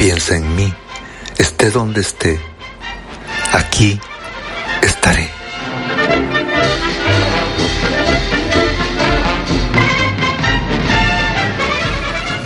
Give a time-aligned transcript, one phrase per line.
[0.00, 0.72] piensa en mí,
[1.36, 2.40] esté donde esté,
[3.52, 4.00] aquí
[4.80, 5.28] estaré.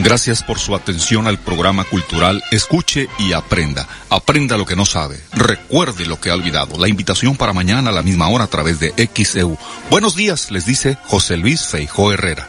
[0.01, 3.86] Gracias por su atención al programa cultural Escuche y Aprenda.
[4.11, 5.21] Aprenda lo que no sabe.
[5.32, 6.77] Recuerde lo que ha olvidado.
[6.77, 9.57] La invitación para mañana a la misma hora a través de XEU.
[9.91, 12.48] Buenos días, les dice José Luis Feijó Herrera.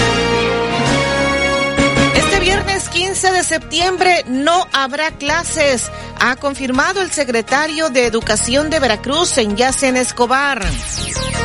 [2.91, 5.89] Viernes 15 de septiembre no habrá clases,
[6.19, 10.61] ha confirmado el secretario de Educación de Veracruz, en Yacen Escobar.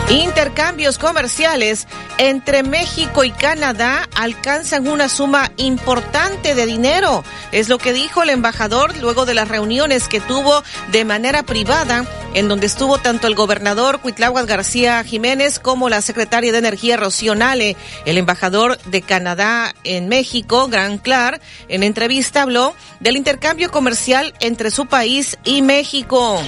[0.09, 1.87] Intercambios comerciales
[2.19, 8.31] entre México y Canadá alcanzan una suma importante de dinero, es lo que dijo el
[8.31, 12.05] embajador luego de las reuniones que tuvo de manera privada,
[12.37, 17.35] en donde estuvo tanto el gobernador Cuitláhuac García Jiménez como la secretaria de Energía Rocío
[17.35, 17.79] Nale.
[18.05, 24.71] El embajador de Canadá en México, Gran Clar, en entrevista habló del intercambio comercial entre
[24.71, 26.39] su país y México.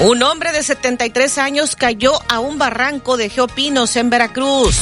[0.00, 4.76] Un hombre de 73 años cayó a un barranco de Geopinos en Veracruz.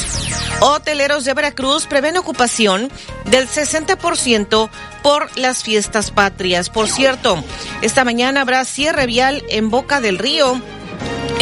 [0.61, 2.91] Hoteleros de Veracruz prevén ocupación
[3.27, 4.71] del 60%
[5.03, 6.71] por las fiestas patrias.
[6.71, 7.43] Por cierto,
[7.83, 10.61] esta mañana habrá cierre vial en Boca del Río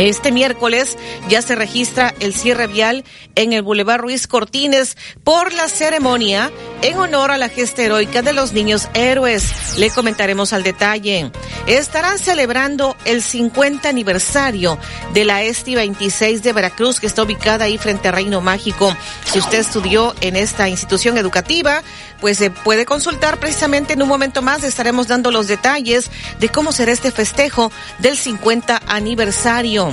[0.01, 0.97] este miércoles
[1.29, 3.05] ya se registra el cierre vial
[3.35, 6.51] en el Boulevard Ruiz Cortines por la ceremonia
[6.81, 9.77] en honor a la gesta heroica de los niños héroes.
[9.77, 11.31] Le comentaremos al detalle.
[11.67, 14.79] Estarán celebrando el 50 aniversario
[15.13, 18.97] de la ESTI 26 de Veracruz, que está ubicada ahí frente a Reino Mágico.
[19.31, 21.83] Si usted estudió en esta institución educativa,
[22.21, 24.65] pues se puede consultar precisamente en un momento más.
[24.65, 29.91] Estaremos dando los detalles de cómo será este festejo del 50 aniversario.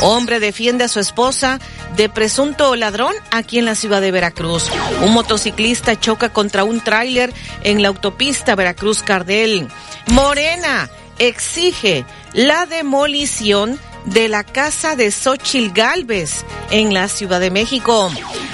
[0.00, 1.58] Hombre defiende a su esposa
[1.96, 4.70] de presunto ladrón aquí en la ciudad de Veracruz.
[5.02, 7.32] Un motociclista choca contra un tráiler
[7.64, 9.68] en la autopista Veracruz-Cardel.
[10.06, 13.78] Morena exige la demolición
[14.10, 18.10] de la casa de Xochil Galvez en la Ciudad de México.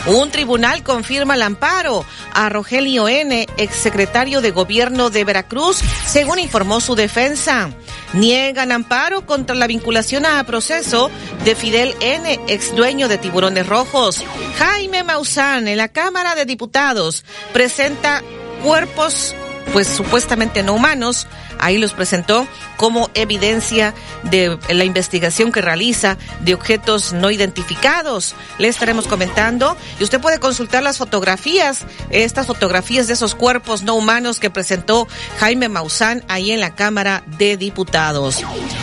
[0.06, 6.80] Un tribunal confirma el amparo a Rogelio N., exsecretario de Gobierno de Veracruz, según informó
[6.80, 7.70] su defensa.
[8.12, 11.10] Niegan amparo contra la vinculación a proceso
[11.44, 14.22] de Fidel N., ex dueño de Tiburones Rojos.
[14.58, 18.22] Jaime Maussan, en la Cámara de Diputados, presenta
[18.62, 19.34] cuerpos,
[19.72, 21.26] pues supuestamente no humanos,
[21.58, 28.34] Ahí los presentó como evidencia de la investigación que realiza de objetos no identificados.
[28.58, 33.94] Le estaremos comentando y usted puede consultar las fotografías, estas fotografías de esos cuerpos no
[33.94, 35.06] humanos que presentó
[35.38, 38.42] Jaime Maussan ahí en la Cámara de Diputados.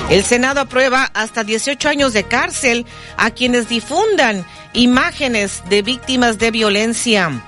[0.09, 2.85] El Senado aprueba hasta 18 años de cárcel
[3.17, 7.41] a quienes difundan imágenes de víctimas de violencia.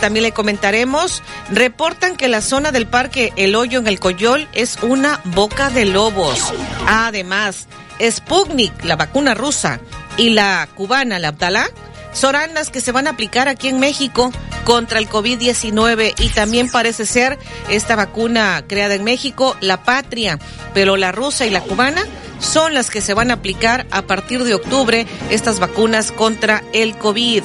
[0.00, 4.78] También le comentaremos, reportan que la zona del parque El Hoyo en el Coyol es
[4.82, 6.52] una boca de lobos.
[6.86, 7.66] Además,
[7.98, 9.80] Sputnik, la vacuna rusa,
[10.18, 11.66] y la cubana, la Abdalá,
[12.12, 14.32] serán las que se van a aplicar aquí en México
[14.64, 17.38] contra el COVID-19 y también parece ser
[17.68, 20.38] esta vacuna creada en México, la patria,
[20.74, 22.02] pero la rusa y la cubana
[22.38, 26.96] son las que se van a aplicar a partir de octubre estas vacunas contra el
[26.98, 27.42] COVID.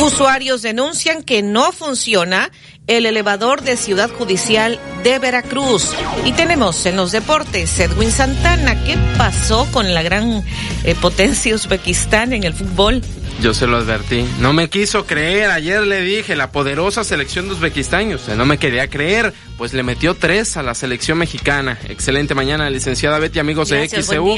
[0.00, 2.50] Usuarios denuncian que no funciona
[2.86, 5.94] el elevador de Ciudad Judicial de Veracruz.
[6.24, 8.82] Y tenemos en los deportes Edwin Santana.
[8.84, 10.44] ¿Qué pasó con la gran
[10.84, 13.02] eh, potencia Uzbekistán en el fútbol?
[13.40, 14.24] Yo se lo advertí.
[14.40, 15.50] No me quiso creer.
[15.50, 18.12] Ayer le dije la poderosa selección de Uzbekistán.
[18.14, 19.34] Usted no me quería creer.
[19.58, 21.78] Pues le metió tres a la selección mexicana.
[21.88, 24.36] Excelente mañana, licenciada Betty, amigos de XCU.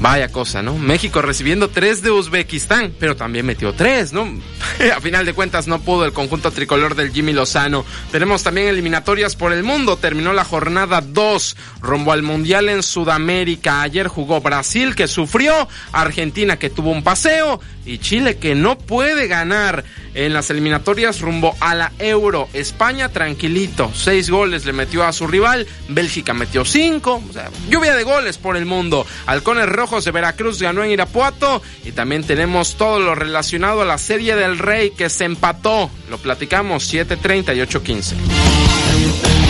[0.00, 0.78] Vaya cosa, ¿no?
[0.78, 4.26] México recibiendo tres de Uzbekistán, pero también metió tres, ¿no?
[4.96, 7.84] A final de cuentas no pudo el conjunto tricolor del Jimmy Lozano.
[8.10, 9.98] Tenemos también eliminatorias por el mundo.
[9.98, 13.82] Terminó la jornada 2 rumbo al Mundial en Sudamérica.
[13.82, 19.26] Ayer jugó Brasil que sufrió, Argentina que tuvo un paseo y Chile que no puede
[19.26, 19.84] ganar
[20.14, 22.48] en las eliminatorias rumbo a la Euro.
[22.52, 27.94] España tranquilito, seis goles le metió a su rival, Bélgica metió cinco, o sea, lluvia
[27.94, 29.06] de goles por el mundo.
[29.26, 33.98] Halcones Rojos de Veracruz ganó en Irapuato y también tenemos todo lo relacionado a la
[33.98, 35.90] Serie del Rey que se empató.
[36.08, 39.49] Lo platicamos 7:30 y 8:15.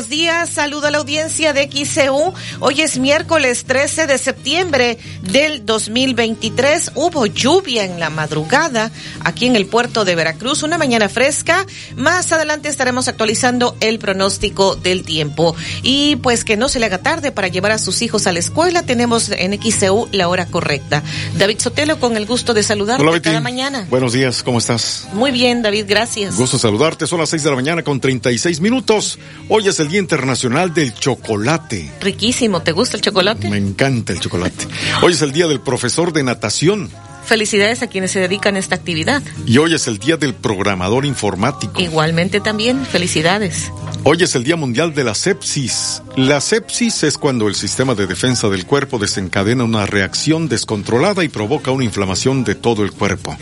[0.00, 0.48] Buenos días.
[0.48, 2.32] Saludo a la audiencia de XCU.
[2.60, 6.92] Hoy es miércoles 13 de septiembre del 2023.
[6.94, 8.90] Hubo lluvia en la madrugada
[9.24, 11.66] aquí en el puerto de Veracruz, una mañana fresca.
[11.96, 15.54] Más adelante estaremos actualizando el pronóstico del tiempo.
[15.82, 18.38] Y pues que no se le haga tarde para llevar a sus hijos a la
[18.38, 18.82] escuela.
[18.82, 21.02] Tenemos en XCU la hora correcta.
[21.36, 23.86] David Sotelo, con el gusto de saludarte Hola, cada mañana.
[23.90, 25.08] Buenos días, ¿cómo estás?
[25.12, 26.38] Muy bien, David, gracias.
[26.38, 27.06] Gusto saludarte.
[27.06, 29.18] Son las 6 de la mañana con 36 minutos.
[29.50, 31.90] Hoy es el Día Internacional del Chocolate.
[32.00, 33.50] Riquísimo, ¿te gusta el chocolate?
[33.50, 34.68] Me encanta el chocolate.
[35.02, 36.88] Hoy es el Día del Profesor de Natación.
[37.24, 39.22] Felicidades a quienes se dedican a esta actividad.
[39.46, 41.80] Y hoy es el Día del Programador Informático.
[41.80, 43.70] Igualmente también, felicidades.
[44.02, 46.02] Hoy es el Día Mundial de la Sepsis.
[46.16, 51.28] La sepsis es cuando el sistema de defensa del cuerpo desencadena una reacción descontrolada y
[51.28, 53.36] provoca una inflamación de todo el cuerpo.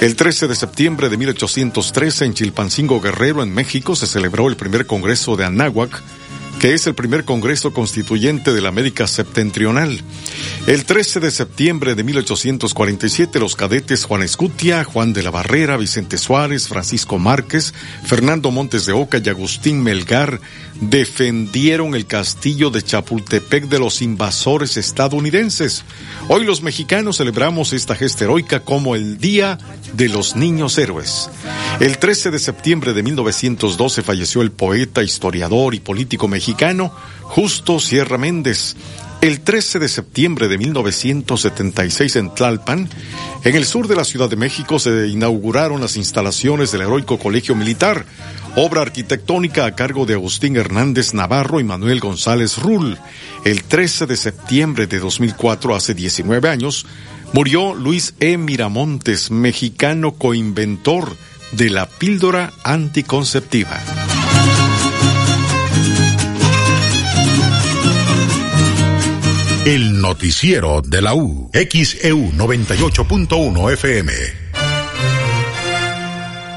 [0.00, 4.86] El 13 de septiembre de 1813 en Chilpancingo Guerrero, en México, se celebró el primer
[4.86, 6.02] Congreso de Anáhuac,
[6.60, 10.02] que es el primer Congreso Constituyente de la América Septentrional.
[10.66, 16.18] El 13 de septiembre de 1847, los cadetes Juan Escutia, Juan de la Barrera, Vicente
[16.18, 17.72] Suárez, Francisco Márquez,
[18.04, 20.38] Fernando Montes de Oca y Agustín Melgar
[20.80, 25.84] defendieron el castillo de Chapultepec de los invasores estadounidenses.
[26.28, 29.58] Hoy los mexicanos celebramos esta gesta heroica como el Día
[29.92, 31.28] de los Niños Héroes.
[31.80, 36.92] El 13 de septiembre de 1912 falleció el poeta, historiador y político mexicano
[37.22, 38.76] Justo Sierra Méndez.
[39.20, 42.88] El 13 de septiembre de 1976 en Tlalpan,
[43.44, 47.54] en el sur de la Ciudad de México, se inauguraron las instalaciones del heroico Colegio
[47.54, 48.06] Militar,
[48.56, 52.98] obra arquitectónica a cargo de Agustín Hernández Navarro y Manuel González Rull.
[53.44, 56.86] El 13 de septiembre de 2004, hace 19 años,
[57.32, 58.36] murió Luis E.
[58.36, 61.16] Miramontes, mexicano coinventor
[61.52, 63.80] de la píldora anticonceptiva.
[69.64, 71.50] El noticiero de la U.
[71.52, 74.49] XEU 98.1 FM.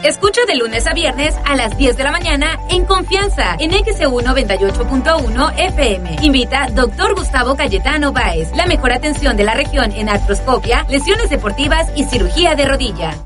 [0.04, 4.20] Escucha de lunes a viernes a las 10 de la mañana en confianza en XEU
[4.20, 6.18] 98.1 FM.
[6.24, 7.16] Invita Dr.
[7.16, 12.54] Gustavo Cayetano Báez, la mejor atención de la región en artroscopia, lesiones deportivas y cirugía
[12.56, 13.26] de rodilla.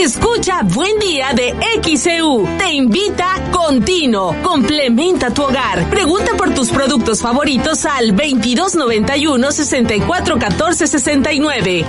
[0.00, 2.48] Escucha Buen Día de XEU.
[2.56, 4.34] Te invita Continuo.
[4.42, 5.90] Complementa tu hogar.
[5.90, 11.84] Pregunta por tus productos favoritos al 2291 6414 69.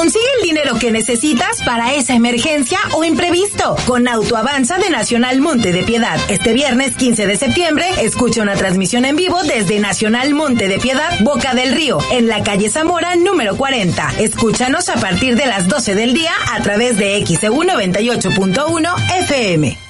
[0.00, 5.72] Consigue el dinero que necesitas para esa emergencia o imprevisto con Autoavanza de Nacional Monte
[5.72, 6.18] de Piedad.
[6.30, 11.20] Este viernes 15 de septiembre, escucha una transmisión en vivo desde Nacional Monte de Piedad,
[11.20, 14.14] Boca del Río, en la calle Zamora número 40.
[14.20, 19.89] Escúchanos a partir de las 12 del día a través de XEU 98.1 FM.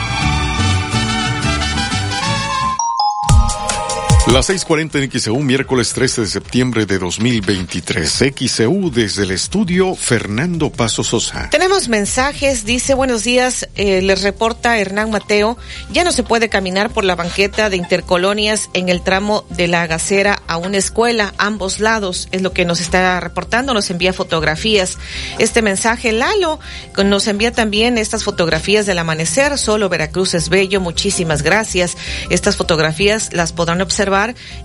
[4.27, 8.23] Las 6:40 en XEU, miércoles 13 de septiembre de 2023.
[8.37, 11.49] XEU desde el estudio Fernando Paso Sosa.
[11.49, 15.57] Tenemos mensajes, dice buenos días, eh, les reporta Hernán Mateo,
[15.91, 19.87] ya no se puede caminar por la banqueta de intercolonias en el tramo de la
[19.87, 24.99] Gacera a una escuela, ambos lados, es lo que nos está reportando, nos envía fotografías.
[25.39, 26.59] Este mensaje, Lalo,
[27.03, 31.97] nos envía también estas fotografías del amanecer, solo Veracruz es bello, muchísimas gracias.
[32.29, 34.10] Estas fotografías las podrán observar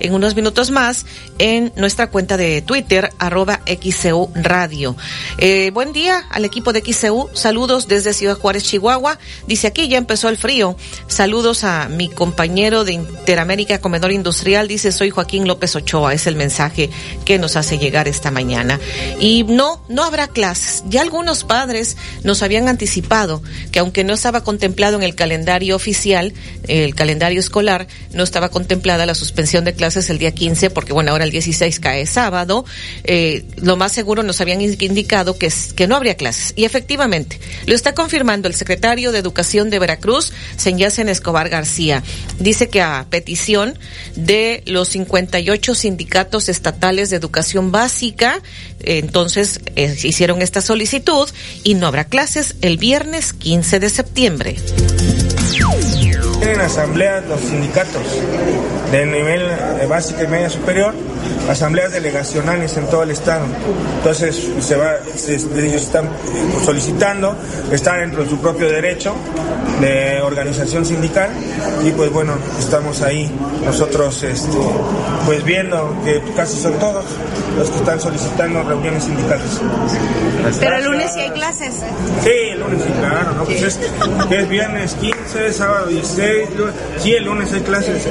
[0.01, 1.07] en unos minutos más
[1.39, 4.97] en nuestra cuenta de Twitter, arroba XCU Radio.
[5.39, 7.29] Eh, buen día al equipo de XCU.
[7.33, 9.19] Saludos desde Ciudad Juárez, Chihuahua.
[9.47, 10.77] Dice aquí ya empezó el frío.
[11.07, 14.67] Saludos a mi compañero de Interamérica Comedor Industrial.
[14.67, 16.13] Dice soy Joaquín López Ochoa.
[16.13, 16.91] Es el mensaje
[17.25, 18.81] que nos hace llegar esta mañana.
[19.21, 20.83] Y no, no habrá clases.
[20.89, 26.33] Ya algunos padres nos habían anticipado que aunque no estaba contemplado en el calendario oficial,
[26.67, 31.13] el calendario escolar, no estaba contemplada la suspensión de clases el día 15, porque bueno,
[31.13, 32.65] ahora el 16 cae sábado,
[33.05, 36.55] eh, lo más seguro nos habían indicado que, que no habría clases.
[36.57, 42.03] Y efectivamente, lo está confirmando el secretario de Educación de Veracruz, Senyacen Escobar García.
[42.39, 43.79] Dice que a petición
[44.15, 48.41] de los 58 sindicatos estatales de educación básica,
[48.81, 51.29] entonces eh, hicieron esta solicitud
[51.63, 54.57] y no habrá clases el viernes 15 de septiembre.
[56.41, 58.03] Tienen asambleas los sindicatos
[58.91, 59.43] de nivel
[59.89, 60.95] básico y media superior,
[61.49, 63.45] asambleas delegacionales en todo el estado.
[63.99, 64.95] Entonces se va,
[65.29, 66.09] ellos están
[66.65, 67.37] solicitando,
[67.71, 69.15] están dentro de su propio derecho
[69.81, 71.31] de organización sindical
[71.85, 73.31] y pues bueno, estamos ahí
[73.65, 74.57] nosotros este,
[75.27, 77.05] pues viendo que casi son todos
[77.57, 79.61] los que están solicitando reuniones sindicales.
[80.61, 81.75] Pero el lunes sí hay clases.
[82.23, 83.45] Sí, el lunes sí, claro, ¿no?
[83.45, 86.49] Pues es, viernes 15, sábado 16,
[86.99, 88.07] sí, el lunes hay clases.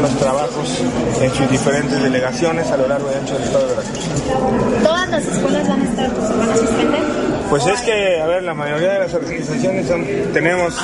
[0.00, 0.82] Los trabajos
[1.20, 4.82] en sus diferentes delegaciones a lo largo y ancho del estado de Veracruz.
[4.82, 7.23] ¿Todas las escuelas van a estar, pues, van a suspender?
[7.50, 10.74] Pues es que, a ver, la mayoría de las organizaciones son, tenemos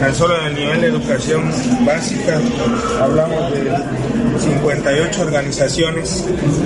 [0.00, 1.50] tan solo en el nivel de educación
[1.84, 2.40] básica,
[3.00, 3.70] hablamos de
[4.40, 6.24] 58 organizaciones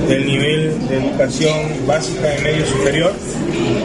[0.08, 3.12] del nivel de educación básica y medio superior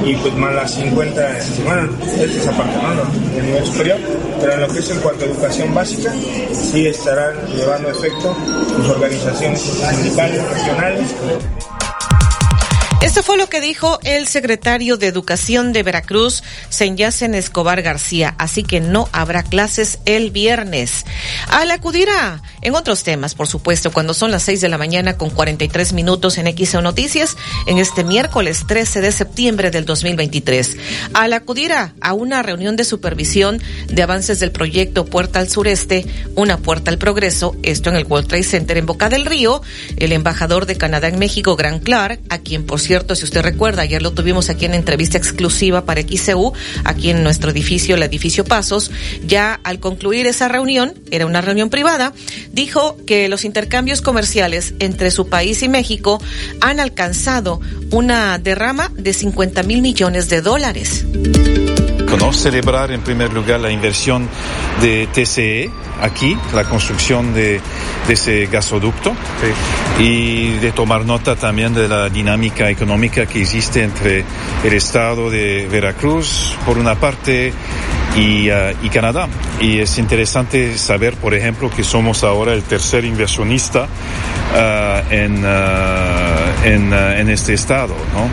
[0.05, 1.29] y pues más las 50,
[1.65, 3.35] bueno, este es aparte, ¿no?
[3.35, 3.97] Del nivel superior,
[4.39, 6.11] pero en lo que es en cuanto a educación básica,
[6.51, 8.35] sí estarán llevando efecto
[8.75, 11.15] sus organizaciones sindicales, regionales.
[13.03, 18.33] Esto fue lo que dijo el secretario de Educación de Veracruz, Senyacen Escobar García.
[18.37, 21.05] Así que no habrá clases el viernes.
[21.49, 25.17] Al acudir a, en otros temas, por supuesto, cuando son las 6 de la mañana
[25.17, 27.35] con 43 minutos en XO Noticias,
[27.67, 30.77] en este miércoles 13 de septiembre del 2023.
[31.13, 36.05] Al acudir a, una reunión de supervisión de avances del proyecto Puerta al Sureste,
[36.35, 39.61] una puerta al progreso, esto en el World Trade Center en Boca del Río,
[39.97, 43.41] el embajador de Canadá en México, Gran Clark, a quien por cierto cierto, si usted
[43.41, 48.03] recuerda, ayer lo tuvimos aquí en entrevista exclusiva para XCU, aquí en nuestro edificio, el
[48.03, 48.91] edificio Pasos,
[49.25, 52.13] ya al concluir esa reunión, era una reunión privada,
[52.51, 56.21] dijo que los intercambios comerciales entre su país y México
[56.61, 61.03] han alcanzado una derrama de 50 mil millones de dólares.
[62.33, 64.27] Celebrar en primer lugar la inversión
[64.81, 65.69] de TCE
[66.01, 67.61] aquí, la construcción de,
[68.07, 69.13] de ese gasoducto
[69.99, 74.25] y de tomar nota también de la dinámica económica que existe entre
[74.63, 77.53] el estado de Veracruz, por una parte,
[78.15, 79.27] y, uh, y, Canadá.
[79.59, 86.65] Y es interesante saber, por ejemplo, que somos ahora el tercer inversionista uh, en, uh,
[86.65, 87.95] en, en, este estado.
[88.13, 88.27] ¿no?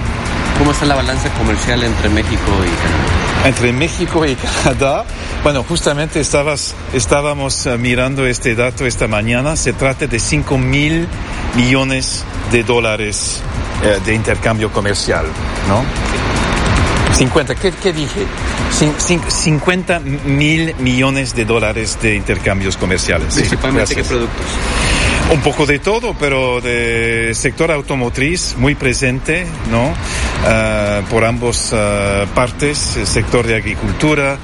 [0.58, 3.29] ¿Cómo está la balanza comercial entre México y Canadá?
[3.44, 5.04] Entre México y Canadá,
[5.42, 11.08] bueno, justamente estabas, estábamos mirando este dato esta mañana, se trata de 5 mil
[11.56, 13.40] millones de dólares
[13.82, 15.24] eh, de intercambio comercial,
[15.68, 15.82] ¿no?
[17.14, 18.26] 50, ¿qué, qué dije?
[18.78, 23.32] Cin- cin- 50 mil millones de dólares de intercambios comerciales.
[23.34, 24.06] Sí, Principalmente, ¿qué gracias.
[24.08, 24.46] productos?
[25.32, 29.94] Un poco de todo, pero de sector automotriz muy presente, ¿no?
[30.44, 34.38] Ah, por ambos ah, partes, el sector de agricultura.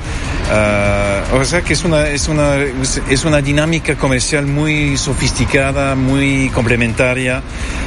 [0.49, 6.51] ah, o sea que es una, es una, es una dinámica comercial muy sofisticada, muy
[6.51, 7.43] complementaria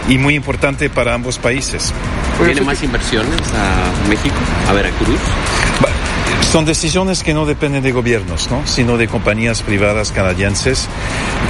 [0.10, 1.94] y muy importante para ambos países.
[2.44, 4.36] ¿Tiene más inversiones a México,
[4.68, 5.20] a Veracruz?
[6.52, 8.66] Son decisiones que no dependen de gobiernos, ¿no?
[8.66, 10.88] sino de compañías privadas canadienses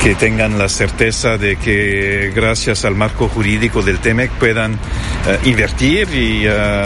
[0.04, 6.10] que tengan la certeza de que gracias al marco jurídico del TEMEC puedan eh, invertir
[6.14, 6.86] y, eh,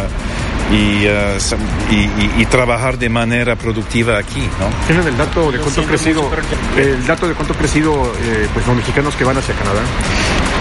[0.71, 1.57] y, sa-
[1.91, 4.47] y- y- y trabajar de manera productiva aquí.
[4.59, 4.67] ¿no?
[4.85, 6.29] ¿Tienen el dato de cuánto ha crecido,
[6.77, 9.81] el dato de cuánto ha crecido eh, pues, los mexicanos que van hacia Canadá?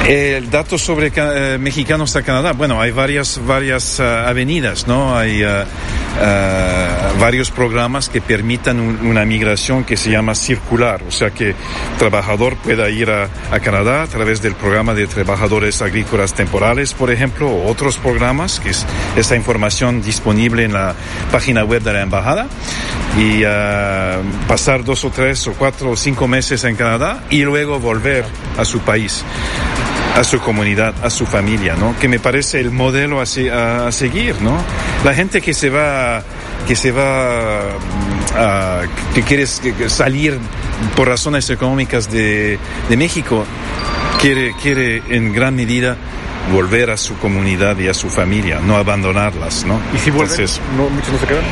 [0.09, 5.17] El dato sobre eh, mexicanos a Canadá, bueno, hay varias, varias ah, avenidas, ¿no?
[5.17, 5.65] Hay ah,
[6.21, 11.55] ah, varios programas que permitan un- una migración que se llama circular, o sea que
[11.99, 13.29] trabajador pueda ir a,
[13.63, 18.71] Canadá a través del programa de trabajadores agrícolas temporales, por ejemplo, o otros programas, que
[18.71, 18.85] es
[19.17, 20.95] esta información disponible en la
[21.31, 22.47] página web de la embajada,
[23.19, 27.79] y ah, pasar dos o tres o cuatro o cinco meses en Canadá y luego
[27.79, 28.25] volver
[28.59, 29.25] a su país
[30.17, 31.95] a su comunidad, a su familia, ¿no?
[31.99, 34.57] Que me parece el modelo a, se- a- a seguir, ¿no?
[35.05, 36.23] La gente que se va,
[36.69, 38.81] que se va, mm, a,
[39.15, 40.39] que quiere salir
[40.97, 43.45] por razones económicas de, de México,
[44.21, 45.97] quiere, quiere en gran medida
[46.53, 49.81] volver a su comunidad y a su familia, no abandonarlas, ¿no?
[49.95, 50.33] ¿Y si vuelven?
[50.41, 51.45] Entonces, no, muchos no se quedan.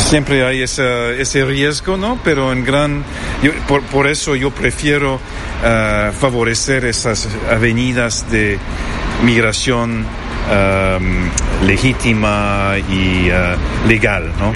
[0.00, 2.18] Siempre hay esa, ese riesgo, ¿no?
[2.22, 3.02] Pero en gran,
[3.42, 5.18] yo- por, por eso yo prefiero
[5.64, 8.58] ah, favorecer esas avenidas de
[9.24, 10.04] migración
[10.50, 11.30] am,
[11.66, 13.56] legítima y ah,
[13.88, 14.52] legal, ¿no?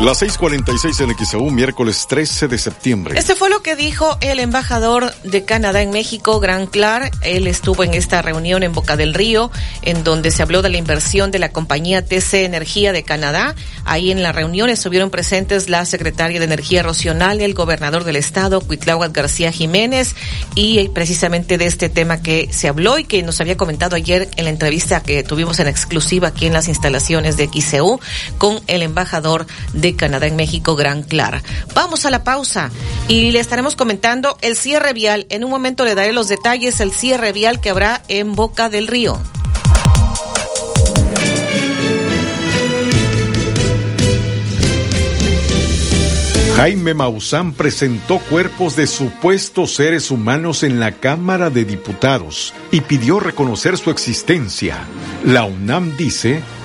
[0.00, 3.16] Las 6:46 en XEU, miércoles 13 de septiembre.
[3.16, 7.12] Este fue lo que dijo el embajador de Canadá en México, Gran Clark.
[7.22, 10.78] Él estuvo en esta reunión en Boca del Río, en donde se habló de la
[10.78, 13.54] inversión de la compañía TC Energía de Canadá.
[13.84, 18.60] Ahí en la reunión estuvieron presentes la secretaria de Energía Rocional, el gobernador del estado,
[18.60, 20.16] Cuitláhuac García Jiménez,
[20.56, 24.44] y precisamente de este tema que se habló y que nos había comentado ayer en
[24.44, 28.00] la entrevista que tuvimos en exclusiva aquí en las instalaciones de XCU
[28.38, 31.42] con el embajador de Canadá en México, Gran Clara.
[31.74, 32.70] Vamos a la pausa
[33.06, 35.26] y le estaremos comentando el cierre vial.
[35.28, 38.86] En un momento le daré los detalles, el cierre vial que habrá en Boca del
[38.86, 39.20] Río.
[46.56, 53.18] Jaime Maussan presentó cuerpos de supuestos seres humanos en la Cámara de Diputados y pidió
[53.18, 54.78] reconocer su existencia.
[55.24, 56.42] La UNAM dice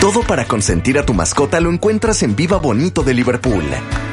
[0.00, 3.64] Todo para consentir a tu mascota lo encuentras en Viva Bonito de Liverpool.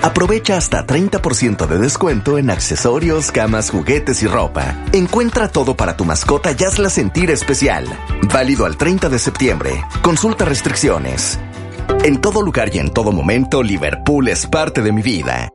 [0.02, 4.76] Aprovecha hasta 30% de descuento en accesorios, camas, juguetes y ropa.
[4.94, 7.86] Encuentra todo para tu mascota y hazla sentir especial.
[8.34, 9.86] Válido al 30 de septiembre.
[10.02, 11.40] Consulta restricciones.
[12.04, 15.55] En todo lugar y en todo momento, Liverpool es parte de mi vida.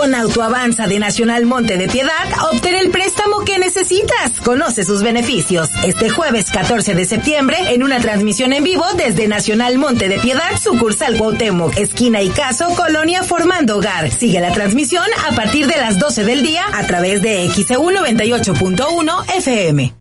[0.00, 4.40] Con Autoavanza de Nacional Monte de Piedad, obtén el préstamo que necesitas.
[4.42, 5.68] Conoce sus beneficios.
[5.84, 10.58] Este jueves 14 de septiembre, en una transmisión en vivo desde Nacional Monte de Piedad,
[10.58, 14.10] sucursal Cuauhtémoc, esquina y caso, Colonia Formando Hogar.
[14.10, 19.34] Sigue la transmisión a partir de las 12 del día a través de XEU 98.1
[19.36, 19.92] FM.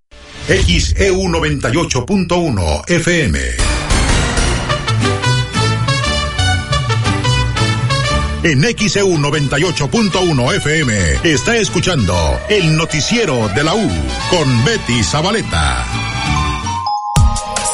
[0.48, 3.79] XEU 98.1 FM.
[8.44, 12.16] En XEU 98.1 FM está escuchando
[12.48, 13.90] el noticiero de la U
[14.30, 15.86] con Betty Zabaleta.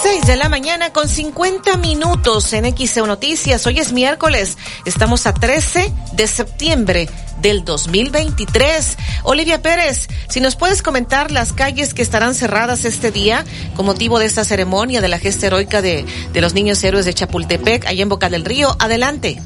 [0.02, 3.66] 6 de la mañana con 50 minutos en XEU Noticias.
[3.68, 4.58] Hoy es miércoles.
[4.86, 7.10] Estamos a 13 de septiembre
[7.42, 8.98] del 2023.
[9.24, 14.18] Olivia Pérez, si nos puedes comentar las calles que estarán cerradas este día con motivo
[14.18, 18.02] de esta ceremonia de la gesta heroica de, de los niños héroes de Chapultepec, allá
[18.02, 18.76] en Boca del Río.
[18.80, 19.42] Adelante.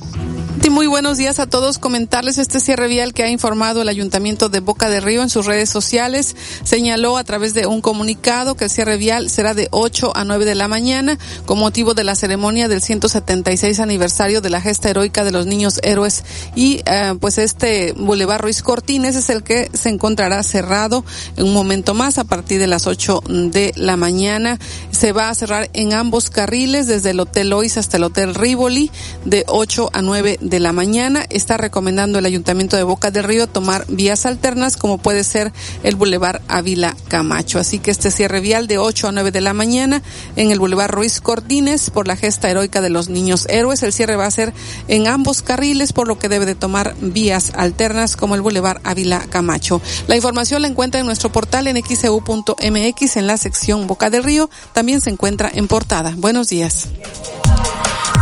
[0.67, 1.79] Muy buenos días a todos.
[1.79, 5.45] Comentarles este cierre vial que ha informado el Ayuntamiento de Boca de Río en sus
[5.45, 6.35] redes sociales.
[6.63, 10.45] Señaló a través de un comunicado que el cierre vial será de 8 a 9
[10.45, 15.23] de la mañana con motivo de la ceremonia del 176 aniversario de la gesta heroica
[15.23, 16.23] de los niños héroes.
[16.55, 21.03] Y eh, pues este Boulevard Ruiz Cortines es el que se encontrará cerrado
[21.35, 24.59] en un momento más a partir de las 8 de la mañana.
[24.91, 28.91] Se va a cerrar en ambos carriles desde el Hotel Lois hasta el Hotel Rivoli
[29.25, 31.23] de 8 a 9 de la mañana.
[31.29, 35.95] Está recomendando el Ayuntamiento de Boca del Río tomar vías alternas como puede ser el
[35.95, 37.59] Boulevard Ávila Camacho.
[37.59, 40.01] Así que este cierre vial de 8 a 9 de la mañana
[40.35, 43.83] en el Boulevard Ruiz Cortines por la gesta heroica de los niños héroes.
[43.83, 44.53] El cierre va a ser
[44.87, 49.25] en ambos carriles por lo que debe de tomar vías alternas como el Boulevard Ávila
[49.29, 49.81] Camacho.
[50.07, 54.49] La información la encuentra en nuestro portal en xeu.mx en la sección Boca del Río.
[54.73, 56.13] También se encuentra en portada.
[56.17, 56.87] Buenos días.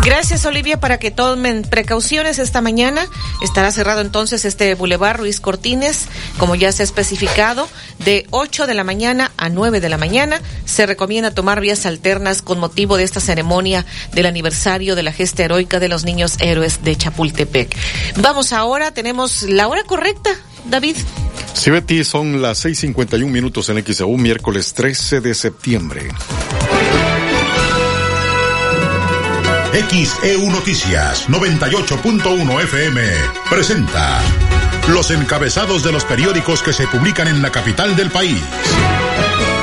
[0.03, 3.05] Gracias, Olivia, para que tomen precauciones esta mañana.
[3.41, 6.07] Estará cerrado entonces este Boulevard Ruiz Cortines,
[6.37, 7.67] como ya se ha especificado,
[7.99, 10.41] de 8 de la mañana a 9 de la mañana.
[10.65, 15.43] Se recomienda tomar vías alternas con motivo de esta ceremonia del aniversario de la gesta
[15.43, 17.75] heroica de los niños héroes de Chapultepec.
[18.17, 20.29] Vamos ahora, tenemos la hora correcta,
[20.65, 20.95] David.
[21.53, 26.09] Sí, Betty, son las 6:51 minutos en XEU, miércoles 13 de septiembre.
[29.71, 33.01] XEU Noticias 98.1 FM
[33.49, 34.21] presenta
[34.87, 38.41] los encabezados de los periódicos que se publican en la capital del país.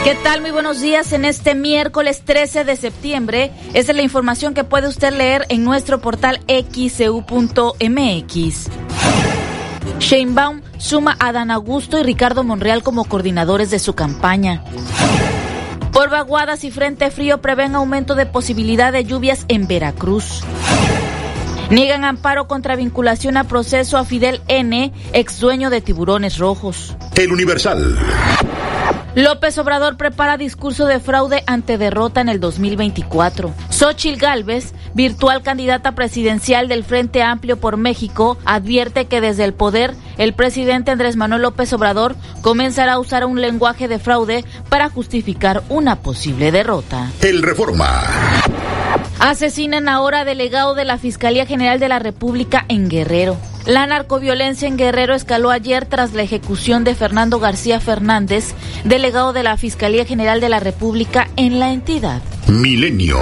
[0.04, 0.42] ¿Qué tal?
[0.42, 1.12] Muy buenos días.
[1.12, 5.64] En este miércoles 13 de septiembre, esta es la información que puede usted leer en
[5.64, 7.16] nuestro portal xeu.mx.
[9.98, 14.62] Sheinbaum suma a Dan Augusto y Ricardo Monreal como coordinadores de su campaña.
[15.94, 20.42] Por vaguadas y frente frío prevén aumento de posibilidad de lluvias en Veracruz.
[21.70, 26.96] Niegan amparo contra vinculación a proceso a Fidel N., ex dueño de Tiburones Rojos.
[27.16, 27.96] El Universal.
[29.14, 33.54] López Obrador prepara discurso de fraude ante derrota en el 2024.
[33.70, 39.94] Xochil Gálvez, virtual candidata presidencial del Frente Amplio por México, advierte que desde el poder
[40.18, 45.62] el presidente Andrés Manuel López Obrador comenzará a usar un lenguaje de fraude para justificar
[45.68, 47.12] una posible derrota.
[47.20, 48.02] El Reforma.
[49.24, 53.38] Asesinan ahora delegado de la Fiscalía General de la República en Guerrero.
[53.64, 59.42] La narcoviolencia en Guerrero escaló ayer tras la ejecución de Fernando García Fernández, delegado de
[59.42, 62.20] la Fiscalía General de la República en la entidad.
[62.48, 63.18] Milenio.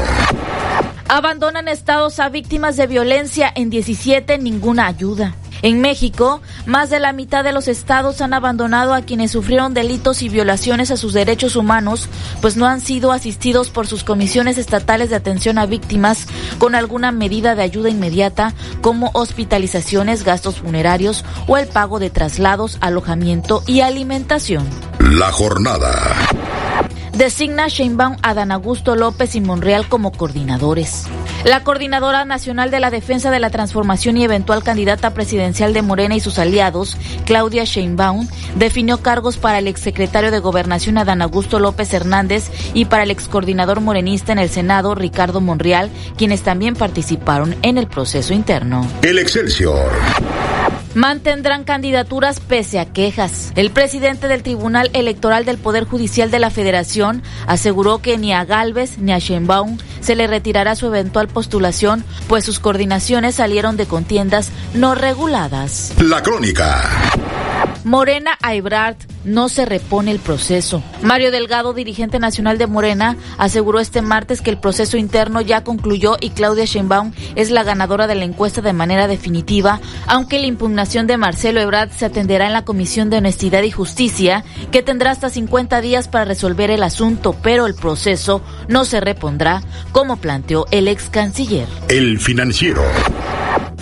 [1.07, 5.37] Abandonan estados a víctimas de violencia en 17, ninguna ayuda.
[5.63, 10.23] En México, más de la mitad de los estados han abandonado a quienes sufrieron delitos
[10.23, 12.09] y violaciones a sus derechos humanos,
[12.41, 16.27] pues no han sido asistidos por sus comisiones estatales de atención a víctimas
[16.59, 22.79] con alguna medida de ayuda inmediata, como hospitalizaciones, gastos funerarios o el pago de traslados,
[22.81, 24.69] alojamiento y alimentación.
[24.99, 25.93] La jornada.
[27.15, 31.05] Designa Sheinbaum a Dan Augusto López y Monreal como coordinadores.
[31.45, 36.15] La Coordinadora Nacional de la Defensa de la Transformación y eventual candidata presidencial de Morena
[36.15, 36.97] y sus aliados,
[37.27, 43.03] Claudia Sheinbaum, definió cargos para el exsecretario de Gobernación Adán Augusto López Hernández y para
[43.03, 48.87] el excoordinador morenista en el Senado, Ricardo Monreal, quienes también participaron en el proceso interno.
[49.03, 49.91] El Excelsior.
[50.95, 53.53] Mantendrán candidaturas pese a quejas.
[53.57, 58.45] El presidente del Tribunal Electoral del Poder Judicial de la Federación aseguró que ni a
[58.45, 63.87] Galvez ni a Sheinbaum se le retirará su eventual postulación, pues sus coordinaciones salieron de
[63.87, 65.95] contiendas no reguladas.
[65.99, 66.83] La crónica.
[67.85, 70.83] Morena a Ebrard no se repone el proceso.
[71.03, 76.17] Mario Delgado, dirigente nacional de Morena, aseguró este martes que el proceso interno ya concluyó
[76.21, 81.07] y Claudia Sheinbaum es la ganadora de la encuesta de manera definitiva, aunque la impugnación
[81.07, 85.31] de Marcelo Ebrard se atenderá en la Comisión de Honestidad y Justicia, que tendrá hasta
[85.31, 90.89] 50 días para resolver el asunto, pero el proceso no se repondrá, como planteó el
[90.89, 91.69] ex canciller.
[91.89, 92.83] El financiero.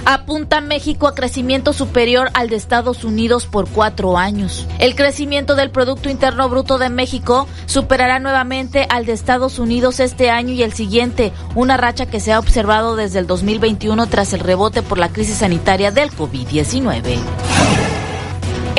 [0.04, 4.66] Apunta México a crecimiento superior al de Estados Unidos por cuatro años.
[4.78, 10.30] El crecimiento del Producto Interno Bruto de México superará nuevamente al de Estados Unidos este
[10.30, 14.40] año y el siguiente, una racha que se ha observado desde el 2021 tras el
[14.40, 17.18] rebote por la crisis sanitaria del COVID-19.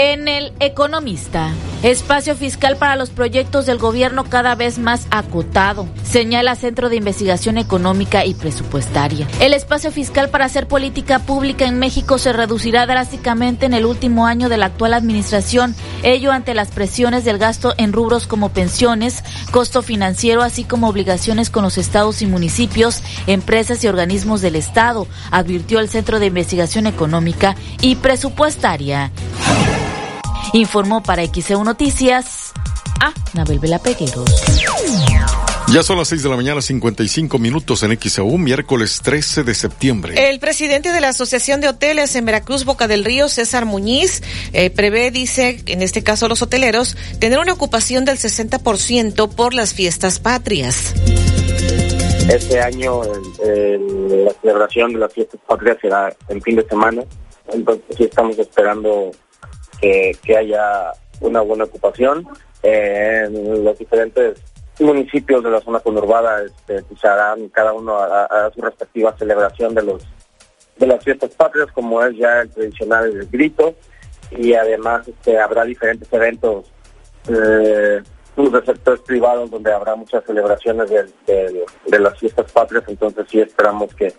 [0.03, 1.51] En el Economista,
[1.83, 7.59] espacio fiscal para los proyectos del gobierno cada vez más acotado, señala Centro de Investigación
[7.59, 9.27] Económica y Presupuestaria.
[9.39, 14.25] El espacio fiscal para hacer política pública en México se reducirá drásticamente en el último
[14.25, 19.23] año de la actual administración, ello ante las presiones del gasto en rubros como pensiones,
[19.51, 25.05] costo financiero, así como obligaciones con los estados y municipios, empresas y organismos del Estado,
[25.29, 29.11] advirtió el Centro de Investigación Económica y Presupuestaria.
[30.53, 32.51] Informó para XEU Noticias
[32.99, 34.29] a Nabel Vela Pegueros.
[35.73, 40.29] Ya son las 6 de la mañana, 55 minutos en XEU, miércoles 13 de septiembre.
[40.29, 44.69] El presidente de la Asociación de Hoteles en Veracruz, Boca del Río, César Muñiz, eh,
[44.69, 50.19] prevé, dice, en este caso los hoteleros, tener una ocupación del 60% por las fiestas
[50.19, 50.93] patrias.
[52.27, 57.03] Este año el, el, la celebración de las fiestas patrias será en fin de semana,
[57.53, 59.11] entonces sí estamos esperando
[59.81, 62.27] que, haya una buena ocupación.
[62.63, 64.39] Eh, en los diferentes
[64.79, 69.83] municipios de la zona conurbada este, pues harán cada uno a, su respectiva celebración de
[69.83, 70.03] los
[70.77, 73.75] de las fiestas patrias, como es ya el tradicional el grito,
[74.31, 76.71] y además este, habrá diferentes eventos
[77.27, 78.01] eh,
[78.35, 84.11] de sectores privados donde habrá muchas celebraciones de las fiestas patrias, entonces sí esperamos que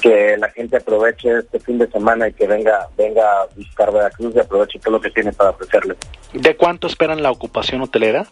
[0.00, 4.34] que la gente aproveche este fin de semana y que venga venga a visitar Veracruz
[4.34, 5.96] y aproveche todo lo que tiene para ofrecerle.
[6.32, 8.26] ¿De cuánto esperan la ocupación hotelera?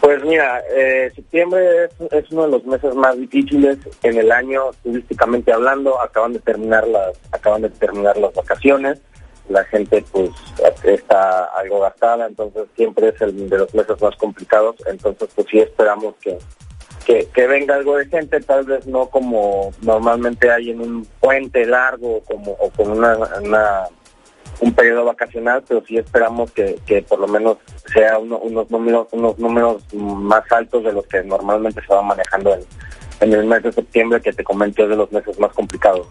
[0.00, 4.64] Pues mira, eh, septiembre es, es, uno de los meses más difíciles en el año
[4.82, 5.98] turísticamente hablando.
[6.00, 9.00] Acaban de terminar las acaban de terminar las vacaciones.
[9.48, 10.30] La gente pues
[10.84, 14.76] está algo gastada, entonces siempre es el de los meses más complicados.
[14.86, 16.38] Entonces pues sí esperamos que
[17.04, 21.66] que, que, venga algo de gente, tal vez no como normalmente hay en un puente
[21.66, 23.84] largo como, o con una, una
[24.60, 27.58] un periodo vacacional, pero sí esperamos que, que por lo menos
[27.92, 32.54] sea uno, unos números unos números más altos de los que normalmente se van manejando
[32.54, 32.62] en,
[33.20, 36.06] en el mes de septiembre, que te comenté es de los meses más complicados.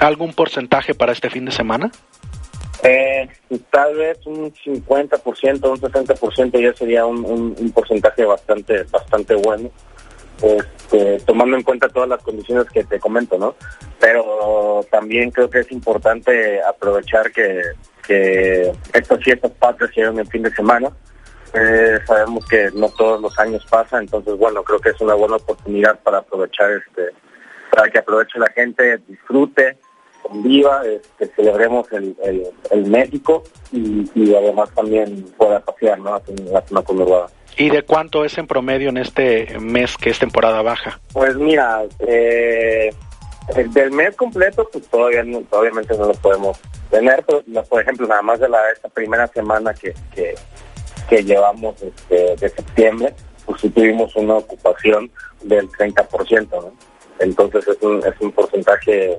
[0.00, 1.90] ¿Algún porcentaje para este fin de semana?
[2.82, 3.28] Eh,
[3.70, 9.70] tal vez un 50%, un 60% ya sería un, un, un porcentaje bastante bastante bueno
[10.42, 13.54] este, tomando en cuenta todas las condiciones que te comento, ¿no?
[14.00, 17.62] Pero también creo que es importante aprovechar que,
[18.06, 20.90] que estas fiestas patrias llegan en fin de semana.
[21.54, 25.36] Eh, sabemos que no todos los años pasa, entonces bueno, creo que es una buena
[25.36, 27.10] oportunidad para aprovechar este,
[27.70, 29.78] para que aproveche la gente, disfrute,
[30.22, 36.20] conviva, este, celebremos el, el, el México y, y, además también pueda pasear, ¿no?
[36.26, 37.26] En la zona conurbada.
[37.56, 41.00] ¿Y de cuánto es en promedio en este mes que es temporada baja?
[41.12, 42.90] Pues mira, eh,
[43.74, 46.58] del mes completo, pues todavía no, obviamente no lo podemos
[46.90, 50.34] tener, pero por ejemplo, nada más de la esta primera semana que, que,
[51.08, 55.10] que llevamos este, de septiembre, pues sí tuvimos una ocupación
[55.42, 56.72] del 30%, ¿no?
[57.18, 59.18] Entonces es un, es un porcentaje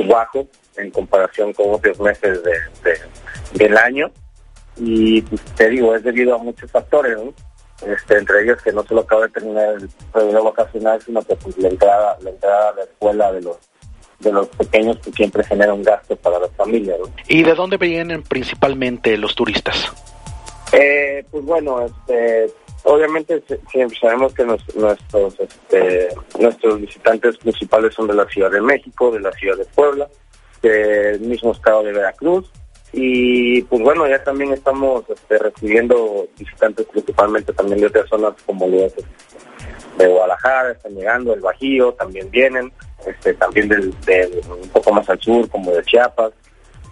[0.00, 2.52] bajo en comparación con otros meses de,
[2.82, 2.98] de
[3.54, 4.10] del año
[4.76, 7.32] y pues te digo, es debido a muchos factores, ¿no?
[7.86, 11.58] Este, entre ellos que no solo acaba de terminar el periodo vacacional, sino que pues
[11.58, 13.56] la entrada, la entrada a la escuela de los
[14.20, 16.96] de los pequeños pues siempre genera un gasto para las familias.
[17.00, 17.06] ¿no?
[17.26, 19.92] ¿Y de dónde vienen principalmente los turistas?
[20.72, 22.52] Eh, pues bueno, este,
[22.84, 29.10] obviamente siempre sabemos que nuestros este, nuestros visitantes principales son de la Ciudad de México,
[29.10, 30.08] de la Ciudad de Puebla,
[30.62, 32.50] del mismo estado de Veracruz,
[32.92, 38.68] y pues bueno ya también estamos este, recibiendo visitantes principalmente también de otras zonas como
[38.68, 38.92] de
[39.98, 42.72] Guadalajara están llegando el Bajío también vienen
[43.06, 46.32] este también del, del, un poco más al sur como de Chiapas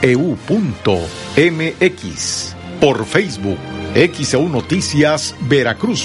[2.80, 3.58] por Facebook
[3.96, 6.04] XEU Noticias Veracruz.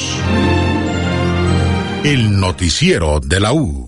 [2.04, 3.87] El noticiero de la U.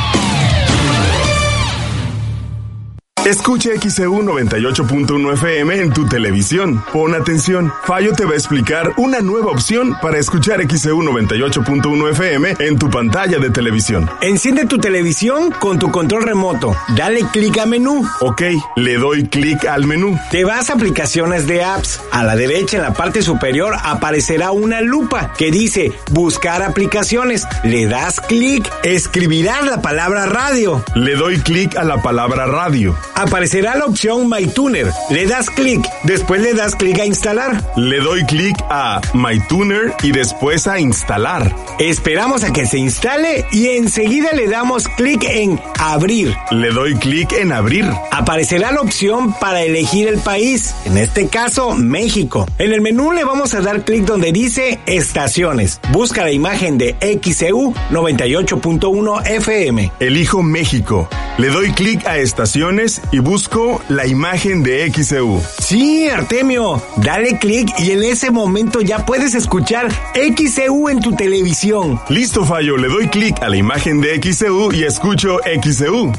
[3.25, 6.83] Escucha XEU 98.1 FM en tu televisión.
[6.91, 7.71] Pon atención.
[7.83, 12.89] Fallo te va a explicar una nueva opción para escuchar XEU 98.1 FM en tu
[12.89, 14.09] pantalla de televisión.
[14.21, 16.75] Enciende tu televisión con tu control remoto.
[16.97, 18.03] Dale clic a menú.
[18.21, 18.41] Ok,
[18.75, 20.17] le doy clic al menú.
[20.31, 22.01] Te vas a aplicaciones de apps.
[22.11, 27.45] A la derecha en la parte superior aparecerá una lupa que dice buscar aplicaciones.
[27.63, 28.67] Le das clic.
[28.81, 30.83] Escribirás la palabra radio.
[30.95, 34.91] Le doy clic a la palabra radio aparecerá la opción MyTuner.
[35.09, 37.61] Le das clic, después le das clic a instalar.
[37.77, 41.55] Le doy clic a MyTuner y después a instalar.
[41.79, 46.35] Esperamos a que se instale y enseguida le damos clic en abrir.
[46.51, 47.85] Le doy clic en abrir.
[48.11, 52.47] Aparecerá la opción para elegir el país, en este caso México.
[52.57, 55.79] En el menú le vamos a dar clic donde dice estaciones.
[55.91, 59.91] Busca la imagen de XEU 98.1 FM.
[59.99, 61.07] Elijo México.
[61.37, 65.41] Le doy clic a estaciones y busco la imagen de XEU.
[65.59, 71.99] Sí, Artemio, dale clic y en ese momento ya puedes escuchar XEU en tu televisión.
[72.09, 76.11] Listo, Fallo, le doy clic a la imagen de XEU y escucho XEU.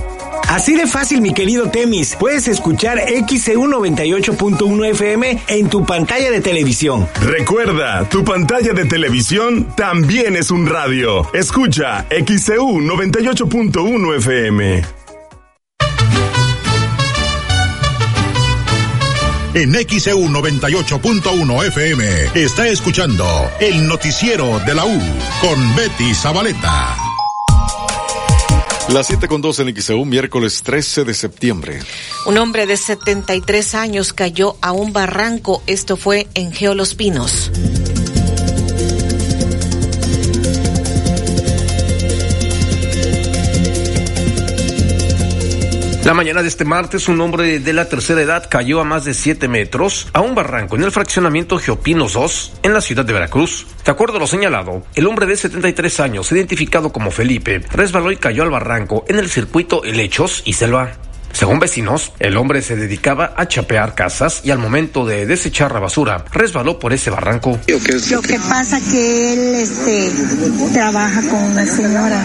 [0.48, 2.14] Así de fácil, mi querido Temis.
[2.16, 7.08] Puedes escuchar XEU 98.1 FM en tu pantalla de televisión.
[7.22, 11.26] Recuerda, tu pantalla de televisión también es un radio.
[11.32, 15.01] Escucha XEU 98.1 FM.
[19.54, 23.26] En XEU 98.1 FM está escuchando
[23.60, 24.98] el noticiero de la U
[25.42, 26.96] con Betty Zabaleta.
[28.88, 31.80] Las 7 con 2 en XEU, miércoles 13 de septiembre.
[32.24, 35.62] Un hombre de 73 años cayó a un barranco.
[35.66, 37.50] Esto fue en Geo Los Pinos.
[46.04, 49.14] La mañana de este martes, un hombre de la tercera edad cayó a más de
[49.14, 53.68] 7 metros a un barranco en el fraccionamiento Geopinos 2, en la ciudad de Veracruz.
[53.84, 58.16] De acuerdo a lo señalado, el hombre de 73 años, identificado como Felipe, resbaló y
[58.16, 60.90] cayó al barranco en el circuito Helechos y Selva.
[61.32, 65.80] Según vecinos, el hombre se dedicaba a chapear casas y al momento de desechar la
[65.80, 67.58] basura, resbaló por ese barranco.
[67.66, 70.10] Lo que pasa que él este,
[70.72, 72.24] trabaja con una señora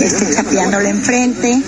[0.00, 1.60] este, chapeándole enfrente.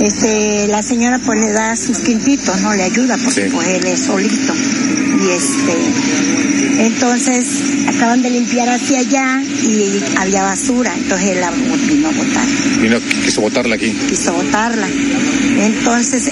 [0.00, 2.74] Este, la señora pues le da sus quintitos, ¿no?
[2.74, 4.54] Le ayuda porque pues él es solito.
[4.54, 7.46] Y este, entonces
[7.88, 12.46] acaban de limpiar hacia allá y había basura, entonces él la vino a botar.
[12.80, 13.90] Vino, quiso botarla aquí.
[14.08, 14.86] Quiso botarla.
[14.86, 15.77] Entonces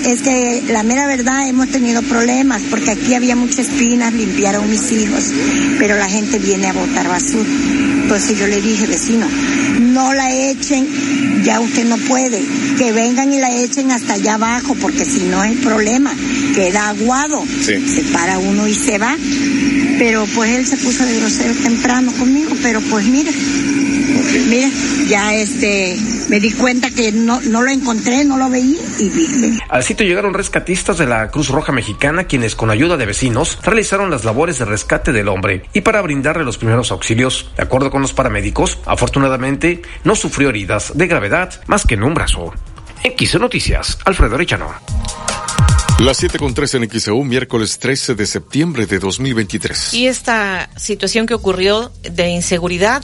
[0.05, 4.93] es que la mera verdad hemos tenido problemas porque aquí había muchas espinas, limpiaron mis
[4.93, 5.25] hijos,
[5.79, 7.49] pero la gente viene a botar basura.
[8.03, 9.27] Entonces yo le dije, vecino,
[9.81, 10.87] no la echen,
[11.43, 12.41] ya usted no puede,
[12.79, 16.15] que vengan y la echen hasta allá abajo, porque si no es el problema,
[16.55, 17.81] queda aguado, se
[18.13, 19.17] para uno y se va.
[19.99, 23.33] Pero pues él se puso de grosero temprano conmigo, pero pues mire,
[24.39, 24.71] mire,
[25.09, 25.97] ya este,
[26.29, 29.59] me di cuenta que no, no lo encontré, no lo veía y dije.
[29.69, 34.11] Al sitio llegaron rescatistas de la Cruz Roja Mexicana quienes con ayuda de vecinos realizaron
[34.11, 37.51] las labores de rescate del hombre y para brindarle los primeros auxilios.
[37.57, 42.15] De acuerdo con los paramédicos, afortunadamente no sufrió heridas de gravedad más que en un
[42.15, 42.53] brazo.
[43.03, 45.46] X Noticias, Alfredo Arechano.
[45.99, 49.95] Las 7 con 3 en XEU, miércoles 13 de septiembre de 2023.
[49.95, 53.03] Y esta situación que ocurrió de inseguridad,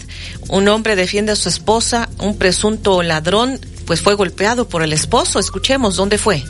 [0.48, 5.38] un hombre defiende a su esposa, un presunto ladrón, pues fue golpeado por el esposo.
[5.38, 6.44] Escuchemos dónde fue.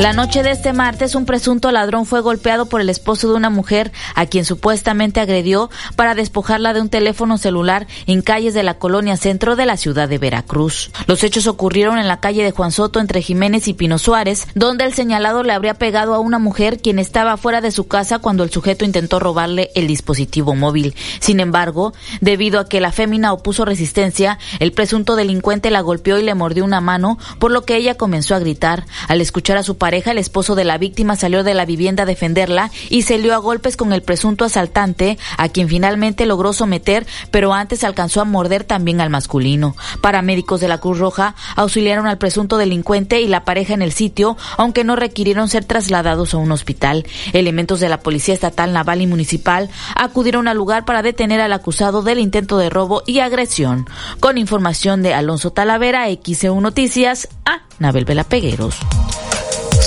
[0.00, 3.50] La noche de este martes, un presunto ladrón fue golpeado por el esposo de una
[3.50, 8.78] mujer a quien supuestamente agredió para despojarla de un teléfono celular en calles de la
[8.78, 10.90] colonia centro de la ciudad de Veracruz.
[11.06, 14.84] Los hechos ocurrieron en la calle de Juan Soto entre Jiménez y Pino Suárez, donde
[14.84, 18.42] el señalado le habría pegado a una mujer quien estaba fuera de su casa cuando
[18.42, 20.94] el sujeto intentó robarle el dispositivo móvil.
[21.18, 21.92] Sin embargo,
[22.22, 26.64] debido a que la fémina opuso resistencia, el presunto delincuente la golpeó y le mordió
[26.64, 28.86] una mano, por lo que ella comenzó a gritar.
[29.06, 32.06] Al escuchar a su pareja, el esposo de la víctima salió de la vivienda a
[32.06, 37.06] defenderla y se lió a golpes con el presunto asaltante, a quien finalmente logró someter,
[37.30, 39.74] pero antes alcanzó a morder también al masculino.
[40.00, 44.36] Paramédicos de la Cruz Roja auxiliaron al presunto delincuente y la pareja en el sitio,
[44.56, 47.04] aunque no requirieron ser trasladados a un hospital.
[47.32, 52.02] Elementos de la Policía Estatal, Naval y Municipal acudieron al lugar para detener al acusado
[52.02, 53.86] del intento de robo y agresión.
[54.20, 58.78] Con información de Alonso Talavera, XEU Noticias, a Nabel Vela Pegueros.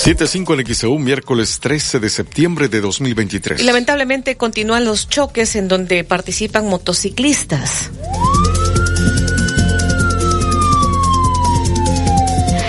[0.04, 3.62] 7.5 en XEU, miércoles 13 de septiembre de 2023.
[3.62, 7.90] Y lamentablemente continúan los choques en donde participan motociclistas.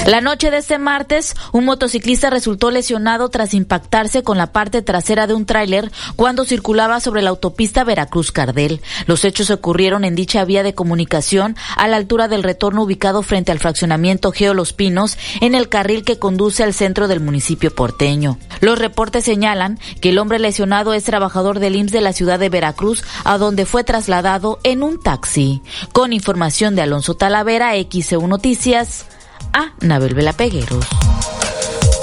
[0.06, 5.26] La noche de este martes, un motociclista resultó lesionado tras impactarse con la parte trasera
[5.26, 8.82] de un tráiler cuando circulaba sobre la autopista Veracruz-Cardel.
[9.06, 13.50] Los hechos ocurrieron en dicha vía de comunicación a la altura del retorno ubicado frente
[13.50, 18.38] al fraccionamiento Geo Los Pinos en el carril que conduce al centro del municipio porteño.
[18.60, 22.50] Los reportes señalan que el hombre lesionado es trabajador del IMSS de la ciudad de
[22.50, 25.62] Veracruz, a donde fue trasladado en un taxi.
[25.92, 29.06] Con información de Alonso Talavera, XEU Noticias
[29.54, 30.84] a Nabel Vela Pegueros.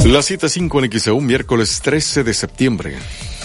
[0.05, 2.95] La cita 5 en XEU, miércoles 13 de septiembre.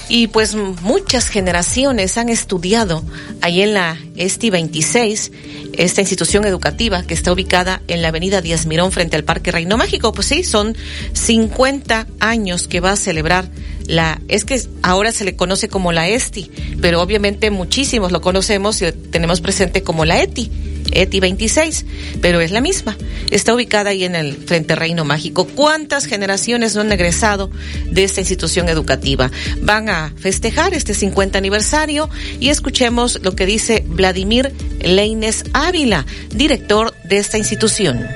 [0.09, 3.05] Y pues muchas generaciones han estudiado
[3.43, 5.33] ahí en la ESTI 26,
[5.73, 9.77] esta institución educativa que está ubicada en la avenida Díaz Mirón frente al Parque Reino
[9.77, 10.13] Mágico.
[10.13, 10.77] Pues sí, son
[11.13, 13.51] 50 años que va a celebrar
[13.87, 16.51] la, es que ahora se le conoce como la ESTI,
[16.81, 21.85] pero obviamente muchísimos lo conocemos y tenemos presente como la ETI ETI 26,
[22.21, 22.97] pero es la misma.
[23.31, 25.47] Está ubicada ahí en el Frente Reino Mágico.
[25.47, 27.51] ¿Cuántas generaciones no han egresado
[27.91, 29.31] de esta institución educativa?
[29.63, 32.09] Van a festejar este 50 aniversario
[32.41, 38.07] y escuchemos lo que dice Vladimir Leines Ávila, director de esta institución.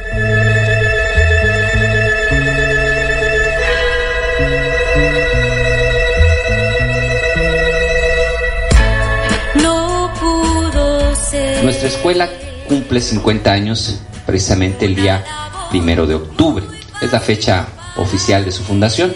[9.56, 11.64] No pudo ser.
[11.64, 12.30] Nuestra escuela
[12.70, 15.24] cumple 50 años precisamente el día
[15.70, 16.64] primero de octubre.
[17.02, 17.66] Es la fecha
[17.96, 19.12] oficial de su fundación.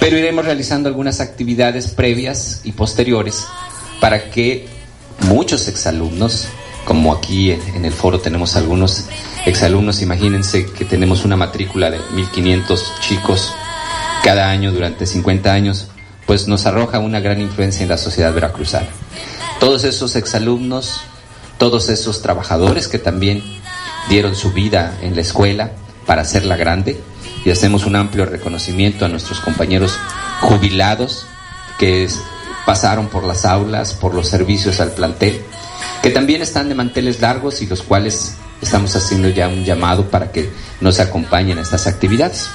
[0.00, 3.44] Pero iremos realizando algunas actividades previas y posteriores
[4.00, 4.66] para que
[5.28, 6.48] muchos exalumnos,
[6.86, 9.04] como aquí en el foro tenemos algunos
[9.44, 13.52] exalumnos, imagínense que tenemos una matrícula de 1500 chicos
[14.24, 15.88] cada año durante 50 años,
[16.24, 18.88] pues nos arroja una gran influencia en la sociedad veracruzana.
[19.58, 21.02] Todos esos exalumnos
[21.60, 23.44] todos esos trabajadores que también
[24.08, 25.72] dieron su vida en la escuela
[26.06, 26.98] para hacerla grande
[27.44, 29.92] y hacemos un amplio reconocimiento a nuestros compañeros
[30.40, 31.26] jubilados
[31.78, 32.08] que
[32.64, 35.42] pasaron por las aulas, por los servicios al plantel,
[36.02, 40.32] que también están de manteles largos y los cuales estamos haciendo ya un llamado para
[40.32, 40.50] que
[40.80, 42.48] nos acompañen a estas actividades.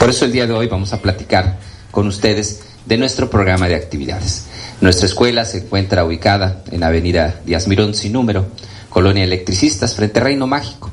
[0.00, 1.58] Por eso el día de hoy vamos a platicar
[1.92, 4.46] con ustedes de nuestro programa de actividades.
[4.80, 8.46] Nuestra escuela se encuentra ubicada en Avenida Díaz Mirón sin número,
[8.88, 10.92] Colonia Electricistas, frente a Reino Mágico.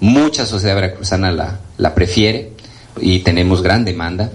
[0.00, 2.52] Mucha sociedad veracruzana la, la prefiere
[3.00, 4.30] y tenemos gran demanda.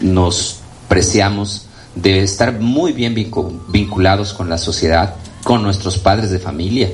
[0.00, 5.14] Nos preciamos de estar muy bien vinculados con la sociedad,
[5.44, 6.90] con nuestros padres de familia,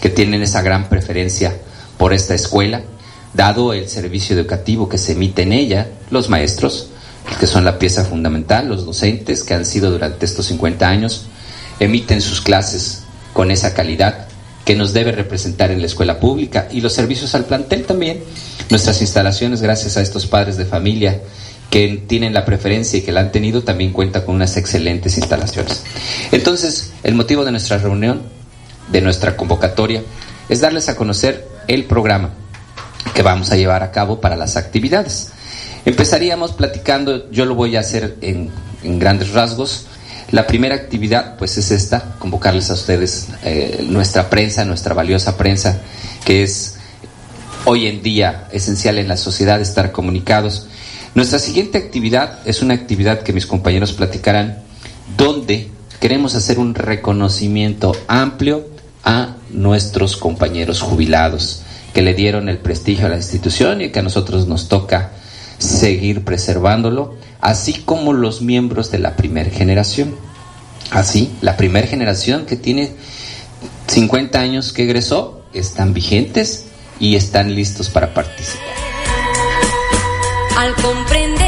[0.00, 1.56] que tienen esa gran preferencia
[1.96, 2.82] por esta escuela,
[3.32, 6.90] dado el servicio educativo que se emite en ella, los maestros,
[7.40, 11.26] que son la pieza fundamental, los docentes que han sido durante estos 50 años,
[11.80, 13.02] emiten sus clases
[13.32, 14.28] con esa calidad
[14.64, 18.22] que nos debe representar en la escuela pública y los servicios al plantel también.
[18.70, 21.20] Nuestras instalaciones, gracias a estos padres de familia
[21.70, 25.82] que tienen la preferencia y que la han tenido, también cuenta con unas excelentes instalaciones.
[26.32, 28.22] Entonces, el motivo de nuestra reunión,
[28.90, 30.02] de nuestra convocatoria,
[30.48, 32.30] es darles a conocer el programa
[33.14, 35.32] que vamos a llevar a cabo para las actividades.
[35.86, 38.50] Empezaríamos platicando, yo lo voy a hacer en,
[38.98, 39.86] grandes rasgos.
[40.30, 45.80] La primera actividad, pues es esta, convocarles a ustedes eh, nuestra prensa, nuestra valiosa prensa,
[46.24, 46.76] que es
[47.66, 50.68] hoy en día esencial en la sociedad estar comunicados.
[51.14, 54.62] Nuestra siguiente actividad es una actividad que mis compañeros platicarán,
[55.16, 55.70] donde
[56.00, 58.66] queremos hacer un reconocimiento amplio
[59.04, 61.62] a nuestros compañeros jubilados
[61.92, 65.12] que le dieron el prestigio a la institución y que a nosotros nos toca
[65.58, 70.14] seguir preservándolo, así como los miembros de la primera generación.
[70.90, 72.92] Así, la primera generación que tiene
[73.86, 76.66] 50 años que egresó, están vigentes
[76.98, 78.66] y están listos para participar.
[80.56, 81.43] Al comprender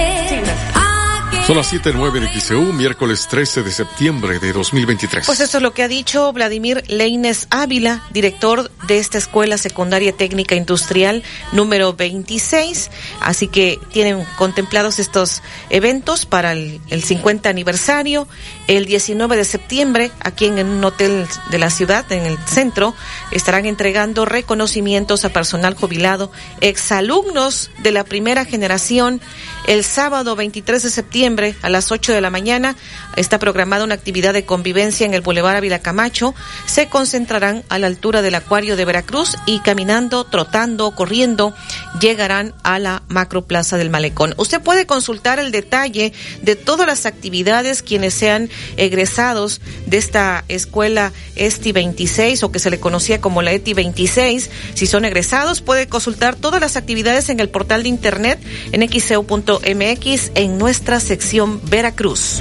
[1.46, 5.24] son las 7.09 de XEU, miércoles 13 de septiembre de 2023.
[5.26, 10.12] Pues eso es lo que ha dicho Vladimir Leines Ávila, director de esta Escuela Secundaria
[10.12, 11.22] Técnica Industrial
[11.52, 12.90] número 26.
[13.20, 15.40] Así que tienen contemplados estos
[15.70, 18.26] eventos para el, el 50 aniversario.
[18.66, 22.92] El 19 de septiembre, aquí en un hotel de la ciudad, en el centro,
[23.30, 29.20] estarán entregando reconocimientos a personal jubilado, exalumnos de la primera generación.
[29.68, 32.76] El sábado 23 de septiembre, a las 8 de la mañana
[33.14, 36.34] está programada una actividad de convivencia en el Boulevard Ávila Camacho.
[36.64, 41.54] Se concentrarán a la altura del Acuario de Veracruz y caminando, trotando, corriendo,
[42.00, 44.34] llegarán a la Macroplaza del Malecón.
[44.38, 51.12] Usted puede consultar el detalle de todas las actividades quienes sean egresados de esta escuela
[51.34, 54.50] ESTI 26 o que se le conocía como la ETI 26.
[54.72, 58.40] Si son egresados, puede consultar todas las actividades en el portal de internet
[58.72, 61.25] en xeu.mx en nuestra sección
[61.68, 62.40] Veracruz.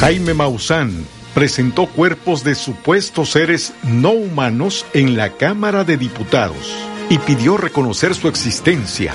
[0.00, 6.74] Jaime Maussan presentó cuerpos de supuestos seres no humanos en la Cámara de Diputados
[7.08, 9.14] y pidió reconocer su existencia.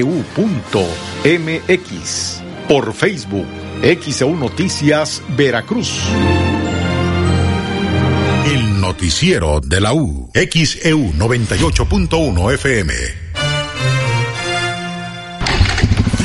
[2.67, 3.47] por Facebook,
[3.81, 6.01] XEU Noticias Veracruz.
[8.45, 13.24] El noticiero de la U, XEU 98.1 FM.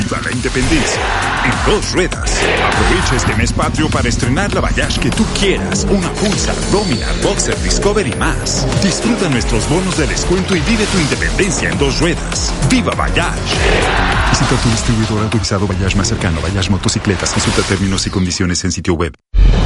[0.00, 1.00] Viva la independencia
[1.44, 2.40] en dos ruedas.
[2.64, 7.60] Aprovecha este mes patrio para estrenar la Bayash que tú quieras, una Pulsar, Dominar, Boxer,
[7.62, 8.66] Discover y más.
[8.82, 12.52] Disfruta nuestros bonos de descuento y vive tu independencia en dos ruedas.
[12.70, 13.36] ¡Viva Bayash!
[14.30, 17.32] Visita tu distribuidor autorizado Bayash más cercano, Bayash Motocicletas.
[17.32, 19.12] Consulta términos y condiciones en sitio web.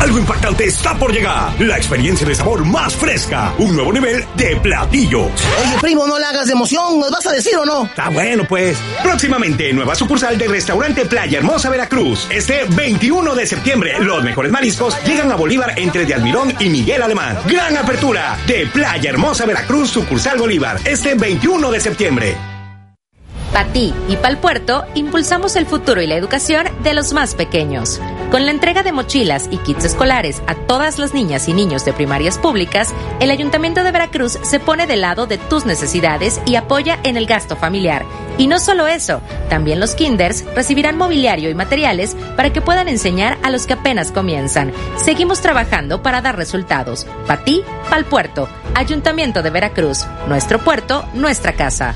[0.04, 1.58] Algo impactante está por llegar.
[1.58, 3.54] La experiencia de sabor más fresca.
[3.56, 5.28] Un nuevo nivel de platillos.
[5.62, 7.00] Oye, primo, no le hagas de emoción.
[7.00, 7.84] ¿Nos vas a decir o no?
[7.84, 8.76] Está bueno, pues.
[9.02, 12.26] Próximamente, nueva sucursal del restaurante Playa Hermosa Veracruz.
[12.28, 17.00] Este 21 de septiembre, los mejores mariscos llegan a Bolívar entre de Almirón y Miguel
[17.00, 17.38] Alemán.
[17.46, 20.78] Gran apertura de Playa Hermosa Veracruz, sucursal Bolívar.
[20.84, 22.53] Este 21 de septiembre.
[23.54, 27.36] Para ti y para el puerto, impulsamos el futuro y la educación de los más
[27.36, 28.00] pequeños.
[28.32, 31.92] Con la entrega de mochilas y kits escolares a todas las niñas y niños de
[31.92, 36.98] primarias públicas, el Ayuntamiento de Veracruz se pone del lado de tus necesidades y apoya
[37.04, 38.04] en el gasto familiar.
[38.38, 43.38] Y no solo eso, también los kinders recibirán mobiliario y materiales para que puedan enseñar
[43.44, 44.72] a los que apenas comienzan.
[44.96, 47.06] Seguimos trabajando para dar resultados.
[47.28, 48.48] Para ti, para el puerto.
[48.74, 50.06] Ayuntamiento de Veracruz.
[50.26, 51.94] Nuestro puerto, nuestra casa.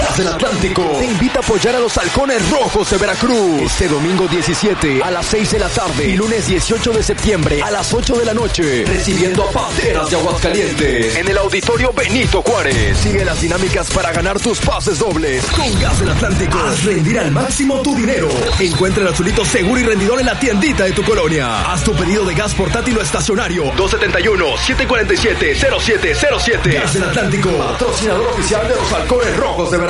[0.00, 3.60] Gas del Atlántico te invita a apoyar a los halcones rojos de Veracruz.
[3.60, 7.70] Este domingo 17 a las 6 de la tarde y lunes 18 de septiembre a
[7.70, 12.96] las 8 de la noche, recibiendo a Panteras de Aguascalientes en el Auditorio Benito Juárez.
[12.96, 16.58] Sigue las dinámicas para ganar tus pases dobles con Gas del Atlántico.
[16.58, 18.30] Haz rendir al máximo tu dinero.
[18.58, 21.70] Encuentra el azulito seguro y rendidor en la tiendita de tu colonia.
[21.70, 26.72] Haz tu pedido de gas portátil o estacionario 271-747-0707.
[26.72, 29.89] Gas del Atlántico, patrocinador oficial de los halcones rojos de Veracruz.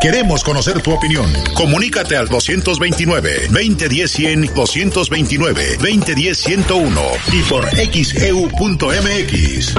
[0.00, 1.26] Queremos conocer tu opinión.
[1.54, 9.74] Comunícate al 229-2010-100, 229-2010-101 y por xeu.mx.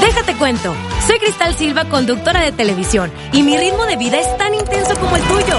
[0.00, 0.76] Déjate cuento.
[1.06, 5.16] Soy Cristal Silva, conductora de televisión, y mi ritmo de vida es tan intenso como
[5.16, 5.58] el tuyo.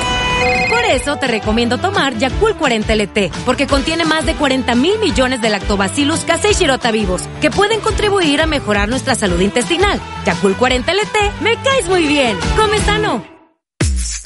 [0.70, 5.42] Por eso te recomiendo tomar Yakult 40 LT, porque contiene más de 40 mil millones
[5.42, 10.00] de lactobacillus casei shirota vivos, que pueden contribuir a mejorar nuestra salud intestinal.
[10.26, 12.38] Yakult 40 LT, me caes muy bien.
[12.58, 13.31] Come sano.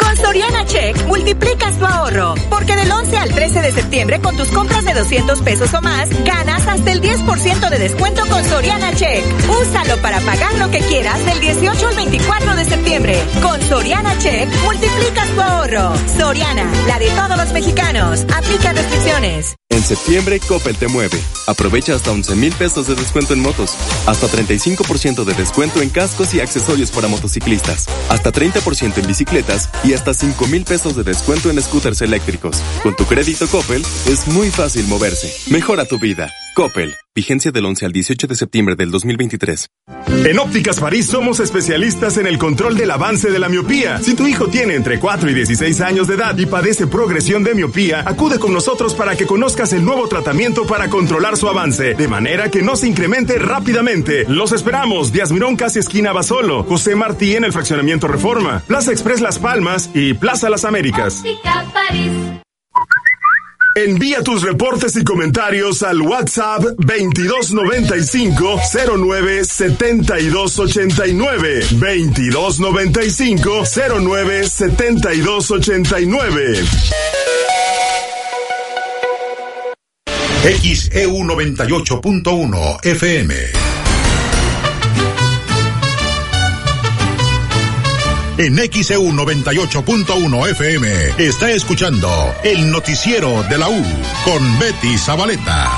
[0.06, 4.50] Con Soriana Check multiplicas tu ahorro, porque del 11 al 13 de septiembre con tus
[4.50, 9.24] compras de 200 pesos o más, ganas hasta el 10% de descuento con Soriana Check.
[9.50, 13.20] Úsalo para pagar lo que quieras del 18 al 24 de septiembre.
[13.42, 15.94] Con Soriana Check multiplicas tu ahorro.
[16.16, 18.26] Soriana, la de todos los mexicanos.
[18.32, 19.56] Aplica restricciones.
[19.70, 21.20] En septiembre, Coppel te mueve.
[21.48, 23.76] Aprovecha hasta 11 mil pesos de descuento en motos,
[24.06, 29.94] hasta 35% de descuento en cascos y accesorios para motociclistas, hasta 30% en bicicletas y
[29.96, 32.62] hasta 5 mil pesos de descuento en scooters eléctricos.
[32.84, 35.34] Con tu crédito Coppel es muy fácil moverse.
[35.52, 36.32] Mejora tu vida.
[36.56, 36.96] Coppel.
[37.14, 39.68] Vigencia del 11 al 18 de septiembre del 2023.
[40.26, 44.00] En Ópticas París somos especialistas en el control del avance de la miopía.
[44.00, 47.56] Si tu hijo tiene entre 4 y 16 años de edad y padece progresión de
[47.56, 52.08] miopía, acude con nosotros para que conozcas el nuevo tratamiento para controlar su avance, de
[52.08, 54.24] manera que no se incremente rápidamente.
[54.30, 55.12] Los esperamos.
[55.12, 56.64] Díaz Mirón, casi esquina Basolo.
[56.64, 58.64] José Martí en el fraccionamiento Reforma.
[58.66, 61.20] Plaza Express Las Palmas y Plaza Las Américas.
[61.20, 62.45] Óptica París.
[63.76, 68.62] Envía tus reportes y comentarios al WhatsApp 2295
[68.98, 73.64] 09 7289 2295
[74.00, 76.64] 09 7289
[80.46, 83.85] XEU 98.1 FM.
[88.38, 92.10] En XEU 98.1 FM está escuchando
[92.44, 93.82] el noticiero de la U
[94.26, 95.72] con Betty Zabaleta.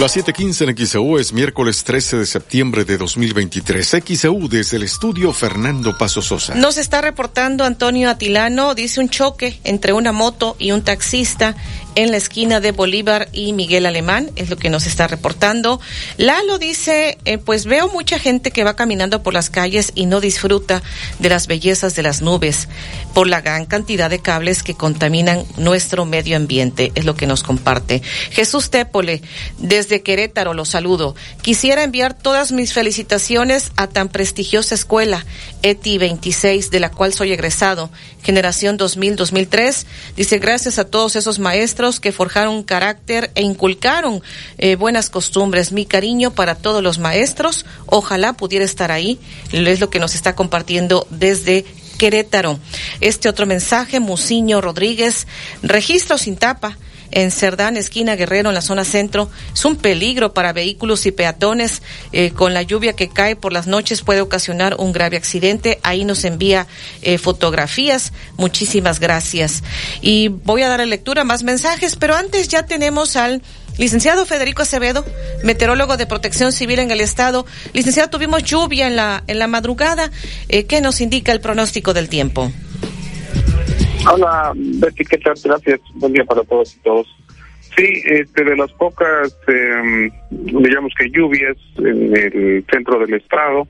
[0.00, 3.96] Las 7:15 en XEU es miércoles 13 de septiembre de 2023.
[4.04, 6.56] XEU desde el estudio Fernando Paso Sosa.
[6.56, 11.54] Nos está reportando Antonio Atilano, dice un choque entre una moto y un taxista
[11.96, 15.80] en la esquina de Bolívar y Miguel Alemán, es lo que nos está reportando.
[16.18, 20.20] Lalo dice, eh, pues veo mucha gente que va caminando por las calles y no
[20.20, 20.82] disfruta
[21.18, 22.68] de las bellezas de las nubes
[23.14, 27.42] por la gran cantidad de cables que contaminan nuestro medio ambiente, es lo que nos
[27.42, 28.02] comparte.
[28.30, 29.22] Jesús Tépole,
[29.58, 31.16] desde Querétaro, lo saludo.
[31.40, 35.24] Quisiera enviar todas mis felicitaciones a tan prestigiosa escuela,
[35.70, 37.90] ETI 26, de la cual soy egresado,
[38.22, 39.84] generación 2000-2003.
[40.16, 44.22] Dice, gracias a todos esos maestros que forjaron carácter e inculcaron
[44.58, 45.72] eh, buenas costumbres.
[45.72, 47.66] Mi cariño para todos los maestros.
[47.86, 49.18] Ojalá pudiera estar ahí.
[49.52, 51.64] Es lo que nos está compartiendo desde
[51.98, 52.60] Querétaro.
[53.00, 55.26] Este otro mensaje, Musiño Rodríguez,
[55.62, 56.78] registro sin tapa
[57.10, 59.30] en Cerdán, esquina Guerrero, en la zona centro.
[59.52, 61.82] Es un peligro para vehículos y peatones.
[62.12, 65.78] Eh, con la lluvia que cae por las noches puede ocasionar un grave accidente.
[65.82, 66.66] Ahí nos envía
[67.02, 68.12] eh, fotografías.
[68.36, 69.62] Muchísimas gracias.
[70.00, 73.42] Y voy a dar lectura más mensajes, pero antes ya tenemos al
[73.78, 75.04] Licenciado Federico Acevedo,
[75.42, 77.44] meteorólogo de Protección Civil en el Estado.
[77.74, 80.10] Licenciado, tuvimos lluvia en la, en la madrugada.
[80.48, 82.50] Eh, ¿Qué nos indica el pronóstico del tiempo?
[84.08, 85.34] Hola, Betty, ¿qué tal?
[85.42, 85.80] Gracias.
[85.94, 87.06] Buen día para todos y todos.
[87.76, 93.66] Sí, este, de las pocas, eh, digamos que lluvias en el centro del estado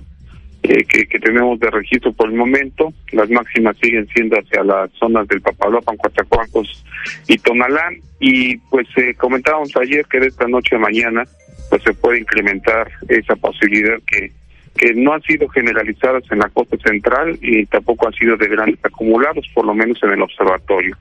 [0.62, 4.90] eh, que, que, tenemos de registro por el momento, las máximas siguen siendo hacia las
[4.92, 6.84] zonas del Papaloapan, Coatzacoalcos
[7.28, 7.96] y Tonalán.
[8.20, 11.24] Y pues eh, comentábamos ayer que de esta noche a mañana
[11.70, 14.32] pues se puede incrementar esa posibilidad que
[14.76, 18.84] que no han sido generalizadas en la costa central y tampoco han sido de grandes
[18.84, 20.96] acumulados, por lo menos en el observatorio.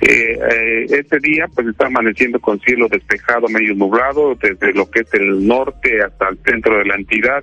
[0.00, 5.00] Eh, eh, este día pues está amaneciendo con cielo despejado, medio nublado, desde lo que
[5.00, 7.42] es el norte hasta el centro de la entidad.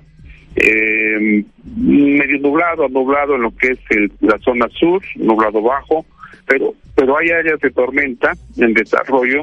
[0.56, 1.44] Eh,
[1.76, 3.78] medio nublado, nublado en lo que es
[4.20, 6.06] la zona sur, nublado bajo,
[6.46, 9.42] pero pero hay áreas de tormenta en desarrollo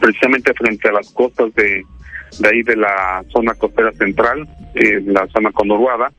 [0.00, 1.84] precisamente frente a las costas de
[2.38, 6.12] de ahí de la zona costera central, eh, la zona conurbada,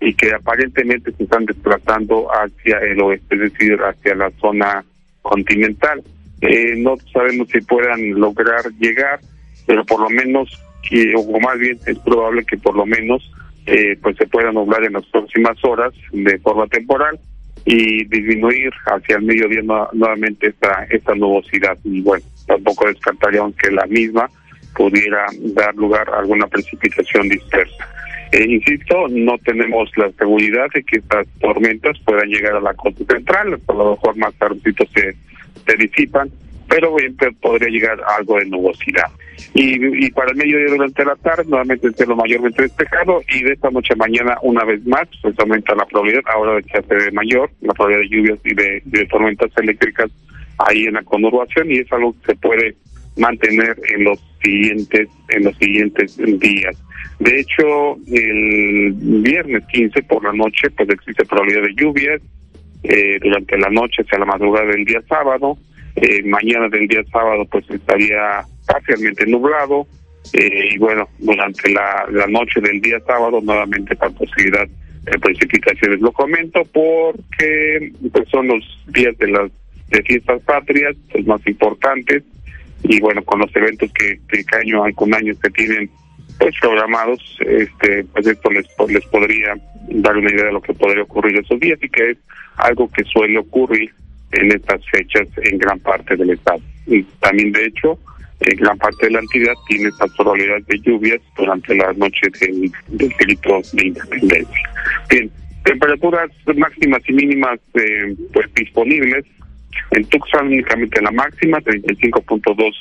[0.00, 4.84] y que aparentemente se están desplazando hacia el oeste, es decir, hacia la zona
[5.22, 6.02] continental.
[6.40, 9.20] Eh, no sabemos si puedan lograr llegar,
[9.66, 13.30] pero por lo menos, que, o más bien es probable que por lo menos
[13.66, 17.18] eh, pues se pueda nublar en las próximas horas de forma temporal
[17.64, 19.62] y disminuir hacia el mediodía
[19.92, 21.78] nuevamente esta, esta nubosidad.
[21.84, 24.28] Y bueno, tampoco descartaríamos que la misma
[24.74, 27.88] pudiera dar lugar a alguna precipitación dispersa.
[28.32, 33.04] Eh, insisto, no tenemos la seguridad de que estas tormentas puedan llegar a la costa
[33.04, 35.14] central, por lo mejor más tardecito se,
[35.66, 36.30] se disipan,
[36.66, 36.96] pero
[37.40, 39.10] podría llegar algo de nubosidad.
[39.52, 43.70] Y, para el mediodía durante la tarde, nuevamente el cielo mayormente despejado, y de esta
[43.70, 47.50] noche a mañana, una vez más, pues aumenta la probabilidad, ahora de que hace mayor,
[47.60, 50.10] la probabilidad de lluvias y de, de tormentas eléctricas
[50.56, 52.76] ahí en la conurbación, y es algo que se puede
[53.16, 56.76] mantener en los siguientes en los siguientes días.
[57.18, 58.92] De hecho, el
[59.22, 62.20] viernes 15 por la noche pues existe probabilidad de lluvias
[62.82, 65.56] eh, durante la noche hacia la madrugada del día sábado.
[65.96, 69.86] Eh, mañana del día sábado pues estaría parcialmente nublado
[70.32, 74.66] eh, y bueno, durante la, noche del día sábado nuevamente la posibilidad
[75.02, 76.00] de precipitaciones.
[76.00, 79.50] Lo comento porque pues, son los días de las
[79.90, 82.22] de fiestas patrias, los más importantes,
[82.84, 85.90] y bueno, con los eventos que, que año con años que tienen
[86.38, 89.54] pues programados, este, pues esto les, les podría
[89.88, 92.18] dar una idea de lo que podría ocurrir esos días y que es
[92.56, 93.92] algo que suele ocurrir
[94.32, 96.60] en estas fechas en gran parte del estado.
[96.86, 97.98] Y también de hecho,
[98.40, 102.72] eh, gran parte de la entidad tiene estas probabilidades de lluvias durante la noche del,
[102.88, 104.70] del grito de independencia.
[105.10, 105.30] Bien,
[105.64, 109.24] temperaturas máximas y mínimas eh, pues disponibles.
[109.90, 112.74] En Tucson únicamente la máxima, 35.2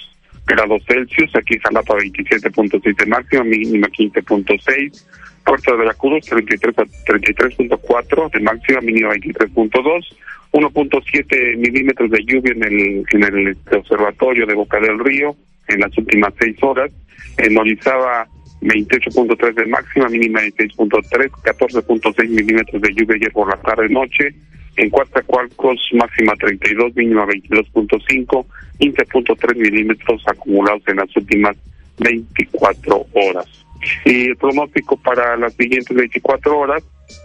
[0.45, 5.05] grados Celsius, aquí Jalapa 27.6 de máxima, mínima 15.6.
[5.43, 10.15] Puerto de Veracruz 33 33.4 de máxima, mínima 23.2.
[10.53, 15.33] 1.7 milímetros de lluvia en el, en el observatorio de Boca del Río
[15.67, 16.91] en las últimas seis horas.
[17.37, 18.27] En Orizaba
[18.61, 24.33] 28.3 de máxima, mínima de 6.3, 14.6 milímetros de lluvia ayer por la tarde-noche.
[24.77, 28.45] En Coatzacoalcos, máxima 32, mínima 22.5,
[28.79, 31.57] 15.3 milímetros acumulados en las últimas
[31.99, 33.65] 24 horas.
[34.05, 36.83] Y el pronóstico para las siguientes 24 horas,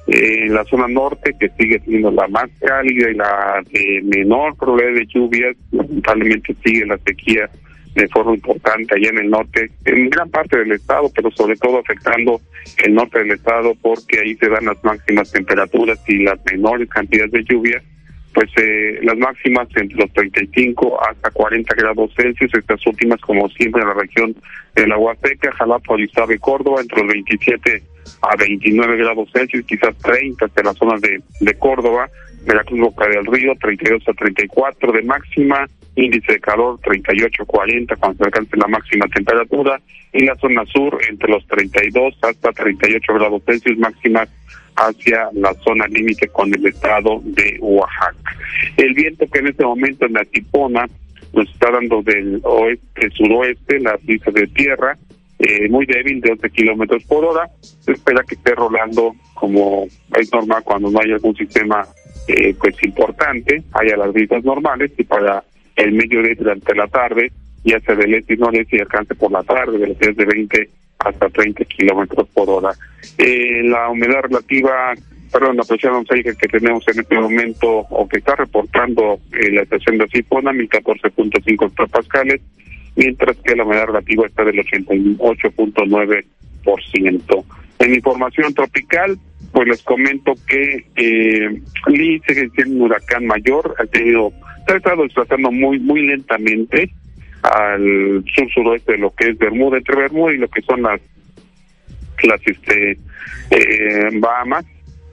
[0.08, 4.56] eh, en la zona norte, que sigue siendo la más cálida y la de menor
[4.56, 7.50] probabilidad de lluvias, lamentablemente sigue la sequía
[7.96, 11.78] de forma importante allá en el norte, en gran parte del estado, pero sobre todo
[11.78, 12.40] afectando
[12.84, 17.32] el norte del estado porque ahí se dan las máximas temperaturas y las menores cantidades
[17.32, 17.82] de lluvia,
[18.34, 23.80] pues eh, las máximas entre los 35 hasta 40 grados Celsius, estas últimas como siempre
[23.80, 24.36] en la región
[24.74, 27.82] de la Huasteca, Jalapa, Orizaba y Córdoba, entre los 27
[28.20, 32.10] a 29 grados Celsius, quizás 30 hasta las zonas de, de Córdoba,
[32.44, 35.66] Veracruz, Boca del Río, 32 a 34 de máxima,
[35.96, 39.80] índice de calor 38-40 cuando se alcance la máxima temperatura,
[40.12, 44.26] en la zona sur entre los 32 hasta 38 grados Celsius máxima
[44.76, 48.36] hacia la zona límite con el estado de Oaxaca.
[48.76, 50.86] El viento que en este momento en la Tipona
[51.32, 54.96] nos está dando del oeste, suroeste, la brisa de tierra,
[55.38, 57.48] eh, muy débil de 11 kilómetros por hora.
[57.60, 59.86] Se espera que esté rolando como
[60.18, 61.86] es normal cuando no hay algún sistema
[62.28, 65.44] eh, pues importante, haya las brisas normales y para
[65.76, 67.30] el mediodía durante la tarde,
[67.64, 70.68] ya sea del este y noreste y alcance por la tarde, de de 20
[70.98, 72.72] hasta 30 kilómetros por hora.
[73.18, 74.94] Eh, la humedad relativa,
[75.32, 79.62] perdón, la presión atmosférica que tenemos en este momento, o que está reportando eh, la
[79.62, 82.40] estación de Cipona, 1014.5 hectopascales,
[82.96, 87.44] mientras que la humedad relativa está del 88.9%.
[87.78, 89.18] En información tropical,
[89.52, 94.32] pues les comento que eh, Lee sigue siendo un huracán mayor, ha tenido
[94.74, 96.90] ha estado desplazando muy muy lentamente
[97.42, 101.00] al sur suroeste de lo que es Bermuda, entre Bermuda y lo que son las
[102.22, 102.98] las este
[103.50, 104.64] eh, Bahamas.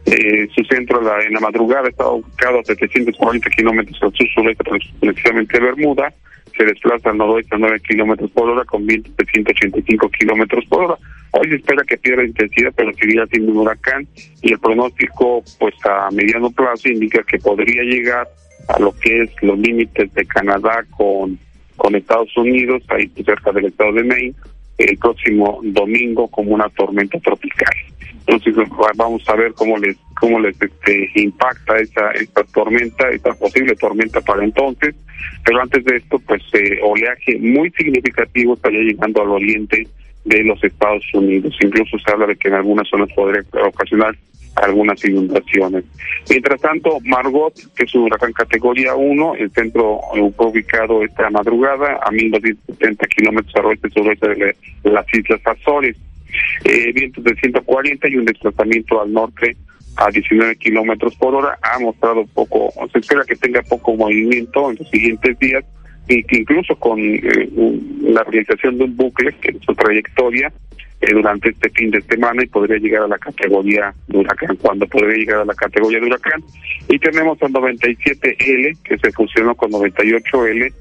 [0.05, 4.63] Eh, su centro la, en la madrugada está ubicado a 740 kilómetros al sur sureste,
[4.99, 6.13] precisamente Bermuda.
[6.57, 10.83] Se desplaza al noroeste a 9 kilómetros por hora con vientos de 185 kilómetros por
[10.83, 10.97] hora.
[11.31, 14.07] Hoy se espera que pierda intensidad, pero seguirá siendo un huracán
[14.41, 18.27] y el pronóstico, pues a mediano plazo, indica que podría llegar
[18.67, 21.37] a lo que es los límites de Canadá con,
[21.75, 24.33] con Estados Unidos, ahí cerca del estado de Maine,
[24.77, 27.75] el próximo domingo como una tormenta tropical.
[28.25, 28.55] Entonces
[28.95, 34.21] vamos a ver cómo les cómo les este, impacta esa esta tormenta, esta posible tormenta
[34.21, 34.95] para entonces.
[35.43, 39.87] Pero antes de esto, pues eh, oleaje muy significativo estaría llegando al oriente
[40.23, 41.53] de los Estados Unidos.
[41.61, 44.15] Incluso se habla de que en algunas zonas podría ocasionar
[44.55, 45.85] algunas inundaciones.
[46.29, 49.99] Mientras tanto, Margot, que es un huracán categoría 1, el centro
[50.35, 54.55] fue ubicado esta madrugada a 1270 kilómetros al oeste suroeste de
[54.91, 55.97] las Islas Azores.
[56.63, 59.55] Eh, vientos de 140 y un desplazamiento al norte
[59.97, 61.57] a 19 kilómetros por hora.
[61.61, 65.63] Ha mostrado poco, se espera que tenga poco movimiento en los siguientes días
[66.07, 67.49] y que incluso con eh,
[68.01, 70.51] la realización de un bucle, es su trayectoria,
[71.03, 74.87] eh, durante este fin de semana y podría llegar a la categoría de huracán, cuando
[74.87, 76.41] podría llegar a la categoría de huracán.
[76.87, 80.73] Y tenemos al 97L, que se fusionó con 98L,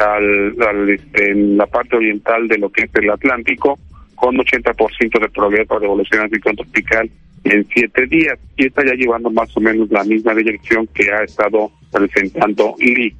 [0.00, 3.78] al, este, en la parte oriental de lo que es el Atlántico,
[4.16, 7.08] con 80% de probabilidad para evolucionar ciclón tropical
[7.44, 8.36] en siete días.
[8.56, 13.14] Y está ya llevando más o menos la misma dirección que ha estado presentando Lee.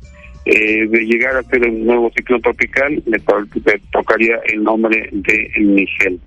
[0.45, 3.21] Eh, de llegar a ser un nuevo ciclón tropical, le,
[3.93, 6.19] tocaría el nombre de Miguel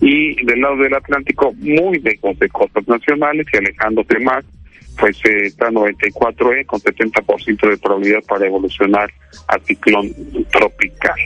[0.00, 4.44] y del lado del Atlántico muy lejos de costas nacionales y alejándose más,
[4.98, 9.12] pues eh, está 94E con 70% de probabilidad para evolucionar
[9.48, 10.12] a ciclón
[10.50, 11.18] tropical.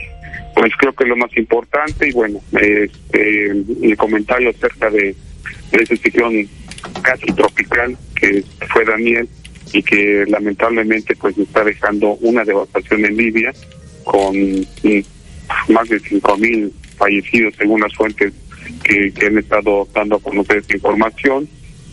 [0.55, 5.15] Pues creo que lo más importante y bueno, este, el comentario acerca de,
[5.71, 6.47] ese ciclón
[7.03, 9.27] casi tropical que fue Daniel
[9.71, 13.53] y que lamentablemente pues está dejando una devastación en Libia
[14.03, 18.33] con mm, más de 5.000 fallecidos según las fuentes
[18.83, 21.47] que, han estado dando a conocer esta información,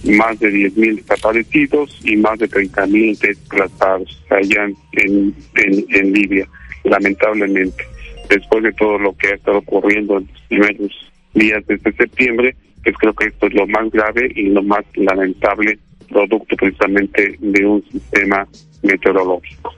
[0.05, 6.49] más de 10.000 desaparecidos y más de 30.000 desplazados allá en, en, en Libia,
[6.85, 7.85] lamentablemente.
[8.29, 12.57] después de todo lo que ha estado ocurriendo en los primeros días de este septiembre,
[12.83, 17.67] pues creo que esto es lo más grave y lo más lamentable producto precisamente de
[17.67, 18.47] un sistema
[18.83, 19.75] meteorológico.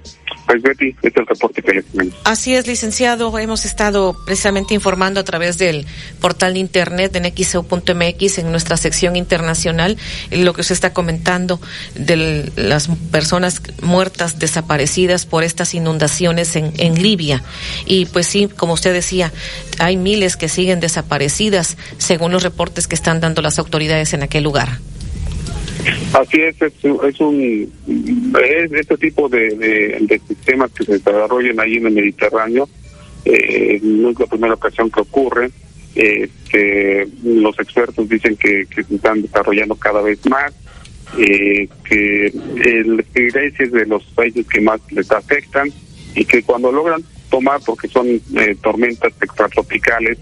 [0.46, 1.84] Pues Betty, este es el reporte que les
[2.24, 3.38] Así es, licenciado.
[3.38, 5.86] Hemos estado precisamente informando a través del
[6.20, 9.98] portal de internet en xeu.mx en nuestra sección internacional
[10.30, 11.60] lo que se está comentando
[11.96, 17.42] de las personas muertas, desaparecidas por estas inundaciones en, en Libia.
[17.84, 19.32] Y pues sí, como usted decía,
[19.78, 24.44] hay miles que siguen desaparecidas según los reportes que están dando las autoridades en aquel
[24.44, 24.78] lugar.
[26.12, 27.70] Así es, es, un
[28.42, 32.68] es este tipo de, sistemas que se desarrollan ahí en el Mediterráneo.
[33.24, 35.50] Eh, no es la primera ocasión que ocurre.
[35.94, 40.54] Eh, los expertos dicen que, se están desarrollando cada vez más,
[41.18, 45.70] eh, que el Grecia es de los países que más les afectan
[46.14, 50.18] y que cuando logran tomar, porque son eh, tormentas extratropicales,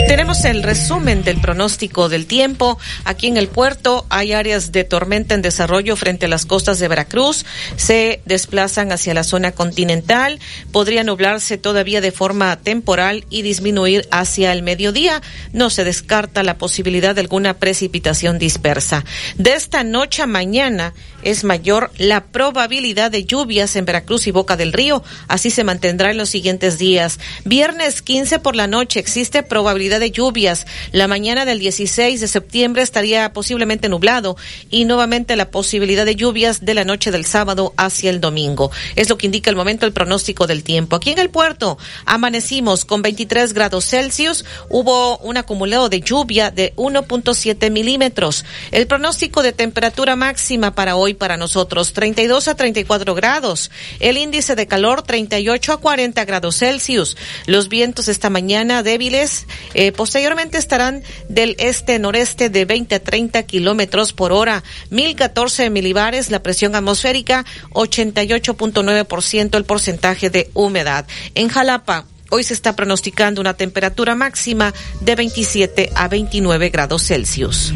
[0.09, 2.79] Tenemos el resumen del pronóstico del tiempo.
[3.05, 6.87] Aquí en el puerto hay áreas de tormenta en desarrollo frente a las costas de
[6.89, 7.45] Veracruz.
[7.77, 10.39] Se desplazan hacia la zona continental.
[10.73, 15.21] Podría nublarse todavía de forma temporal y disminuir hacia el mediodía.
[15.53, 19.05] No se descarta la posibilidad de alguna precipitación dispersa.
[19.37, 20.95] De esta noche a mañana
[21.25, 25.03] es mayor la probabilidad de lluvias en Veracruz y Boca del Río.
[25.27, 27.19] Así se mantendrá en los siguientes días.
[27.45, 30.67] Viernes 15 por la noche existe probabilidad de lluvias.
[30.93, 34.37] La mañana del 16 de septiembre estaría posiblemente nublado
[34.71, 38.71] y nuevamente la posibilidad de lluvias de la noche del sábado hacia el domingo.
[38.95, 40.95] Es lo que indica el momento el pronóstico del tiempo.
[40.95, 44.45] Aquí en el puerto amanecimos con 23 grados Celsius.
[44.69, 48.45] Hubo un acumulado de lluvia de 1.7 milímetros.
[48.71, 53.71] El pronóstico de temperatura máxima para hoy para nosotros 32 a 34 grados.
[54.01, 57.17] El índice de calor 38 a 40 grados Celsius.
[57.47, 59.47] Los vientos esta mañana débiles.
[59.75, 64.63] Eh, posteriormente estarán del este-noreste de 20 a 30 kilómetros por hora.
[64.91, 67.45] 1014 milibares la presión atmosférica.
[67.71, 71.07] 88.9% el porcentaje de humedad.
[71.35, 72.07] En Jalapa.
[72.31, 77.73] Hoy se está pronosticando una temperatura máxima de 27 a 29 grados Celsius.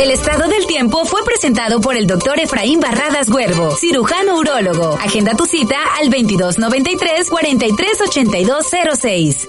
[0.00, 4.98] El estado del tiempo fue presentado por el doctor Efraín Barradas Huervo, cirujano urólogo.
[5.00, 9.48] Agenda tu cita al 2293 438206.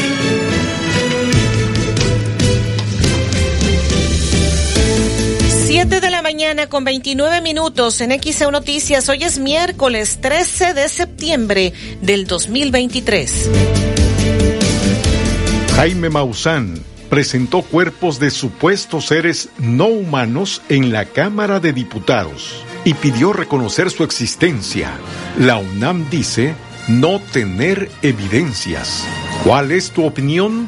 [5.71, 9.07] 7 de la mañana con 29 minutos en XEU Noticias.
[9.07, 13.49] Hoy es miércoles 13 de septiembre del 2023.
[15.77, 22.93] Jaime Maussan presentó cuerpos de supuestos seres no humanos en la Cámara de Diputados y
[22.93, 24.91] pidió reconocer su existencia.
[25.39, 26.53] La UNAM dice
[26.89, 29.05] no tener evidencias.
[29.45, 30.67] ¿Cuál es tu opinión?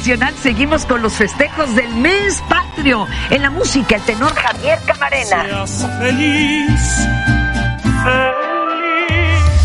[0.00, 3.06] Nacional seguimos con los festejos del mes patrio.
[3.28, 5.66] En la música, el tenor Javier Camarena.
[5.98, 7.06] feliz.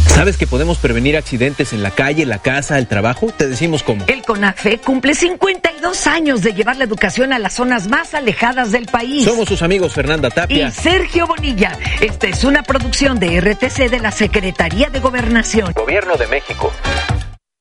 [0.07, 3.27] ¿Sabes que podemos prevenir accidentes en la calle, la casa, el trabajo?
[3.27, 4.03] Te decimos cómo.
[4.07, 8.87] El CONAFE cumple 52 años de llevar la educación a las zonas más alejadas del
[8.87, 9.23] país.
[9.23, 11.79] Somos sus amigos Fernanda Tapia y Sergio Bonilla.
[12.01, 15.71] Esta es una producción de RTC de la Secretaría de Gobernación.
[15.73, 16.73] Gobierno de México.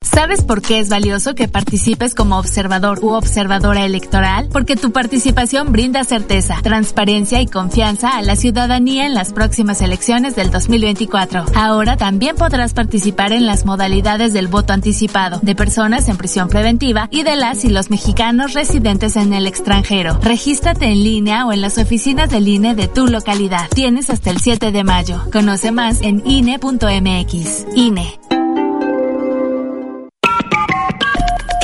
[0.05, 4.49] ¿Sabes por qué es valioso que participes como observador u observadora electoral?
[4.53, 10.37] Porque tu participación brinda certeza, transparencia y confianza a la ciudadanía en las próximas elecciones
[10.37, 11.47] del 2024.
[11.55, 17.09] Ahora también podrás participar en las modalidades del voto anticipado de personas en prisión preventiva
[17.11, 20.19] y de las y los mexicanos residentes en el extranjero.
[20.23, 23.69] Regístrate en línea o en las oficinas del INE de tu localidad.
[23.75, 25.23] Tienes hasta el 7 de mayo.
[25.33, 27.67] Conoce más en INE.mx.
[27.75, 28.24] INE.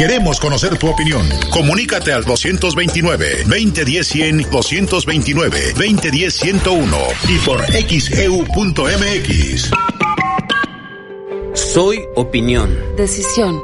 [0.01, 1.29] Queremos conocer tu opinión.
[1.51, 6.97] Comunícate al 229-2010-100, 229-2010-101
[7.29, 9.71] y por xeu.mx.
[11.53, 12.75] Soy opinión.
[12.97, 13.61] Decisión.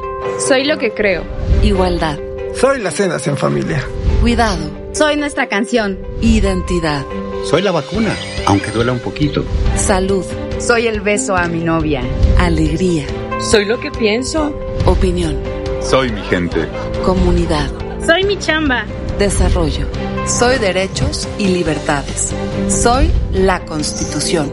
[0.47, 1.24] Soy lo que creo.
[1.62, 2.18] Igualdad.
[2.55, 3.82] Soy las cenas en familia.
[4.20, 4.70] Cuidado.
[4.93, 5.99] Soy nuestra canción.
[6.20, 7.07] Identidad.
[7.49, 8.14] Soy la vacuna,
[8.45, 9.43] aunque duela un poquito.
[9.74, 10.26] Salud.
[10.59, 12.03] Soy el beso a mi novia.
[12.37, 13.07] Alegría.
[13.41, 14.55] Soy lo que pienso.
[14.84, 15.56] Opinión.
[15.89, 16.68] Soy mi gente.
[17.05, 17.70] Comunidad.
[18.05, 18.84] Soy mi chamba.
[19.20, 19.87] Desarrollo.
[20.26, 22.34] Soy derechos y libertades.
[22.68, 24.51] Soy la Constitución.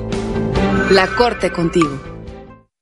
[0.91, 2.12] La Corte contigo.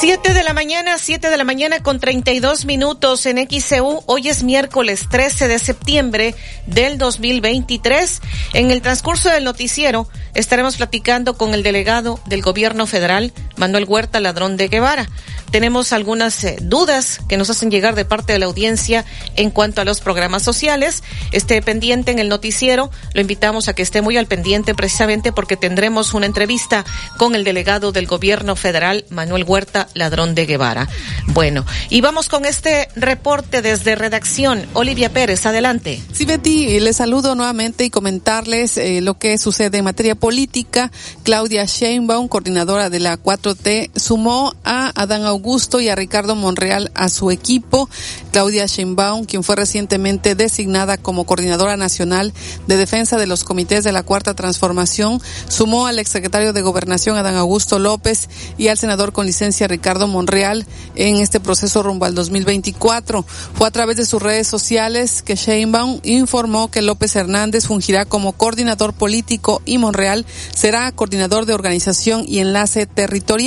[0.00, 4.02] 7 de la mañana, 7 de la mañana con 32 minutos en XCU.
[4.06, 6.34] Hoy es miércoles 13 de septiembre
[6.64, 8.22] del 2023.
[8.54, 14.18] En el transcurso del noticiero estaremos platicando con el delegado del gobierno federal, Manuel Huerta
[14.18, 15.06] Ladrón de Guevara
[15.50, 19.04] tenemos algunas eh, dudas que nos hacen llegar de parte de la audiencia
[19.36, 21.02] en cuanto a los programas sociales.
[21.32, 22.90] Esté pendiente en el noticiero.
[23.14, 26.84] Lo invitamos a que esté muy al pendiente precisamente porque tendremos una entrevista
[27.16, 30.88] con el delegado del gobierno federal, Manuel Huerta Ladrón de Guevara.
[31.28, 34.66] Bueno, y vamos con este reporte desde redacción.
[34.74, 36.00] Olivia Pérez, adelante.
[36.12, 40.92] Sí, Betty, les saludo nuevamente y comentarles eh, lo que sucede en materia política.
[41.24, 43.16] Claudia Sheinbaum, coordinadora de la
[43.54, 47.88] 4T, sumó a Adán Augusto Augusto y a Ricardo Monreal a su equipo.
[48.30, 52.34] Claudia Sheinbaum, quien fue recientemente designada como coordinadora nacional
[52.66, 57.36] de defensa de los comités de la Cuarta Transformación, sumó al exsecretario de Gobernación Adán
[57.36, 58.28] Augusto López
[58.58, 63.24] y al senador con licencia Ricardo Monreal en este proceso rumbo al 2024.
[63.54, 68.32] Fue a través de sus redes sociales que Sheinbaum informó que López Hernández fungirá como
[68.32, 73.39] coordinador político y Monreal será coordinador de organización y enlace territorial.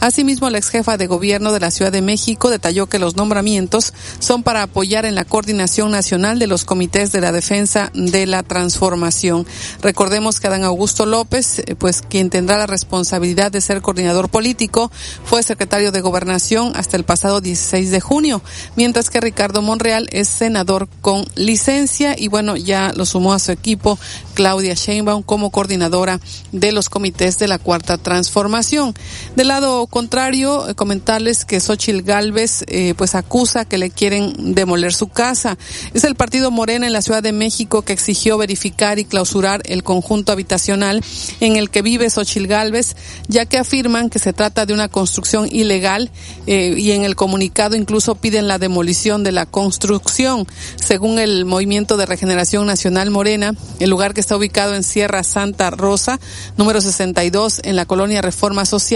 [0.00, 3.92] Asimismo, la ex jefa de Gobierno de la Ciudad de México detalló que los nombramientos
[4.18, 8.42] son para apoyar en la coordinación nacional de los comités de la defensa de la
[8.42, 9.46] transformación.
[9.82, 14.90] Recordemos que Adán Augusto López, eh, pues quien tendrá la responsabilidad de ser coordinador político,
[15.24, 18.42] fue secretario de Gobernación hasta el pasado 16 de junio,
[18.76, 23.52] mientras que Ricardo Monreal es senador con licencia y bueno, ya lo sumó a su
[23.52, 23.98] equipo
[24.34, 26.20] Claudia Sheinbaum como coordinadora
[26.52, 28.94] de los comités de la Cuarta Transformación.
[29.34, 34.94] Del lado contrario, eh, comentarles que Xochil Gálvez eh, pues acusa que le quieren demoler
[34.94, 35.58] su casa.
[35.94, 39.82] Es el partido Morena en la Ciudad de México que exigió verificar y clausurar el
[39.82, 41.04] conjunto habitacional
[41.40, 42.96] en el que vive Xochil Gálvez,
[43.28, 46.10] ya que afirman que se trata de una construcción ilegal
[46.46, 50.46] eh, y en el comunicado incluso piden la demolición de la construcción.
[50.76, 55.70] Según el Movimiento de Regeneración Nacional Morena, el lugar que está ubicado en Sierra Santa
[55.70, 56.18] Rosa,
[56.56, 58.95] número 62, en la colonia Reforma Social,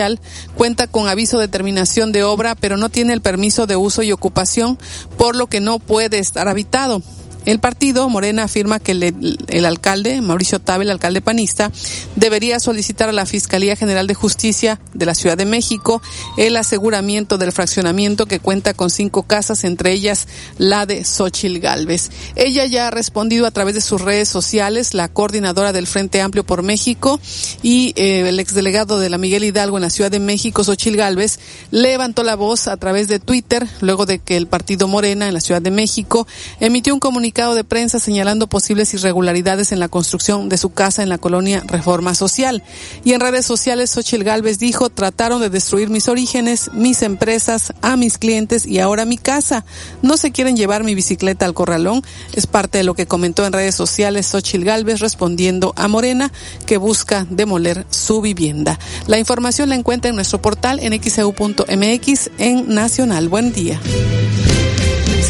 [0.54, 4.12] cuenta con aviso de terminación de obra, pero no tiene el permiso de uso y
[4.12, 4.78] ocupación,
[5.16, 7.02] por lo que no puede estar habitado.
[7.46, 11.72] El partido Morena afirma que el, alcalde, Mauricio Tabe, el alcalde panista,
[12.16, 16.02] debería solicitar a la Fiscalía General de Justicia de la Ciudad de México
[16.36, 20.28] el aseguramiento del fraccionamiento que cuenta con cinco casas, entre ellas
[20.58, 22.10] la de Xochil Gálvez.
[22.36, 26.44] Ella ya ha respondido a través de sus redes sociales, la coordinadora del Frente Amplio
[26.44, 27.20] por México
[27.62, 31.38] y eh, el exdelegado de la Miguel Hidalgo en la Ciudad de México, Xochil Gálvez,
[31.70, 35.40] levantó la voz a través de Twitter luego de que el partido Morena en la
[35.40, 36.26] Ciudad de México
[36.60, 41.08] emitió un comunicado de prensa señalando posibles irregularidades en la construcción de su casa en
[41.08, 42.62] la colonia Reforma Social.
[43.04, 47.96] Y en redes sociales, Xochil Gálvez dijo, trataron de destruir mis orígenes, mis empresas, a
[47.96, 49.64] mis clientes y ahora mi casa.
[50.02, 52.02] No se quieren llevar mi bicicleta al corralón.
[52.34, 56.32] Es parte de lo que comentó en redes sociales Xochil Gálvez respondiendo a Morena
[56.66, 58.78] que busca demoler su vivienda.
[59.06, 63.28] La información la encuentra en nuestro portal en xeu.mx en Nacional.
[63.28, 63.80] Buen día.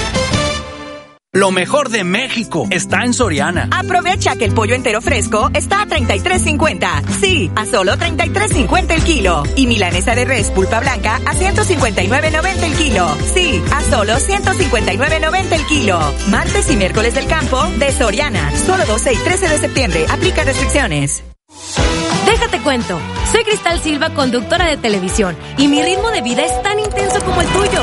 [1.33, 3.69] Lo mejor de México está en Soriana.
[3.71, 7.07] Aprovecha que el pollo entero fresco está a 33.50.
[7.21, 9.43] Sí, a solo 33.50 el kilo.
[9.55, 13.07] Y milanesa de res pulpa blanca a 159.90 el kilo.
[13.33, 15.99] Sí, a solo 159.90 el kilo.
[16.27, 18.51] Martes y miércoles del campo de Soriana.
[18.57, 20.05] Solo 12 y 13 de septiembre.
[20.09, 21.23] Aplica restricciones.
[22.25, 22.99] Déjate cuento.
[23.31, 27.39] Soy Cristal Silva, conductora de televisión, y mi ritmo de vida es tan intenso como
[27.39, 27.81] el tuyo.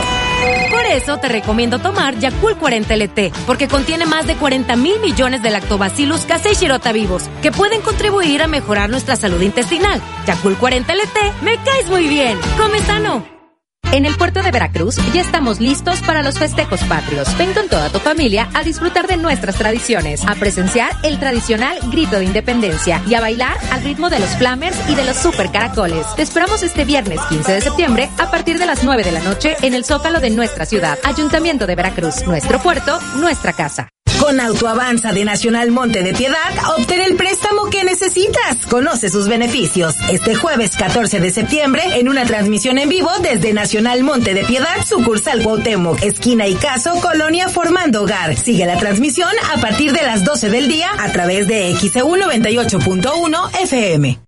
[0.91, 5.51] Eso te recomiendo tomar Yakult 40 LT, porque contiene más de 40 mil millones de
[5.51, 10.01] lactobacillus casei shirota vivos, que pueden contribuir a mejorar nuestra salud intestinal.
[10.27, 12.39] Yakult 40 LT, me caes muy bien.
[12.57, 13.38] Come sano.
[13.91, 17.27] En el puerto de Veracruz ya estamos listos para los festejos patrios.
[17.39, 22.19] Ven con toda tu familia a disfrutar de nuestras tradiciones, a presenciar el tradicional grito
[22.19, 26.07] de independencia y a bailar al ritmo de los flamers y de los super caracoles.
[26.17, 29.57] Te esperamos este viernes 15 de septiembre a partir de las 9 de la noche
[29.63, 30.99] en el Zócalo de nuestra ciudad.
[31.05, 33.89] Ayuntamiento de Veracruz, nuestro puerto, nuestra casa.
[34.29, 38.59] Con Autoavanza de Nacional Monte de Piedad, obtén el préstamo que necesitas.
[38.69, 39.95] Conoce sus beneficios.
[40.11, 44.85] Este jueves 14 de septiembre, en una transmisión en vivo desde Nacional Monte de Piedad,
[44.87, 48.37] sucursal Cuauhtémoc, esquina y caso, Colonia Formando Hogar.
[48.37, 53.63] Sigue la transmisión a partir de las 12 del día a través de XEU 98.1
[53.63, 54.28] FM.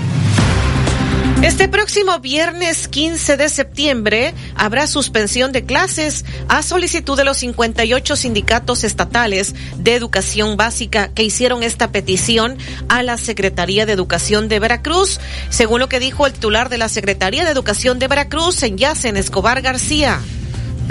[1.41, 8.15] Este próximo viernes 15 de septiembre habrá suspensión de clases a solicitud de los 58
[8.15, 12.59] sindicatos estatales de educación básica que hicieron esta petición
[12.89, 15.19] a la Secretaría de Educación de Veracruz,
[15.49, 19.17] según lo que dijo el titular de la Secretaría de Educación de Veracruz, en Yacen
[19.17, 20.21] Escobar García.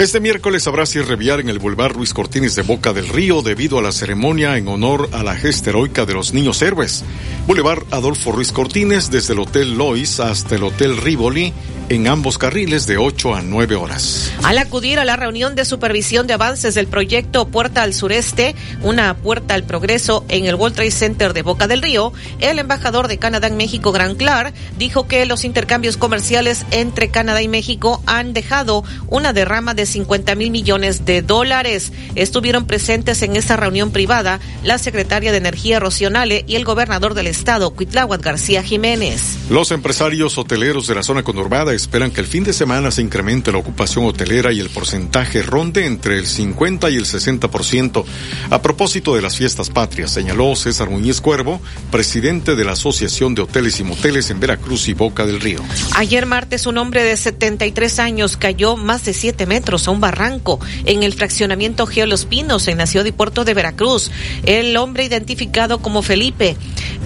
[0.01, 3.83] Este miércoles habrá cierre en el Boulevard Ruiz Cortines de Boca del Río debido a
[3.83, 7.05] la ceremonia en honor a la gesta heroica de los niños héroes.
[7.47, 11.53] Boulevard Adolfo Ruiz Cortines desde el Hotel Lois hasta el Hotel Rivoli
[11.91, 14.33] en ambos carriles de 8 a 9 horas.
[14.45, 19.17] Al acudir a la reunión de supervisión de avances del proyecto Puerta al Sureste, una
[19.17, 23.19] puerta al progreso en el World Trade Center de Boca del Río, el embajador de
[23.19, 28.35] Canadá en México, Gran Clark, dijo que los intercambios comerciales entre Canadá y México han
[28.35, 31.93] dejado una derrama de 50 mil millones de dólares.
[32.15, 37.27] Estuvieron presentes en esa reunión privada la secretaria de Energía Rocionale y el gobernador del
[37.27, 39.39] estado, Cuitláhuac García Jiménez.
[39.51, 43.53] Los empresarios hoteleros de la zona conurbada esperan que el fin de semana se incremente
[43.53, 48.05] la ocupación hotelera y el porcentaje ronde entre el 50 y el 60%.
[48.51, 53.43] A propósito de las fiestas patrias, señaló César Muñiz Cuervo, presidente de la Asociación de
[53.43, 55.61] Hoteles y Moteles en Veracruz y Boca del Río.
[55.97, 60.61] Ayer martes un hombre de 73 años cayó más de 7 metros a un barranco
[60.85, 64.11] en el fraccionamiento Geo Los Pinos en la ciudad y puerto de Veracruz.
[64.45, 66.57] El hombre identificado como Felipe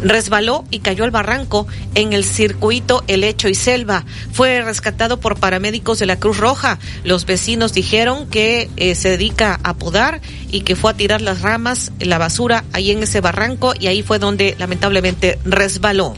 [0.02, 4.04] resbaló y cayó al barranco en el circuito Helecho y Selva.
[4.32, 6.78] Fue rescatado por paramédicos de la Cruz Roja.
[7.04, 10.20] Los vecinos dijeron que eh, se dedica a podar
[10.50, 14.02] y que fue a tirar las ramas, la basura ahí en ese barranco y ahí
[14.02, 16.14] fue donde lamentablemente resbaló.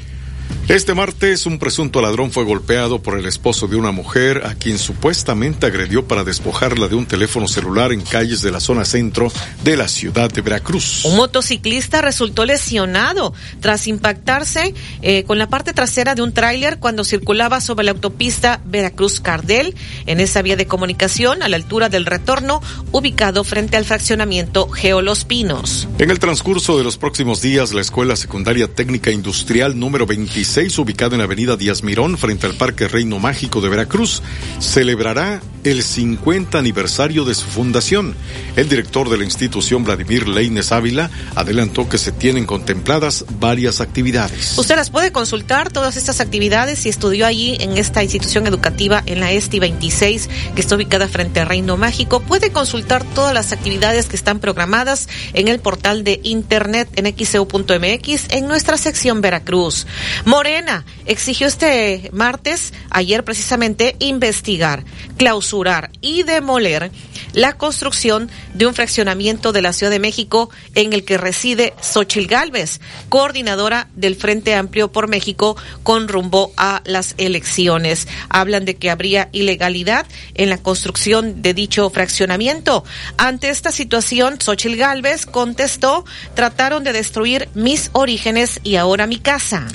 [0.69, 4.79] Este martes, un presunto ladrón fue golpeado por el esposo de una mujer a quien
[4.79, 9.31] supuestamente agredió para despojarla de un teléfono celular en calles de la zona centro
[9.63, 11.05] de la ciudad de Veracruz.
[11.05, 17.05] Un motociclista resultó lesionado tras impactarse eh, con la parte trasera de un tráiler cuando
[17.05, 22.61] circulaba sobre la autopista Veracruz-Cardel en esa vía de comunicación a la altura del retorno
[22.91, 25.87] ubicado frente al fraccionamiento Geo Los Pinos.
[26.01, 30.07] En el transcurso de los próximos días, la Escuela Secundaria Técnica Industrial número
[30.37, 34.23] 26 ubicada en la avenida Díaz Mirón, frente al Parque Reino Mágico de Veracruz,
[34.61, 38.15] celebrará el 50 aniversario de su fundación.
[38.55, 44.59] El director de la institución, Vladimir Leines Ávila, adelantó que se tienen contempladas varias actividades.
[44.59, 49.21] Usted las puede consultar, todas estas actividades, si estudió allí en esta institución educativa, en
[49.21, 52.21] la ESTI 26, que está ubicada frente al Reino Mágico.
[52.21, 58.27] Puede consultar todas las actividades que están programadas en el portal de internet en xeu.mx
[58.31, 59.87] en nuestra sección Veracruz.
[60.27, 64.85] Morena exigió este martes, ayer precisamente, investigar,
[65.17, 66.91] clausurar y demoler
[67.33, 72.27] la construcción de un fraccionamiento de la Ciudad de México en el que reside Xochil
[72.27, 78.09] Gálvez, coordinadora del Frente Amplio por México con rumbo a las elecciones.
[78.29, 82.83] Hablan de que habría ilegalidad en la construcción de dicho fraccionamiento.
[83.17, 86.05] Ante esta situación, Xochil Gálvez contestó,
[86.35, 89.69] trataron de destruir mis orígenes y ahora mi casa.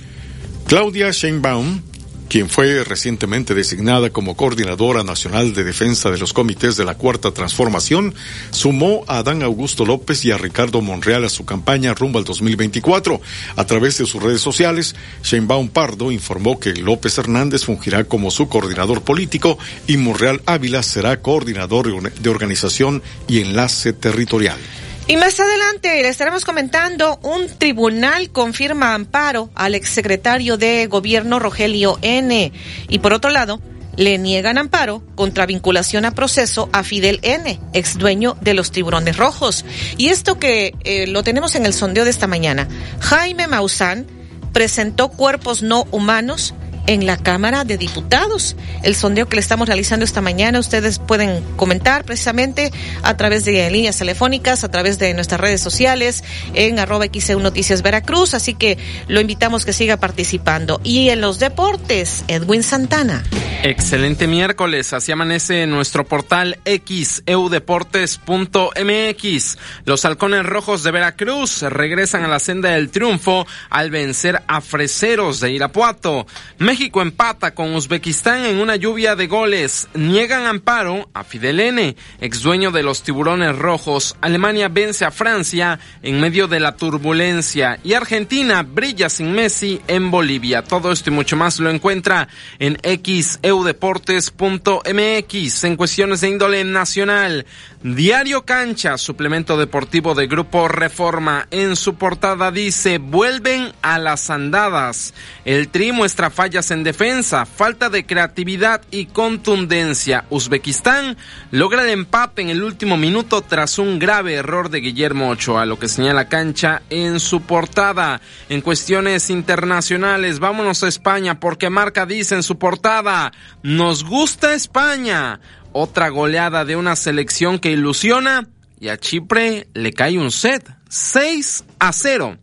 [0.67, 1.81] Claudia Sheinbaum,
[2.29, 7.31] quien fue recientemente designada como coordinadora nacional de defensa de los comités de la Cuarta
[7.31, 8.15] Transformación,
[8.51, 13.19] sumó a Adán Augusto López y a Ricardo Monreal a su campaña rumbo al 2024.
[13.57, 18.47] A través de sus redes sociales, Sheinbaum Pardo informó que López Hernández fungirá como su
[18.47, 19.57] coordinador político
[19.87, 24.57] y Monreal Ávila será coordinador de organización y enlace territorial.
[25.07, 31.97] Y más adelante le estaremos comentando, un tribunal confirma amparo al exsecretario de gobierno Rogelio
[32.01, 32.51] N.
[32.87, 33.59] Y por otro lado,
[33.97, 39.17] le niegan amparo contra vinculación a proceso a Fidel N., ex dueño de los tiburones
[39.17, 39.65] rojos.
[39.97, 42.67] Y esto que eh, lo tenemos en el sondeo de esta mañana.
[42.99, 44.05] Jaime Maussan
[44.53, 46.53] presentó cuerpos no humanos
[46.87, 48.55] en la Cámara de Diputados.
[48.83, 52.71] El sondeo que le estamos realizando esta mañana, ustedes pueden comentar precisamente
[53.03, 57.81] a través de líneas telefónicas, a través de nuestras redes sociales, en arroba XEU Noticias
[57.81, 58.77] Veracruz, así que
[59.07, 60.81] lo invitamos que siga participando.
[60.83, 63.23] Y en los deportes, Edwin Santana.
[63.63, 69.57] Excelente miércoles, así amanece nuestro portal xeudeportes.mx.
[69.85, 75.39] Los halcones rojos de Veracruz regresan a la senda del triunfo al vencer a Freseros
[75.39, 76.25] de Irapuato.
[76.71, 79.89] México empata con Uzbekistán en una lluvia de goles.
[79.93, 84.15] Niegan amparo a Fidel N., ex dueño de los tiburones rojos.
[84.21, 87.77] Alemania vence a Francia en medio de la turbulencia.
[87.83, 90.63] Y Argentina brilla sin Messi en Bolivia.
[90.63, 97.45] Todo esto y mucho más lo encuentra en xeudeportes.mx en cuestiones de índole nacional.
[97.83, 105.15] Diario Cancha, suplemento deportivo de Grupo Reforma, en su portada dice, vuelven a las andadas.
[105.45, 110.25] El Tri muestra fallas en defensa, falta de creatividad y contundencia.
[110.29, 111.17] Uzbekistán
[111.49, 115.79] logra el empate en el último minuto tras un grave error de Guillermo Ochoa, lo
[115.79, 118.21] que señala Cancha en su portada.
[118.49, 123.31] En cuestiones internacionales, vámonos a España porque Marca dice en su portada,
[123.63, 125.39] nos gusta España
[125.71, 128.47] otra goleada de una selección que ilusiona
[128.79, 132.37] y a Chipre le cae un set 6 a 0.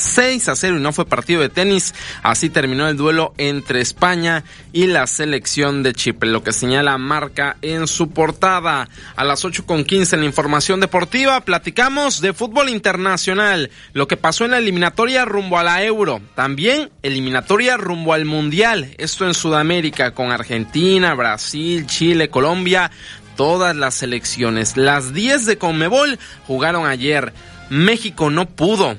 [0.00, 1.94] 6 a 0 y no fue partido de tenis.
[2.22, 7.56] Así terminó el duelo entre España y la selección de Chipre, lo que señala Marca
[7.62, 8.88] en su portada.
[9.16, 14.16] A las 8 con 15 en la información deportiva platicamos de fútbol internacional, lo que
[14.16, 19.34] pasó en la eliminatoria rumbo a la Euro, también eliminatoria rumbo al Mundial, esto en
[19.34, 22.90] Sudamérica con Argentina, Brasil, Chile, Colombia,
[23.36, 24.76] todas las selecciones.
[24.76, 27.32] Las 10 de Conmebol jugaron ayer.
[27.70, 28.96] México no pudo.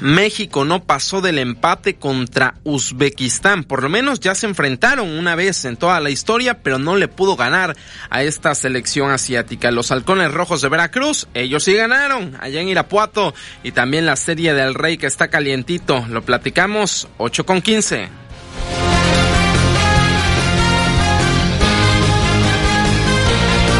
[0.00, 3.64] México no pasó del empate contra Uzbekistán.
[3.64, 7.08] Por lo menos ya se enfrentaron una vez en toda la historia, pero no le
[7.08, 7.76] pudo ganar
[8.10, 9.70] a esta selección asiática.
[9.70, 13.34] Los halcones rojos de Veracruz, ellos sí ganaron allá en Irapuato.
[13.62, 16.04] Y también la serie del Rey que está calientito.
[16.08, 18.08] Lo platicamos 8 con 15.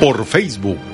[0.00, 0.93] por Facebook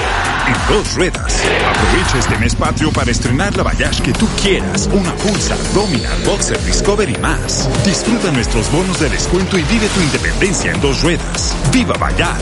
[0.71, 1.43] dos ruedas.
[1.67, 6.63] Aprovecha este mes patrio para estrenar la Bayash que tú quieras, una Pulsar, Dominar, Boxer,
[6.63, 7.69] Discover y más.
[7.85, 11.55] Disfruta nuestros bonos de descuento y vive tu independencia en dos ruedas.
[11.73, 12.39] ¡Viva Bayash!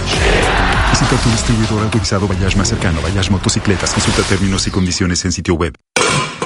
[0.92, 3.94] Visita tu distribuidor autorizado Bayash más cercano, Bayash Motocicletas.
[3.94, 5.74] Consulta términos y condiciones en sitio web.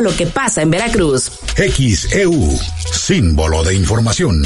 [0.00, 1.30] lo que pasa en Veracruz.
[1.56, 2.58] XEU,
[2.92, 4.42] símbolo de información.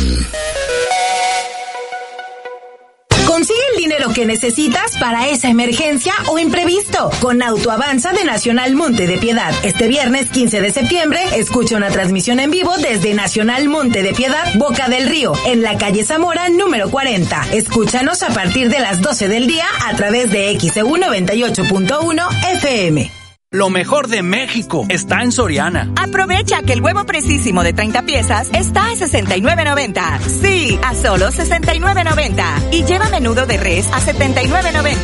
[3.26, 9.06] Consigue el dinero que necesitas para esa emergencia o imprevisto con Autoavanza de Nacional Monte
[9.06, 9.54] de Piedad.
[9.62, 14.54] Este viernes 15 de septiembre, escucha una transmisión en vivo desde Nacional Monte de Piedad,
[14.56, 17.52] Boca del Río, en la calle Zamora número 40.
[17.52, 23.21] Escúchanos a partir de las 12 del día a través de XEU 98.1 FM.
[23.52, 25.92] Lo mejor de México está en Soriana.
[26.02, 30.20] Aprovecha que el huevo precisísimo de 30 piezas está a 69.90.
[30.20, 32.72] Sí, a solo 69.90.
[32.72, 34.96] Y lleva menudo de res a 79.90.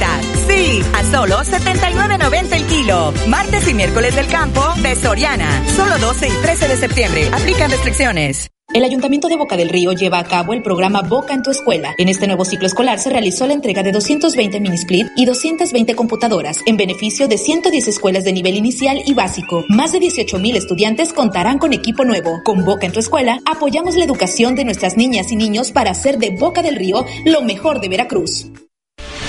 [0.48, 3.12] Sí, a solo 79.90 el kilo.
[3.28, 5.68] Martes y miércoles del campo de Soriana.
[5.68, 7.28] Solo 12 y 13 de septiembre.
[7.30, 8.50] Aplican restricciones.
[8.74, 11.94] El Ayuntamiento de Boca del Río lleva a cabo el programa Boca en tu escuela.
[11.96, 15.94] En este nuevo ciclo escolar se realizó la entrega de 220 mini split y 220
[15.94, 19.64] computadoras en beneficio de 110 escuelas de nivel inicial y básico.
[19.70, 22.42] Más de 18 mil estudiantes contarán con equipo nuevo.
[22.44, 26.18] Con Boca en tu escuela apoyamos la educación de nuestras niñas y niños para hacer
[26.18, 28.48] de Boca del Río lo mejor de Veracruz.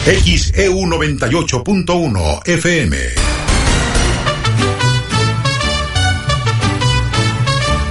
[0.04, 3.39] XEU 98.1 FM.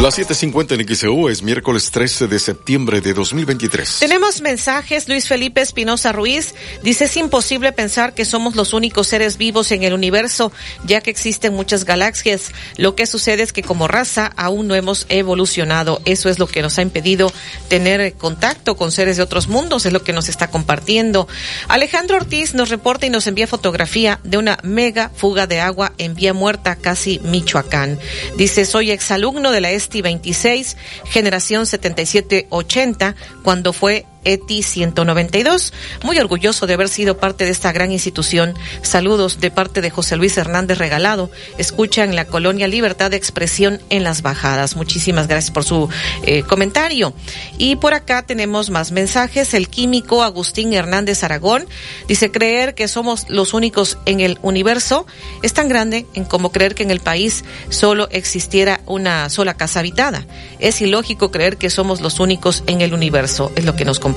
[0.00, 3.98] Las 7.50 en XEU es miércoles 13 de septiembre de 2023.
[3.98, 5.08] Tenemos mensajes.
[5.08, 9.84] Luis Felipe Espinosa Ruiz dice es imposible pensar que somos los únicos seres vivos en
[9.84, 10.52] el universo,
[10.84, 12.52] ya que existen muchas galaxias.
[12.76, 16.02] Lo que sucede es que como raza aún no hemos evolucionado.
[16.04, 17.32] Eso es lo que nos ha impedido
[17.68, 21.26] tener contacto con seres de otros mundos, es lo que nos está compartiendo.
[21.68, 26.14] Alejandro Ortiz nos reporta y nos envía fotografía de una mega fuga de agua en
[26.14, 27.98] Vía Muerta, casi Michoacán.
[28.36, 35.72] Dice, soy exalumno de la ESTI 26, generación 7780, cuando fue ETI 192.
[36.02, 38.54] Muy orgulloso de haber sido parte de esta gran institución.
[38.82, 41.30] Saludos de parte de José Luis Hernández Regalado.
[41.56, 44.76] Escuchan la colonia Libertad de Expresión en las Bajadas.
[44.76, 45.88] Muchísimas gracias por su
[46.24, 47.14] eh, comentario.
[47.56, 49.54] Y por acá tenemos más mensajes.
[49.54, 51.64] El químico Agustín Hernández Aragón
[52.08, 55.06] dice creer que somos los únicos en el universo
[55.42, 59.80] es tan grande en como creer que en el país solo existiera una sola casa
[59.80, 60.26] habitada.
[60.58, 63.52] Es ilógico creer que somos los únicos en el universo.
[63.54, 64.15] Es lo que nos comparte.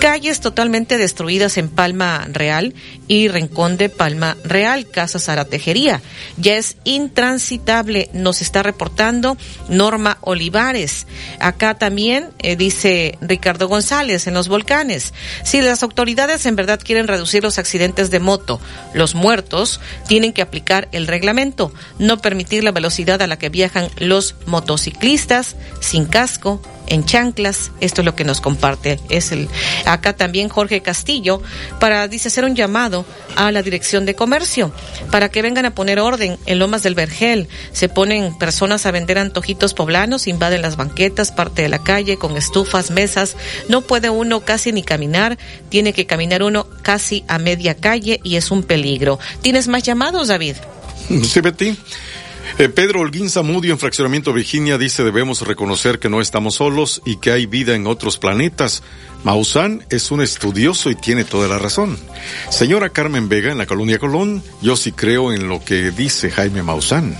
[0.00, 2.74] Calles totalmente destruidas en Palma Real
[3.08, 6.00] y Rincón de Palma Real, Casa Zaratejería.
[6.36, 9.36] Ya es intransitable, nos está reportando
[9.68, 11.06] Norma Olivares.
[11.40, 15.14] Acá también eh, dice Ricardo González en los volcanes.
[15.42, 18.60] Si las autoridades en verdad quieren reducir los accidentes de moto,
[18.94, 23.88] los muertos, tienen que aplicar el reglamento, no permitir la velocidad a la que viajan
[23.96, 27.70] los motociclistas sin casco, en chanclas.
[27.80, 28.98] Esto es lo que nos comparte.
[29.08, 29.48] Es el
[29.86, 31.42] acá también Jorge Castillo
[31.80, 32.97] para dice hacer un llamado
[33.36, 34.72] a la Dirección de Comercio
[35.10, 37.48] para que vengan a poner orden en Lomas del Vergel.
[37.72, 42.36] Se ponen personas a vender antojitos poblanos, invaden las banquetas, parte de la calle con
[42.36, 43.36] estufas, mesas.
[43.68, 45.38] No puede uno casi ni caminar,
[45.68, 49.18] tiene que caminar uno casi a media calle y es un peligro.
[49.42, 50.56] ¿Tienes más llamados, David?
[51.24, 51.76] Sí, Betty.
[52.56, 57.16] Eh, Pedro Holguín Zamudio en Fraccionamiento Virginia dice debemos reconocer que no estamos solos y
[57.16, 58.82] que hay vida en otros planetas.
[59.22, 61.98] Maussan es un estudioso y tiene toda la razón.
[62.50, 66.62] Señora Carmen Vega en la Colonia Colón, yo sí creo en lo que dice Jaime
[66.62, 67.16] Maussan.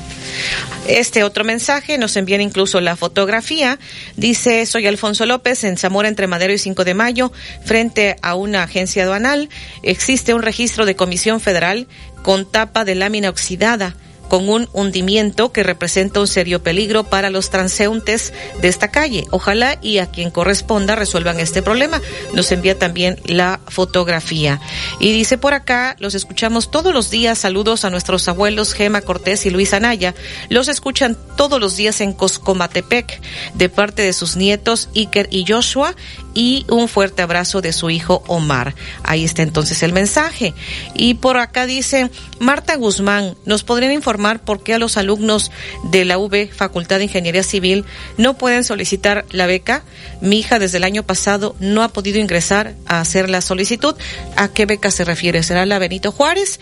[0.86, 3.78] Este otro mensaje nos envían incluso la fotografía.
[4.16, 7.32] Dice, soy Alfonso López en Zamora entre Madero y 5 de Mayo,
[7.64, 9.48] frente a una agencia aduanal.
[9.82, 11.88] Existe un registro de Comisión Federal
[12.22, 13.96] con tapa de lámina oxidada
[14.28, 19.24] con un hundimiento que representa un serio peligro para los transeúntes de esta calle.
[19.30, 22.00] Ojalá y a quien corresponda resuelvan este problema.
[22.34, 24.60] Nos envía también la fotografía.
[25.00, 27.38] Y dice por acá, los escuchamos todos los días.
[27.38, 30.14] Saludos a nuestros abuelos Gema Cortés y Luis Anaya.
[30.48, 33.20] Los escuchan todos los días en Coscomatepec
[33.54, 35.94] de parte de sus nietos Iker y Joshua
[36.34, 38.74] y un fuerte abrazo de su hijo Omar.
[39.02, 40.54] Ahí está entonces el mensaje.
[40.94, 45.50] Y por acá dice Marta Guzmán, ¿nos podrían informar por qué a los alumnos
[45.90, 47.84] de la UB, Facultad de Ingeniería Civil,
[48.16, 49.82] no pueden solicitar la beca?
[50.20, 53.96] Mi hija desde el año pasado no ha podido ingresar a hacer la solicitud.
[54.36, 55.42] ¿A qué beca se refiere?
[55.42, 56.60] ¿Será la Benito Juárez?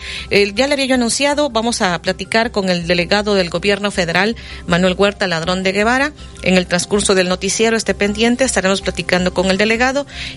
[0.55, 4.35] ya le había yo anunciado, vamos a platicar con el delegado del gobierno federal,
[4.65, 6.13] Manuel Huerta Ladrón de Guevara.
[6.41, 9.66] En el transcurso del noticiero, esté pendiente, estaremos platicando con el delegado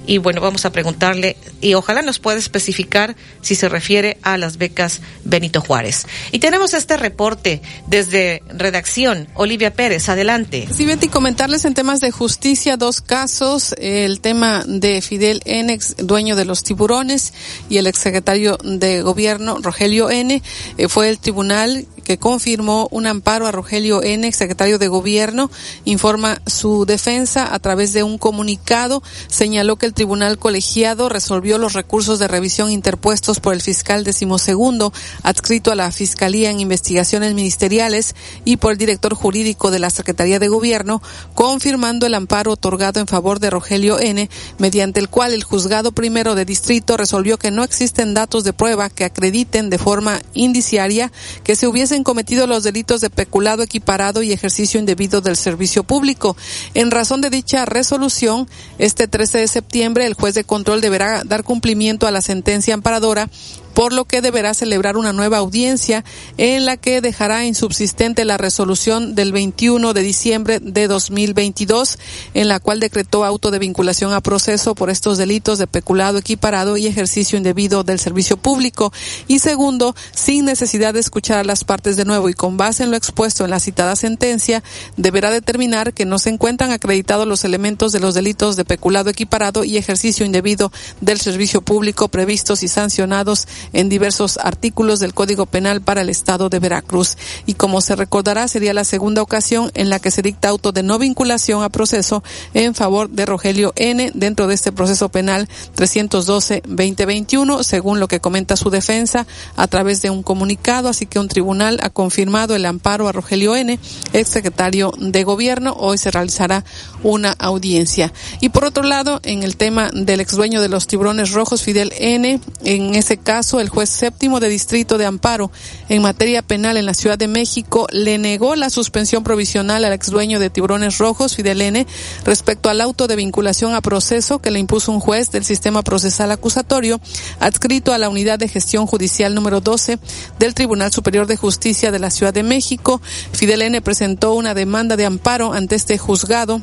[0.07, 4.57] y bueno, vamos a preguntarle y ojalá nos pueda especificar si se refiere a las
[4.57, 6.07] becas Benito Juárez.
[6.33, 9.29] Y tenemos este reporte desde redacción.
[9.35, 10.69] Olivia Pérez, adelante.
[10.75, 16.37] Sí, Betty, comentarles en temas de justicia dos casos, el tema de Fidel N, dueño
[16.37, 17.33] de los tiburones,
[17.69, 20.43] y el exsecretario de gobierno, Rogelio N,
[20.77, 21.87] eh, fue el tribunal
[22.19, 25.51] confirmó un amparo a Rogelio N, secretario de Gobierno,
[25.85, 29.03] informa su defensa a través de un comunicado.
[29.29, 34.93] Señaló que el tribunal colegiado resolvió los recursos de revisión interpuestos por el fiscal decimosegundo,
[35.23, 38.15] adscrito a la Fiscalía en Investigaciones Ministeriales
[38.45, 41.03] y por el director jurídico de la Secretaría de Gobierno,
[41.35, 44.29] confirmando el amparo otorgado en favor de Rogelio N,
[44.59, 48.91] mediante el cual el juzgado primero de distrito resolvió que no existen datos de prueba
[48.91, 51.13] que acrediten de forma indiciaria
[51.45, 51.67] que se
[52.01, 56.37] hubiese cometido los delitos de peculado equiparado y ejercicio indebido del servicio público.
[56.75, 58.49] En razón de dicha resolución,
[58.79, 63.29] este 13 de septiembre el juez de control deberá dar cumplimiento a la sentencia amparadora
[63.75, 66.05] por lo que deberá celebrar una nueva audiencia
[66.37, 71.99] en la que dejará insubsistente la resolución del 21 de diciembre de 2022,
[72.35, 76.77] en la cual decretó auto de vinculación a proceso por estos delitos de peculado equiparado
[76.77, 78.93] y ejercicio indebido del servicio público.
[79.29, 82.91] Y segundo, sin necesidad de escuchar a las partes de nuevo y con base en
[82.91, 84.63] lo expuesto en la citada sentencia,
[84.97, 89.65] deberá determinar que no se encuentran acreditados los elementos de los delitos de peculado equiparado
[89.65, 95.81] y ejercicio indebido del servicio público previstos y sancionados en diversos artículos del Código Penal
[95.81, 97.17] para el Estado de Veracruz.
[97.47, 100.83] Y como se recordará, sería la segunda ocasión en la que se dicta auto de
[100.83, 102.23] no vinculación a proceso
[102.55, 104.13] en favor de Rogelio N.
[104.15, 109.27] dentro de este proceso penal 312-2021, según lo que comenta su defensa
[109.57, 110.89] a través de un comunicado.
[110.89, 113.79] Así que un tribunal ha confirmado el amparo a Rogelio N.,
[114.13, 115.75] ex secretario de Gobierno.
[115.79, 116.65] Hoy se realizará
[117.03, 118.13] una audiencia.
[118.41, 121.93] Y por otro lado, en el tema del ex dueño de los tiburones rojos, Fidel
[121.99, 125.51] N., en ese caso, el juez séptimo de distrito de amparo
[125.89, 130.11] en materia penal en la Ciudad de México le negó la suspensión provisional al ex
[130.11, 131.87] dueño de Tiburones Rojos, Fidel N.,
[132.25, 136.31] respecto al auto de vinculación a proceso que le impuso un juez del sistema procesal
[136.31, 137.01] acusatorio
[137.41, 139.99] adscrito a la unidad de gestión judicial número 12
[140.39, 143.01] del Tribunal Superior de Justicia de la Ciudad de México.
[143.33, 143.81] Fidel N.
[143.81, 146.61] presentó una demanda de amparo ante este juzgado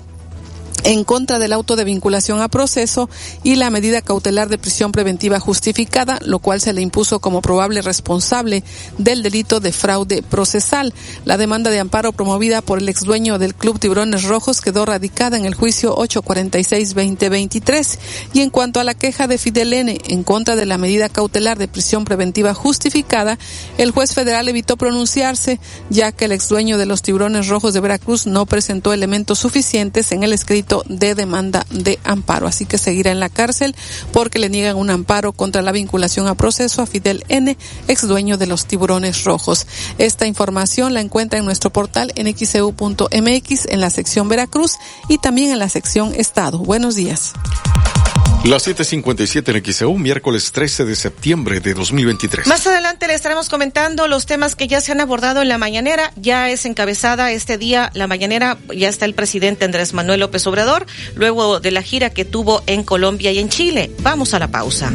[0.87, 3.09] en contra del auto de vinculación a proceso
[3.43, 7.81] y la medida cautelar de prisión preventiva justificada, lo cual se le impuso como probable
[7.81, 8.63] responsable
[8.97, 10.93] del delito de fraude procesal.
[11.25, 15.35] La demanda de amparo promovida por el ex dueño del Club Tiburones Rojos quedó radicada
[15.35, 17.99] en el juicio 846-2023.
[18.31, 21.57] Y en cuanto a la queja de Fidel N en contra de la medida cautelar
[21.57, 23.37] de prisión preventiva justificada,
[23.77, 25.59] el juez federal evitó pronunciarse,
[25.89, 30.13] ya que el ex dueño de los Tiburones Rojos de Veracruz no presentó elementos suficientes
[30.13, 32.47] en el escrito de demanda de amparo.
[32.47, 33.75] Así que seguirá en la cárcel
[34.11, 38.37] porque le niegan un amparo contra la vinculación a proceso a Fidel N., ex dueño
[38.37, 39.67] de los tiburones rojos.
[39.97, 44.73] Esta información la encuentra en nuestro portal en xeu.mx en la sección Veracruz
[45.09, 46.59] y también en la sección Estado.
[46.59, 47.33] Buenos días.
[48.45, 52.47] Las 7:57 en XEU, miércoles 13 de septiembre de 2023.
[52.47, 56.13] Más adelante le estaremos comentando los temas que ya se han abordado en la mañanera.
[56.15, 60.85] Ya es encabezada este día la mañanera, ya está el presidente Andrés Manuel López Obrador,
[61.15, 63.91] luego de la gira que tuvo en Colombia y en Chile.
[64.01, 64.93] Vamos a la pausa.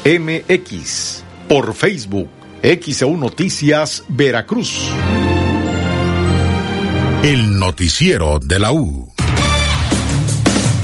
[0.05, 0.19] e
[1.49, 2.29] por Facebook,
[2.63, 4.91] XEU Noticias Veracruz.
[7.23, 9.10] El noticiero de la U.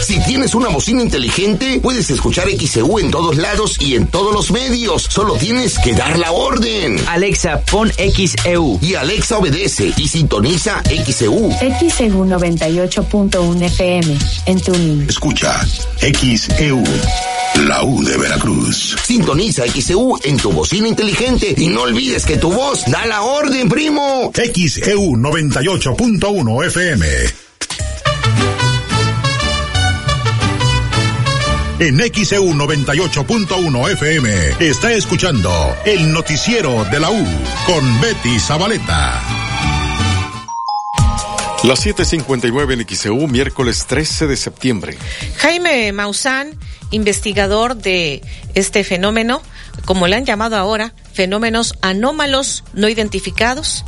[0.00, 4.50] Si tienes una bocina inteligente, puedes escuchar XEU en todos lados y en todos los
[4.50, 5.02] medios.
[5.02, 6.98] Solo tienes que dar la orden.
[7.08, 8.78] Alexa, pon XEU.
[8.80, 11.50] Y Alexa obedece y sintoniza XEU.
[11.50, 15.06] XEU 98.1 FM en tuning.
[15.08, 15.66] Escucha
[16.00, 16.82] XEU.
[17.66, 18.96] La U de Veracruz.
[19.04, 23.68] Sintoniza XEU en tu bocina inteligente y no olvides que tu voz da la orden,
[23.68, 24.32] primo.
[24.34, 27.47] XEU 98.1 FM.
[31.80, 37.24] En XEU 98.1 FM está escuchando el noticiero de la U
[37.66, 39.22] con Betty Zabaleta.
[41.62, 44.98] Las 7:59 en XEU, miércoles 13 de septiembre.
[45.36, 46.58] Jaime Maussan,
[46.90, 48.22] investigador de
[48.56, 49.40] este fenómeno,
[49.84, 53.84] como le han llamado ahora, fenómenos anómalos no identificados.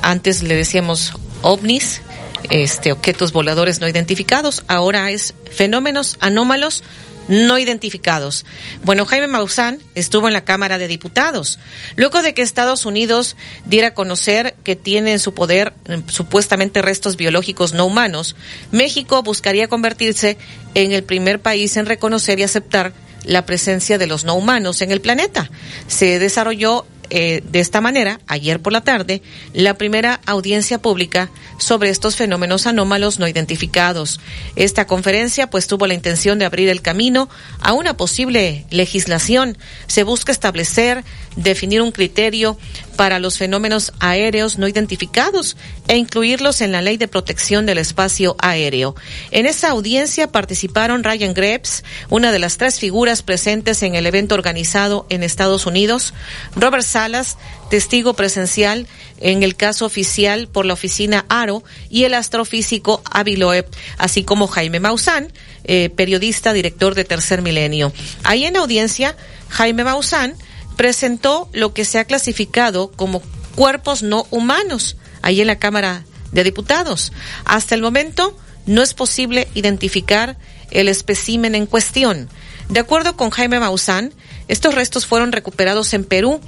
[0.00, 1.12] Antes le decíamos
[1.42, 2.00] ovnis,
[2.48, 4.64] este, objetos voladores no identificados.
[4.66, 6.82] Ahora es fenómenos anómalos
[7.28, 8.44] no identificados.
[8.82, 11.58] Bueno, Jaime Maussan estuvo en la Cámara de Diputados.
[11.96, 16.82] Luego de que Estados Unidos diera a conocer que tiene en su poder eh, supuestamente
[16.82, 18.36] restos biológicos no humanos,
[18.70, 20.36] México buscaría convertirse
[20.74, 22.92] en el primer país en reconocer y aceptar
[23.24, 25.50] la presencia de los no humanos en el planeta.
[25.86, 29.22] Se desarrolló eh, de esta manera, ayer por la tarde,
[29.52, 34.20] la primera audiencia pública sobre estos fenómenos anómalos no identificados.
[34.56, 37.28] Esta conferencia pues tuvo la intención de abrir el camino
[37.60, 39.56] a una posible legislación.
[39.86, 41.04] Se busca establecer,
[41.36, 42.58] definir un criterio
[42.96, 45.56] para los fenómenos aéreos no identificados
[45.88, 48.94] e incluirlos en la Ley de Protección del Espacio Aéreo.
[49.30, 54.34] En esa audiencia participaron Ryan Graves, una de las tres figuras presentes en el evento
[54.34, 56.14] organizado en Estados Unidos,
[56.56, 57.36] Robert Salas,
[57.70, 58.86] testigo presencial
[59.20, 63.66] en el caso oficial por la oficina ARO y el astrofísico Aviloeb,
[63.98, 65.32] así como Jaime Maussan,
[65.64, 67.92] eh, periodista, director de Tercer Milenio.
[68.22, 69.16] Ahí en audiencia,
[69.48, 70.34] Jaime Maussan
[70.76, 73.22] presentó lo que se ha clasificado como
[73.54, 77.12] cuerpos no humanos, ahí en la Cámara de Diputados.
[77.44, 78.36] Hasta el momento
[78.66, 80.36] no es posible identificar
[80.70, 82.28] el espécimen en cuestión.
[82.68, 84.12] De acuerdo con Jaime Maussan,
[84.48, 86.40] estos restos fueron recuperados en Perú,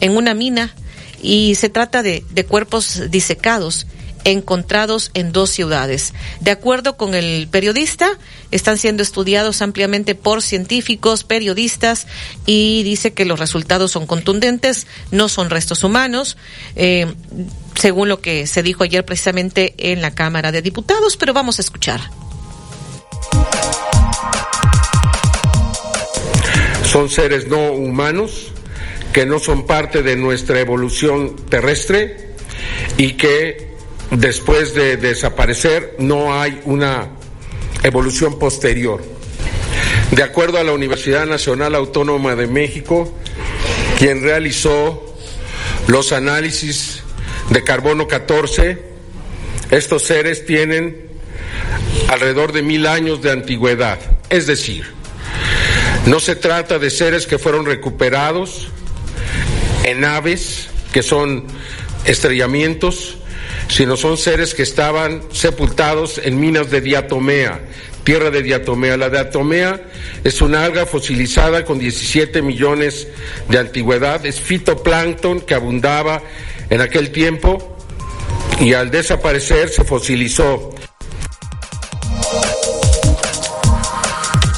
[0.00, 0.74] en una mina,
[1.22, 3.86] y se trata de, de cuerpos disecados
[4.24, 6.14] encontrados en dos ciudades.
[6.40, 8.18] De acuerdo con el periodista,
[8.50, 12.06] están siendo estudiados ampliamente por científicos, periodistas,
[12.46, 16.36] y dice que los resultados son contundentes, no son restos humanos,
[16.76, 17.06] eh,
[17.74, 21.62] según lo que se dijo ayer precisamente en la Cámara de Diputados, pero vamos a
[21.62, 22.00] escuchar.
[26.84, 28.52] Son seres no humanos
[29.12, 32.34] que no son parte de nuestra evolución terrestre
[32.96, 33.67] y que
[34.10, 37.08] después de desaparecer no hay una
[37.82, 39.02] evolución posterior.
[40.10, 43.12] De acuerdo a la Universidad Nacional Autónoma de México,
[43.98, 45.14] quien realizó
[45.86, 47.02] los análisis
[47.50, 48.82] de carbono 14,
[49.70, 51.08] estos seres tienen
[52.08, 53.98] alrededor de mil años de antigüedad.
[54.30, 54.86] Es decir,
[56.06, 58.68] no se trata de seres que fueron recuperados
[59.84, 61.44] en naves, que son
[62.04, 63.18] estrellamientos,
[63.68, 67.60] sino son seres que estaban sepultados en minas de diatomea,
[68.04, 68.96] tierra de diatomea.
[68.96, 69.80] La diatomea
[70.24, 73.08] es una alga fosilizada con 17 millones
[73.48, 76.22] de antigüedad, es fitoplancton que abundaba
[76.70, 77.76] en aquel tiempo
[78.60, 80.74] y al desaparecer se fosilizó.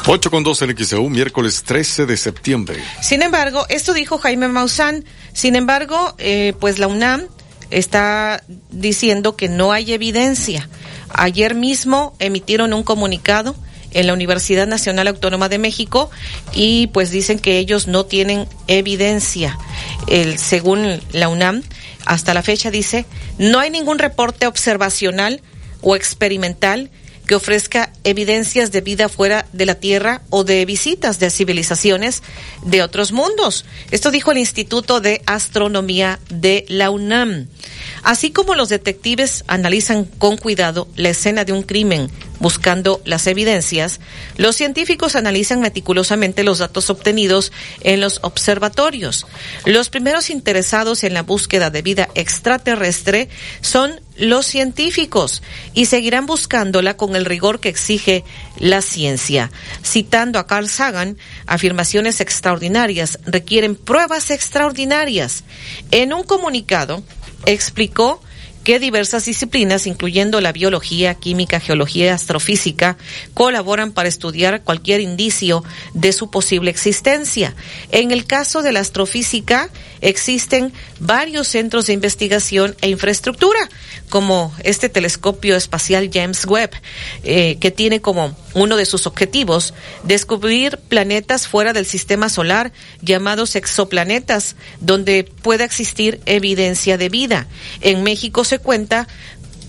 [0.06, 2.82] 8 con 2 en XEU, miércoles 13 de septiembre.
[3.02, 5.04] Sin embargo, esto dijo Jaime Maussan.
[5.32, 7.28] Sin embargo, eh, pues la UNAM
[7.70, 10.68] está diciendo que no hay evidencia.
[11.10, 13.54] Ayer mismo emitieron un comunicado
[13.92, 16.10] en la Universidad Nacional Autónoma de México
[16.52, 19.58] y pues dicen que ellos no tienen evidencia.
[20.06, 21.62] El, según la UNAM,
[22.06, 23.06] hasta la fecha dice,
[23.38, 25.42] no hay ningún reporte observacional
[25.82, 26.90] o experimental
[27.30, 32.24] que ofrezca evidencias de vida fuera de la Tierra o de visitas de civilizaciones
[32.64, 33.64] de otros mundos.
[33.92, 37.46] Esto dijo el Instituto de Astronomía de la UNAM.
[38.02, 44.00] Así como los detectives analizan con cuidado la escena de un crimen buscando las evidencias,
[44.36, 47.52] los científicos analizan meticulosamente los datos obtenidos
[47.82, 49.26] en los observatorios.
[49.66, 53.28] Los primeros interesados en la búsqueda de vida extraterrestre
[53.60, 55.42] son los científicos
[55.74, 58.22] y seguirán buscándola con el rigor que exige
[58.58, 59.50] la ciencia.
[59.82, 61.16] Citando a Carl Sagan,
[61.46, 65.44] afirmaciones extraordinarias requieren pruebas extraordinarias.
[65.90, 67.02] En un comunicado,
[67.46, 68.22] explicó
[68.64, 72.96] que diversas disciplinas, incluyendo la biología, química, geología y astrofísica,
[73.34, 75.64] colaboran para estudiar cualquier indicio
[75.94, 77.54] de su posible existencia.
[77.90, 79.70] En el caso de la astrofísica,
[80.00, 83.68] existen varios centros de investigación e infraestructura,
[84.08, 86.70] como este telescopio espacial James Webb,
[87.22, 93.56] eh, que tiene como uno de sus objetivos descubrir planetas fuera del sistema solar llamados
[93.56, 97.46] exoplanetas, donde pueda existir evidencia de vida.
[97.80, 99.06] En México se cuenta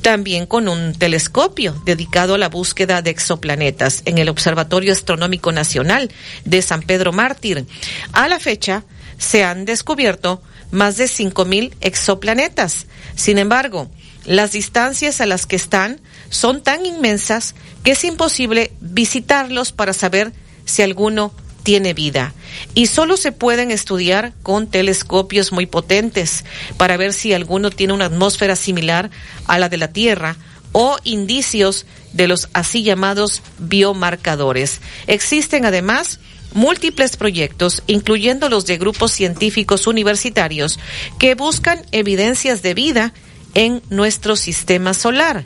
[0.01, 6.11] también con un telescopio dedicado a la búsqueda de exoplanetas en el Observatorio Astronómico Nacional
[6.43, 7.65] de San Pedro Mártir.
[8.11, 8.83] A la fecha,
[9.17, 10.41] se han descubierto
[10.71, 12.87] más de 5.000 exoplanetas.
[13.15, 13.91] Sin embargo,
[14.25, 16.01] las distancias a las que están
[16.31, 17.53] son tan inmensas
[17.83, 20.33] que es imposible visitarlos para saber
[20.65, 21.31] si alguno
[21.61, 22.33] tiene vida.
[22.73, 26.43] Y solo se pueden estudiar con telescopios muy potentes
[26.77, 29.11] para ver si alguno tiene una atmósfera similar
[29.45, 30.37] a la de la Tierra
[30.71, 34.81] o indicios de los así llamados biomarcadores.
[35.07, 36.19] Existen además
[36.53, 40.79] múltiples proyectos, incluyendo los de grupos científicos universitarios,
[41.19, 43.13] que buscan evidencias de vida
[43.53, 45.45] en nuestro sistema solar,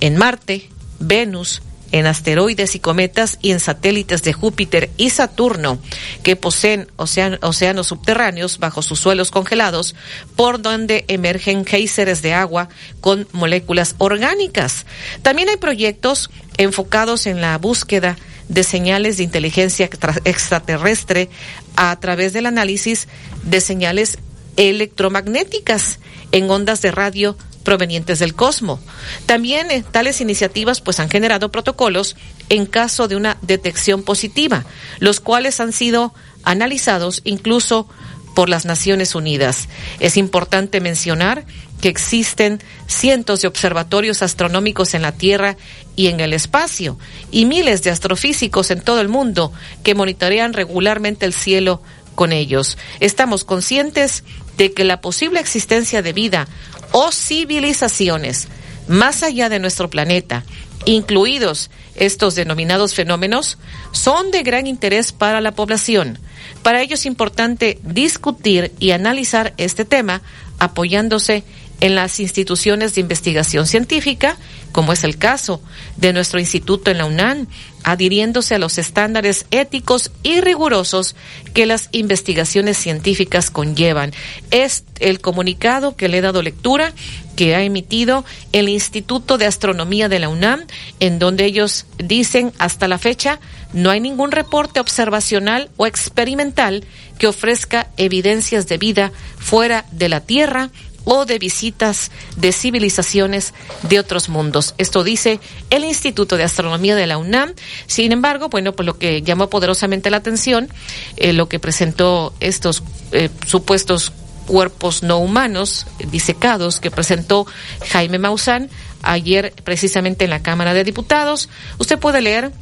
[0.00, 0.68] en Marte,
[0.98, 1.62] Venus,
[1.92, 5.78] en asteroides y cometas y en satélites de Júpiter y Saturno
[6.22, 9.94] que poseen océanos subterráneos bajo sus suelos congelados
[10.34, 12.68] por donde emergen géiseres de agua
[13.00, 14.86] con moléculas orgánicas.
[15.22, 18.16] También hay proyectos enfocados en la búsqueda
[18.48, 19.88] de señales de inteligencia
[20.24, 21.28] extraterrestre
[21.76, 23.08] a través del análisis
[23.42, 24.18] de señales
[24.56, 25.98] electromagnéticas
[26.32, 27.36] en ondas de radio
[27.66, 28.78] provenientes del cosmos.
[29.26, 32.14] También eh, tales iniciativas pues han generado protocolos
[32.48, 34.64] en caso de una detección positiva,
[35.00, 36.14] los cuales han sido
[36.44, 37.88] analizados incluso
[38.36, 39.68] por las Naciones Unidas.
[39.98, 41.44] Es importante mencionar
[41.80, 45.56] que existen cientos de observatorios astronómicos en la Tierra
[45.96, 46.96] y en el espacio
[47.32, 49.52] y miles de astrofísicos en todo el mundo
[49.82, 51.82] que monitorean regularmente el cielo
[52.14, 52.78] con ellos.
[53.00, 54.22] Estamos conscientes
[54.56, 56.46] de que la posible existencia de vida
[56.92, 58.48] o civilizaciones
[58.88, 60.44] más allá de nuestro planeta,
[60.84, 63.58] incluidos estos denominados fenómenos,
[63.92, 66.18] son de gran interés para la población.
[66.62, 70.22] Para ello es importante discutir y analizar este tema
[70.58, 71.44] apoyándose en
[71.80, 74.36] las instituciones de investigación científica,
[74.72, 75.60] como es el caso
[75.96, 77.46] de nuestro instituto en la UNAM,
[77.82, 81.14] adhiriéndose a los estándares éticos y rigurosos
[81.54, 84.12] que las investigaciones científicas conllevan.
[84.50, 86.92] Es el comunicado que le he dado lectura
[87.36, 90.64] que ha emitido el Instituto de Astronomía de la UNAM,
[91.00, 93.38] en donde ellos dicen hasta la fecha
[93.72, 96.84] no hay ningún reporte observacional o experimental
[97.18, 100.70] que ofrezca evidencias de vida fuera de la Tierra
[101.06, 103.54] o de visitas de civilizaciones
[103.88, 104.74] de otros mundos.
[104.76, 107.54] Esto dice el Instituto de Astronomía de la UNAM.
[107.86, 110.68] Sin embargo, bueno, pues lo que llamó poderosamente la atención,
[111.16, 114.12] eh, lo que presentó estos eh, supuestos
[114.46, 117.46] cuerpos no humanos disecados que presentó
[117.88, 118.68] Jaime Maussan
[119.02, 121.48] ayer precisamente en la Cámara de Diputados.
[121.78, 122.52] Usted puede leer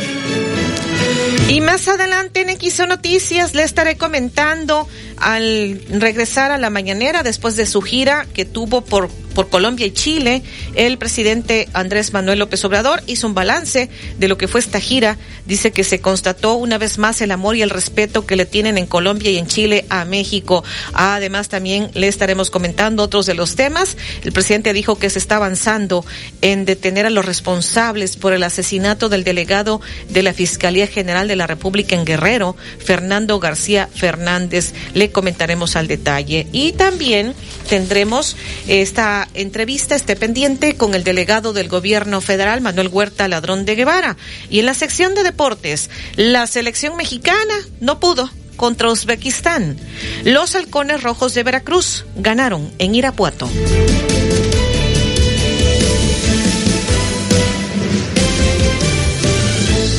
[1.48, 4.88] Y más adelante en XO Noticias le estaré comentando
[5.20, 9.08] al regresar a la mañanera después de su gira que tuvo por
[9.38, 10.42] por Colombia y Chile,
[10.74, 13.88] el presidente Andrés Manuel López Obrador hizo un balance
[14.18, 15.16] de lo que fue esta gira.
[15.46, 18.78] Dice que se constató una vez más el amor y el respeto que le tienen
[18.78, 20.64] en Colombia y en Chile a México.
[20.92, 23.96] Además, también le estaremos comentando otros de los temas.
[24.24, 26.04] El presidente dijo que se está avanzando
[26.42, 31.36] en detener a los responsables por el asesinato del delegado de la Fiscalía General de
[31.36, 34.74] la República en Guerrero, Fernando García Fernández.
[34.94, 36.46] Le comentaremos al detalle.
[36.52, 37.34] Y también
[37.68, 38.36] tendremos
[38.66, 44.16] esta entrevista esté pendiente con el delegado del gobierno federal, Manuel Huerta Ladrón de Guevara.
[44.50, 49.78] Y en la sección de deportes, la selección mexicana no pudo contra Uzbekistán.
[50.24, 53.48] Los halcones rojos de Veracruz ganaron en Irapuato.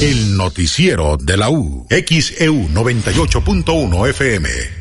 [0.02, 4.79] El noticiero de la U, XEU 98.1 FM.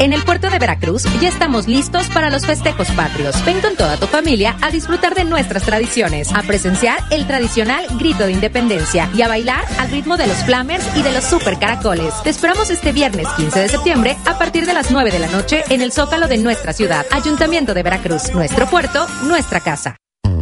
[0.00, 3.44] En el puerto de Veracruz ya estamos listos para los festejos patrios.
[3.44, 8.24] Ven con toda tu familia a disfrutar de nuestras tradiciones, a presenciar el tradicional grito
[8.24, 12.14] de independencia y a bailar al ritmo de los flamers y de los super caracoles.
[12.22, 15.64] Te esperamos este viernes 15 de septiembre a partir de las 9 de la noche
[15.68, 17.04] en el Zócalo de nuestra ciudad.
[17.10, 19.96] Ayuntamiento de Veracruz, nuestro puerto, nuestra casa.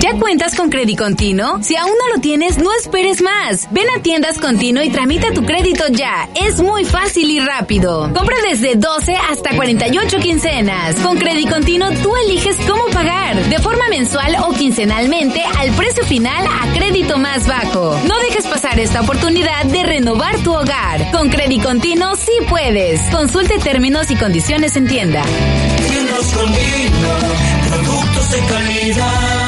[0.00, 1.58] ¿Ya cuentas con crédito continuo?
[1.62, 3.66] Si aún no lo tienes, no esperes más.
[3.72, 6.28] Ven a tiendas continuo y tramita tu crédito ya.
[6.34, 8.12] Es muy fácil y rápido.
[8.12, 10.96] Compra desde 12 hasta 48 quincenas.
[10.96, 16.46] Con crédito continuo tú eliges cómo pagar, de forma mensual o quincenalmente al precio final
[16.46, 17.98] a crédito más bajo.
[18.06, 21.10] No dejes pasar esta oportunidad de renovar tu hogar.
[21.10, 23.00] Con crédito continuo sí puedes.
[23.10, 25.22] Consulte términos y condiciones en tienda.
[27.68, 29.45] productos de calidad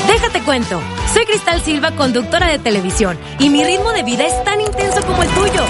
[0.08, 0.82] Déjate cuento.
[1.14, 5.22] Soy Cristal Silva, conductora de televisión, y mi ritmo de vida es tan intenso como
[5.22, 5.64] el tuyo.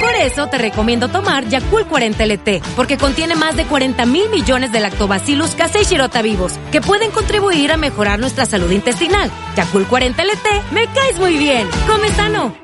[0.00, 4.72] Por eso te recomiendo tomar Yakult 40 LT, porque contiene más de 40 mil millones
[4.72, 9.30] de lactobacillus casei shirota vivos, que pueden contribuir a mejorar nuestra salud intestinal.
[9.56, 11.68] Yakult 40 LT, me caes muy bien.
[11.86, 12.61] Come sano.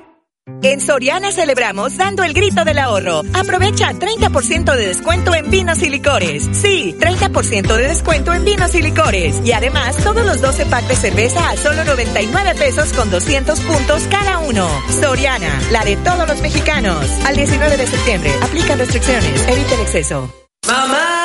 [0.62, 3.22] En Soriana celebramos dando el grito del ahorro.
[3.32, 6.48] Aprovecha 30% de descuento en vinos y licores.
[6.52, 9.40] Sí, 30% de descuento en vinos y licores.
[9.44, 14.02] Y además, todos los 12 packs de cerveza a solo 99 pesos con 200 puntos
[14.10, 14.68] cada uno.
[15.00, 17.04] Soriana, la de todos los mexicanos.
[17.26, 19.48] Al 19 de septiembre, aplica restricciones.
[19.48, 20.32] Evita el exceso.
[20.66, 21.17] ¡Mamá!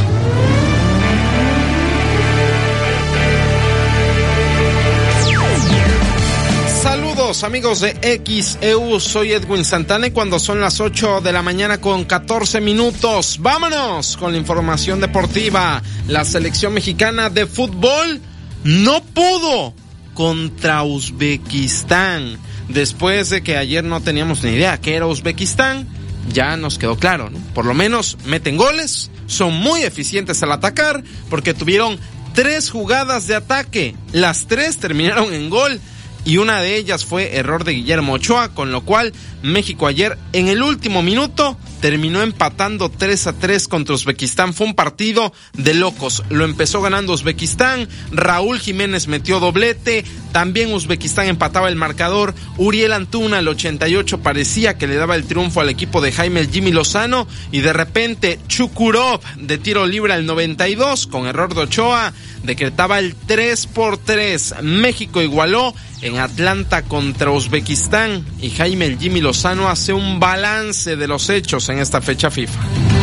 [6.83, 11.81] Saludos amigos de XEU, soy Edwin Santana y cuando son las 8 de la mañana
[11.81, 15.83] con 14 minutos, vámonos con la información deportiva.
[16.07, 18.21] La selección mexicana de fútbol
[18.65, 19.75] no pudo
[20.15, 22.39] contra Uzbekistán.
[22.69, 25.87] Después de que ayer no teníamos ni idea que era Uzbekistán,
[26.33, 27.39] ya nos quedó claro, ¿no?
[27.55, 31.99] Por lo menos meten goles, son muy eficientes al atacar, porque tuvieron
[32.35, 35.81] tres jugadas de ataque, las tres terminaron en gol
[36.25, 40.49] y una de ellas fue error de Guillermo Ochoa, con lo cual México ayer en
[40.49, 44.55] el último minuto terminó empatando 3 a 3 contra Uzbekistán.
[44.55, 46.23] Fue un partido de locos.
[46.29, 52.35] Lo empezó ganando Uzbekistán, Raúl Jiménez metió doblete, también Uzbekistán empataba el marcador.
[52.57, 56.73] Uriel Antuna al 88 parecía que le daba el triunfo al equipo de Jaime Jimmy
[56.73, 62.99] Lozano y de repente Chukurov de tiro libre al 92 con error de Ochoa decretaba
[62.99, 64.57] el 3 por 3.
[64.63, 71.09] México igualó en Atlanta contra Uzbekistán y Jaime el Jimmy Lozano hace un balance de
[71.09, 72.98] los hechos en esta fecha FIFA.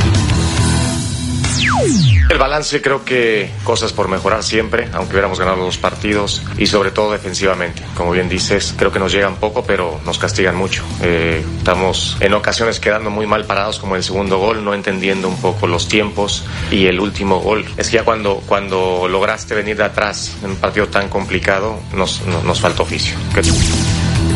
[2.29, 6.91] El balance creo que cosas por mejorar siempre, aunque hubiéramos ganado los partidos y sobre
[6.91, 7.83] todo defensivamente.
[7.95, 10.83] Como bien dices, creo que nos llegan poco, pero nos castigan mucho.
[11.01, 15.37] Eh, estamos en ocasiones quedando muy mal parados como el segundo gol, no entendiendo un
[15.37, 17.65] poco los tiempos y el último gol.
[17.77, 22.21] Es que ya cuando, cuando lograste venir de atrás en un partido tan complicado, nos,
[22.25, 23.15] nos, falta oficio.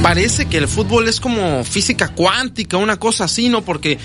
[0.04, 3.62] Parece que el fútbol es como física cuántica, una cosa así, ¿no?
[3.62, 3.98] Porque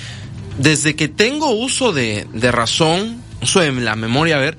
[0.59, 4.57] desde que tengo uso de, de razón, uso la memoria, a ver,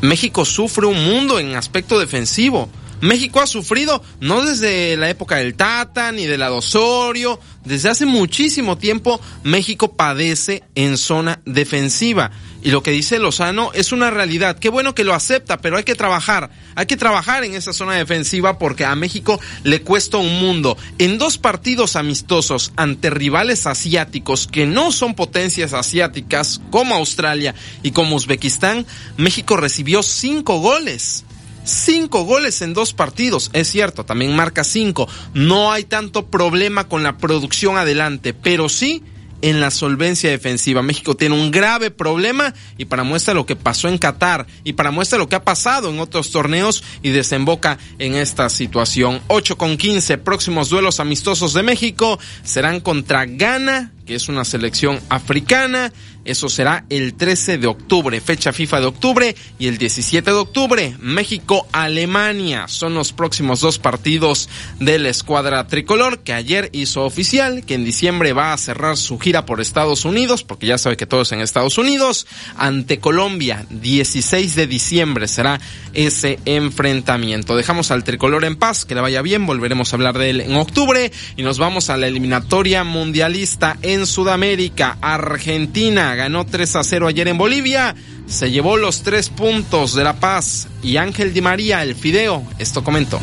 [0.00, 2.68] México sufre un mundo en aspecto defensivo.
[3.00, 8.06] México ha sufrido no desde la época del Tata ni de la Osorio, desde hace
[8.06, 12.32] muchísimo tiempo México padece en zona defensiva.
[12.60, 14.58] Y lo que dice Lozano es una realidad.
[14.58, 16.50] Qué bueno que lo acepta, pero hay que trabajar.
[16.74, 20.76] Hay que trabajar en esa zona defensiva porque a México le cuesta un mundo.
[20.98, 27.92] En dos partidos amistosos ante rivales asiáticos que no son potencias asiáticas como Australia y
[27.92, 28.86] como Uzbekistán,
[29.16, 31.24] México recibió cinco goles.
[31.64, 35.06] Cinco goles en dos partidos, es cierto, también marca cinco.
[35.34, 39.04] No hay tanto problema con la producción adelante, pero sí
[39.42, 40.82] en la solvencia defensiva.
[40.82, 44.90] México tiene un grave problema y para muestra lo que pasó en Qatar y para
[44.90, 49.20] muestra lo que ha pasado en otros torneos y desemboca en esta situación.
[49.28, 54.98] 8 con 15 próximos duelos amistosos de México serán contra Ghana, que es una selección
[55.10, 55.92] africana.
[56.24, 60.96] Eso será el 13 de octubre, fecha FIFA de octubre, y el 17 de octubre,
[60.98, 62.68] México-Alemania.
[62.68, 64.48] Son los próximos dos partidos
[64.78, 69.18] de la escuadra tricolor que ayer hizo oficial que en diciembre va a cerrar su
[69.18, 72.26] gira por Estados Unidos, porque ya sabe que todo es en Estados Unidos,
[72.56, 73.66] ante Colombia.
[73.70, 75.60] 16 de diciembre será
[75.94, 77.56] ese enfrentamiento.
[77.56, 80.56] Dejamos al tricolor en paz, que le vaya bien, volveremos a hablar de él en
[80.56, 84.98] octubre y nos vamos a la eliminatoria mundialista en Sudamérica.
[85.00, 87.94] Argentina ganó 3 a 0 ayer en Bolivia.
[88.26, 92.84] Se llevó los tres puntos de La Paz y Ángel Di María, el Fideo, esto
[92.84, 93.20] comentó.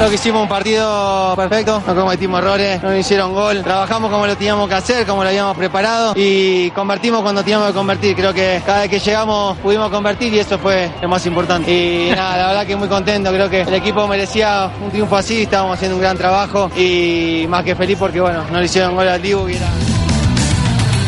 [0.00, 4.34] Creo que hicimos un partido perfecto, no cometimos errores, no hicieron gol, trabajamos como lo
[4.34, 8.16] teníamos que hacer, como lo habíamos preparado y convertimos cuando teníamos que convertir.
[8.16, 11.70] Creo que cada vez que llegamos pudimos convertir y eso fue lo más importante.
[11.70, 15.42] Y nada, la verdad que muy contento, creo que el equipo merecía un triunfo así,
[15.42, 19.06] estábamos haciendo un gran trabajo y más que feliz porque bueno, no le hicieron gol
[19.06, 19.99] al Dibu y era...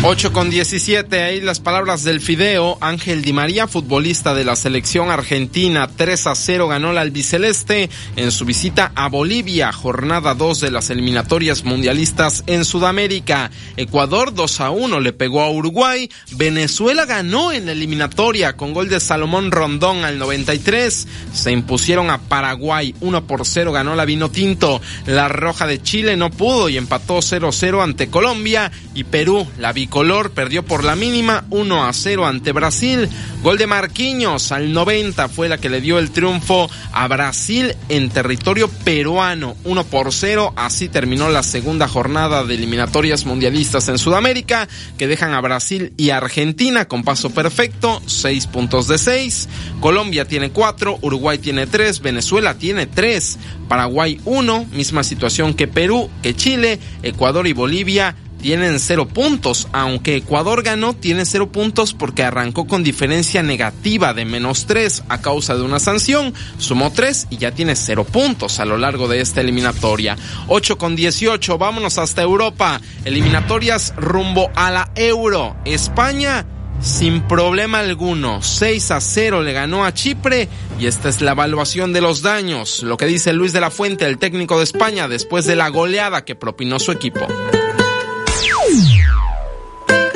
[0.05, 2.77] 8 con 17, ahí las palabras del Fideo.
[2.81, 8.33] Ángel Di María, futbolista de la selección argentina, 3 a 0 ganó la albiceleste en
[8.33, 13.53] su visita a Bolivia, jornada 2 de las eliminatorias mundialistas en Sudamérica.
[13.77, 16.11] Ecuador 2 a 1 le pegó a Uruguay.
[16.33, 21.07] Venezuela ganó en la eliminatoria con gol de Salomón Rondón al 93.
[21.33, 24.81] Se impusieron a Paraguay 1 por 0 ganó la Vino Tinto.
[25.07, 29.73] La Roja de Chile no pudo y empató 0 0 ante Colombia y Perú, la
[29.93, 33.11] bicolor, perdió por la mínima 1 a 0 ante Brasil.
[33.43, 38.09] Gol de Marquinhos al 90 fue la que le dio el triunfo a Brasil en
[38.09, 39.55] territorio peruano.
[39.65, 40.55] 1 por 0.
[40.57, 44.67] Así terminó la segunda jornada de eliminatorias mundialistas en Sudamérica
[44.97, 48.01] que dejan a Brasil y Argentina con paso perfecto.
[48.07, 49.49] 6 puntos de 6.
[49.81, 51.01] Colombia tiene 4.
[51.03, 52.01] Uruguay tiene 3.
[52.01, 53.39] Venezuela tiene 3.
[53.69, 54.69] Paraguay 1.
[54.73, 60.95] Misma situación que Perú, que Chile, Ecuador y Bolivia tienen cero puntos, aunque Ecuador ganó,
[60.95, 65.79] tiene cero puntos porque arrancó con diferencia negativa de menos tres a causa de una
[65.79, 70.17] sanción, sumó tres y ya tiene cero puntos a lo largo de esta eliminatoria.
[70.49, 75.55] 8 con 18, vámonos hasta Europa, eliminatorias rumbo a la Euro.
[75.65, 76.45] España
[76.81, 78.43] sin problema alguno.
[78.43, 80.49] 6 a 0 le ganó a Chipre
[80.81, 84.05] y esta es la evaluación de los daños, lo que dice Luis de la Fuente,
[84.05, 87.25] el técnico de España, después de la goleada que propinó su equipo.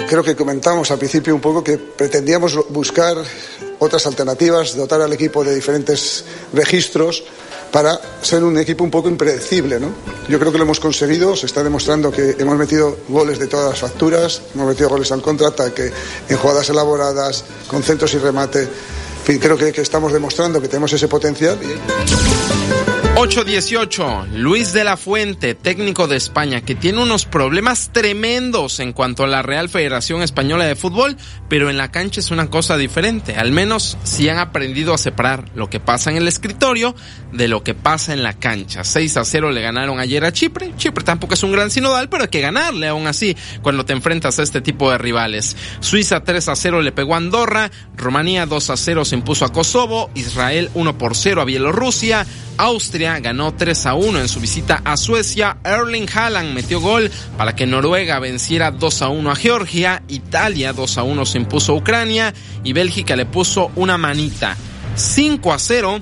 [0.08, 3.16] Creo que comentamos al principio un poco que pretendíamos buscar
[3.80, 7.24] otras alternativas, dotar al equipo de diferentes registros
[7.72, 9.80] para ser un equipo un poco impredecible.
[9.80, 9.90] ¿no?
[10.28, 13.68] Yo creo que lo hemos conseguido, se está demostrando que hemos metido goles de todas
[13.70, 15.92] las facturas, hemos metido goles al contraataque,
[16.28, 18.62] en jugadas elaboradas, con centros y remate.
[18.62, 21.58] En fin, creo que, estamos demostrando que tenemos ese potencial.
[23.16, 29.24] 8-18, Luis de la Fuente, técnico de España, que tiene unos problemas tremendos en cuanto
[29.24, 31.16] a la Real Federación Española de Fútbol,
[31.48, 33.36] pero en la cancha es una cosa diferente.
[33.36, 36.94] Al menos si han aprendido a separar lo que pasa en el escritorio
[37.36, 38.84] de lo que pasa en la cancha.
[38.84, 40.72] 6 a 0 le ganaron ayer a Chipre.
[40.76, 44.38] Chipre tampoco es un gran sinodal, pero hay que ganarle aún así cuando te enfrentas
[44.38, 45.56] a este tipo de rivales.
[45.80, 49.52] Suiza 3 a 0 le pegó a Andorra, Rumanía 2 a 0 se impuso a
[49.52, 52.26] Kosovo, Israel 1 por 0 a Bielorrusia,
[52.58, 55.58] Austria ganó 3 a 1 en su visita a Suecia.
[55.64, 60.02] Erling Haaland metió gol para que Noruega venciera 2 a 1 a Georgia.
[60.08, 62.32] Italia 2 a 1 se impuso a Ucrania
[62.64, 64.56] y Bélgica le puso una manita.
[64.94, 66.00] 5 a 0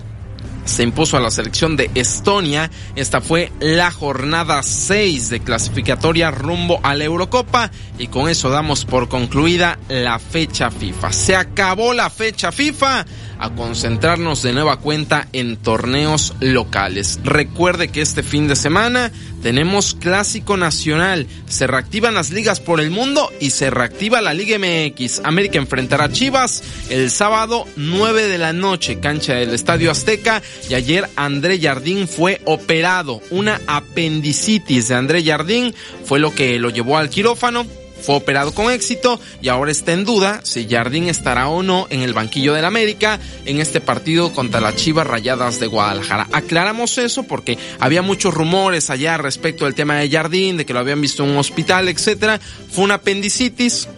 [0.65, 2.71] se impuso a la selección de Estonia.
[2.97, 8.85] Esta fue la jornada 6 de clasificatoria rumbo a la Eurocopa y con eso damos
[8.85, 11.13] por concluida la fecha FIFA.
[11.13, 13.07] Se acabó la fecha FIFA
[13.39, 17.21] a concentrarnos de nueva cuenta en torneos locales.
[17.25, 19.13] Recuerde que este fin de semana
[19.45, 24.59] tenemos Clásico Nacional, se reactivan las ligas por el mundo y se reactiva la Liga
[24.59, 25.21] MX.
[25.23, 30.73] América enfrentará a Chivas el sábado 9 de la noche, cancha del Estadio Azteca y
[30.73, 33.21] ayer André Jardín fue operado.
[33.29, 35.75] Una apendicitis de André Jardín
[36.07, 37.67] fue lo que lo llevó al quirófano
[38.05, 42.03] fue operado con éxito y ahora está en duda si Jardín estará o no en
[42.03, 46.29] el banquillo del América en este partido contra las Chivas Rayadas de Guadalajara.
[46.33, 50.81] Aclaramos eso porque había muchos rumores allá respecto del tema de Jardín, de que lo
[50.81, 52.41] habían visto en un hospital, etcétera.
[52.71, 53.89] Fue una apendicitis,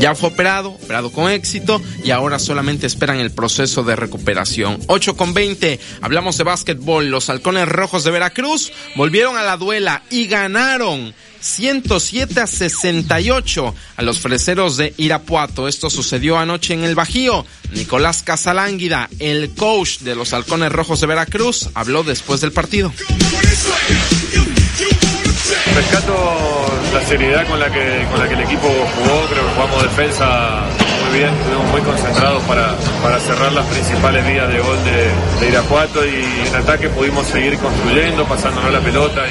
[0.00, 4.78] ya fue operado, operado con éxito y ahora solamente esperan el proceso de recuperación.
[4.86, 7.10] 8 con 20, hablamos de básquetbol.
[7.10, 14.02] Los halcones rojos de Veracruz volvieron a la duela y ganaron 107 a 68 a
[14.02, 15.68] los freseros de Irapuato.
[15.68, 17.44] Esto sucedió anoche en el Bajío.
[17.72, 22.92] Nicolás Casalánguida, el coach de los halcones rojos de Veracruz, habló después del partido.
[25.74, 29.82] Rescato la seriedad con la que, con la que el equipo jugó, creo que jugamos
[29.82, 30.62] defensa
[31.04, 35.48] muy bien, estuvimos muy concentrados para, para cerrar las principales vías de gol de, de
[35.48, 39.22] Irapuato y en ataque pudimos seguir construyendo, pasándonos la pelota.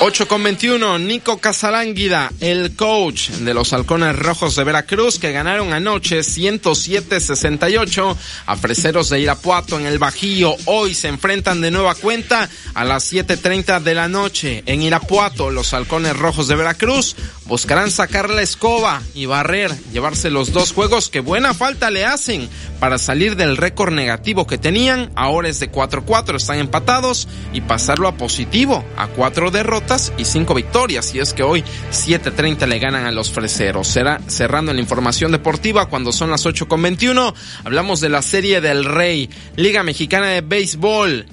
[0.00, 5.72] 8 con 21, Nico Casalánguida, el coach de los halcones rojos de Veracruz que ganaron
[5.72, 8.16] anoche 107-68
[8.46, 10.56] a Freseros de Irapuato en el Bajío.
[10.64, 15.50] Hoy se enfrentan de nueva cuenta a las 7.30 de la noche en Irapuato.
[15.50, 17.14] Los halcones rojos de Veracruz
[17.46, 22.48] buscarán sacar la escoba y barrer, llevarse los dos juegos que buena falta le hacen
[22.80, 25.12] para salir del récord negativo que tenían.
[25.14, 29.81] Ahora es de 4-4, están empatados y pasarlo a positivo, a cuatro derrotas
[30.16, 31.14] y cinco victorias.
[31.14, 33.88] Y es que hoy 7.30 le ganan a los freseros.
[33.88, 37.34] Será cerrando la información deportiva cuando son las 8.21.
[37.64, 41.26] Hablamos de la Serie del Rey, Liga Mexicana de Béisbol.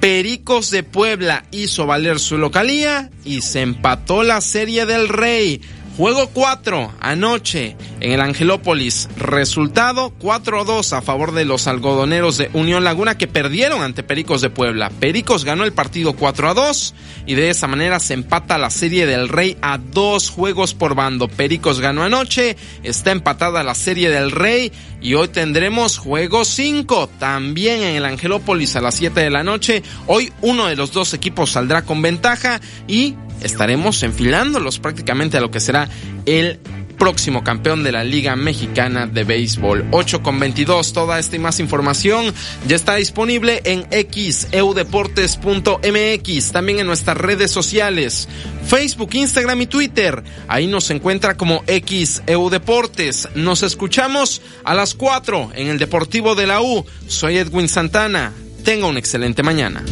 [0.00, 5.60] Pericos de Puebla hizo valer su localía y se empató la Serie del Rey.
[5.96, 9.10] Juego 4 anoche en el Angelópolis.
[9.18, 14.48] Resultado 4-2 a favor de los algodoneros de Unión Laguna que perdieron ante Pericos de
[14.48, 14.88] Puebla.
[14.88, 16.94] Pericos ganó el partido 4-2
[17.26, 21.28] y de esa manera se empata la serie del Rey a dos juegos por bando.
[21.28, 27.82] Pericos ganó anoche, está empatada la serie del Rey y hoy tendremos juego 5 también
[27.82, 29.82] en el Angelópolis a las 7 de la noche.
[30.06, 35.50] Hoy uno de los dos equipos saldrá con ventaja y estaremos enfilándolos prácticamente a lo
[35.50, 35.88] que será
[36.26, 36.60] el
[37.02, 39.86] próximo campeón de la Liga Mexicana de Béisbol.
[39.90, 40.92] 8 con 22.
[40.92, 42.32] Toda esta y más información
[42.68, 46.52] ya está disponible en xeudeportes.mx.
[46.52, 48.28] También en nuestras redes sociales,
[48.64, 50.22] Facebook, Instagram y Twitter.
[50.46, 53.30] Ahí nos encuentra como xeudeportes.
[53.34, 56.86] Nos escuchamos a las 4 en el Deportivo de la U.
[57.08, 58.32] Soy Edwin Santana.
[58.62, 59.82] Tenga una excelente mañana.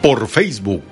[0.00, 0.91] por Facebook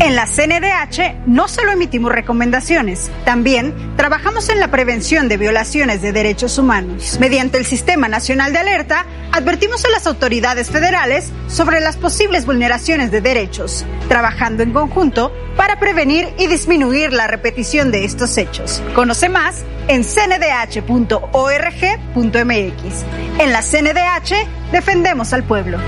[0.00, 6.12] En la CNDH no solo emitimos recomendaciones, también trabajamos en la prevención de violaciones de
[6.12, 7.18] derechos humanos.
[7.18, 13.10] Mediante el Sistema Nacional de Alerta, advertimos a las autoridades federales sobre las posibles vulneraciones
[13.10, 18.80] de derechos, trabajando en conjunto para prevenir y disminuir la repetición de estos hechos.
[18.94, 21.24] Conoce más en cndh.org.mx.
[23.40, 25.78] En la CNDH defendemos al pueblo.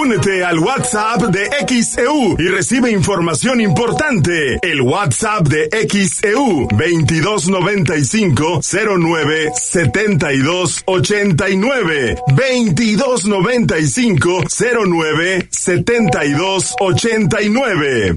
[0.00, 4.58] Únete al WhatsApp de XEU y recibe información importante.
[4.62, 14.44] El WhatsApp de XEU 2295 09 72 89 2295
[14.86, 18.16] 09 72 89.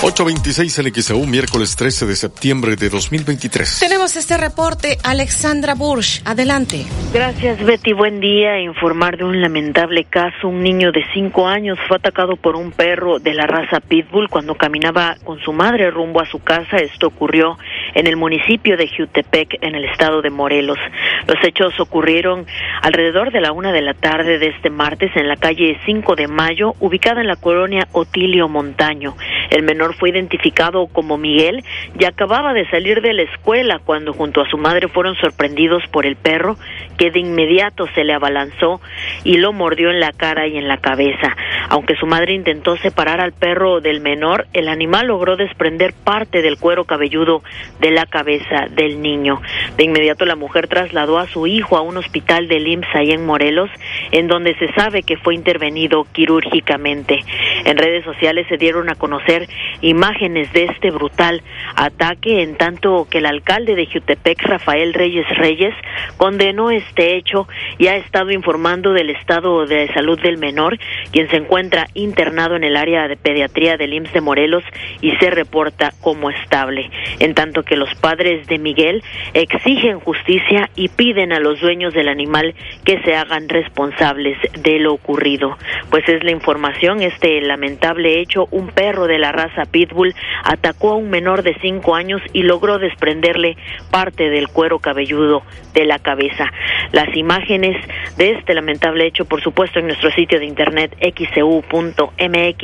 [0.00, 3.80] 826 en XEU, miércoles 13 de septiembre de 2023.
[3.80, 6.22] Tenemos este reporte, Alexandra Bursch.
[6.24, 6.86] Adelante.
[7.12, 7.94] Gracias, Betty.
[7.94, 8.60] Buen día.
[8.60, 10.46] Informar de un lamentable caso.
[10.46, 14.54] Un niño de cinco años fue atacado por un perro de la raza Pitbull cuando
[14.54, 16.76] caminaba con su madre rumbo a su casa.
[16.76, 17.58] Esto ocurrió
[17.94, 20.78] en el municipio de Jutepec, en el estado de Morelos.
[21.26, 22.46] Los hechos ocurrieron
[22.82, 26.28] alrededor de la una de la tarde de este martes en la calle 5 de
[26.28, 29.16] Mayo, ubicada en la colonia Otilio Montaño.
[29.50, 31.64] El menor fue identificado como Miguel
[31.98, 36.06] y acababa de salir de la escuela cuando junto a su madre fueron sorprendidos por
[36.06, 36.56] el perro
[36.96, 38.80] que de inmediato se le abalanzó
[39.24, 41.36] y lo mordió en la cara y en la cabeza.
[41.68, 46.58] Aunque su madre intentó separar al perro del menor, el animal logró desprender parte del
[46.58, 47.42] cuero cabelludo
[47.80, 49.40] de la cabeza del niño.
[49.76, 53.24] De inmediato la mujer trasladó a su hijo a un hospital de IMSS ahí en
[53.24, 53.70] Morelos,
[54.12, 57.18] en donde se sabe que fue intervenido quirúrgicamente.
[57.64, 59.48] En redes sociales se dieron a conocer
[59.80, 61.42] imágenes de este brutal
[61.76, 65.74] ataque, en tanto que el alcalde de Jutepec, Rafael Reyes Reyes,
[66.16, 67.46] condenó este hecho
[67.78, 70.78] y ha estado informando del estado de salud del menor,
[71.12, 74.64] quien se encuentra internado en el área de pediatría del IMSS de Morelos
[75.00, 76.90] y se reporta como estable.
[77.18, 79.02] En tanto que los padres de Miguel
[79.34, 84.92] exigen justicia y piden a los dueños del animal que se hagan responsables de lo
[84.92, 85.56] ocurrido.
[85.90, 90.14] Pues es la información, este lamentable hecho, un perro de la raza Pitbull
[90.44, 93.56] atacó a un menor de cinco años y logró desprenderle
[93.90, 95.42] parte del cuero cabelludo
[95.74, 96.46] de la cabeza.
[96.92, 97.76] Las imágenes
[98.16, 102.62] de este lamentable hecho, por supuesto, en nuestro sitio de internet xcu.mx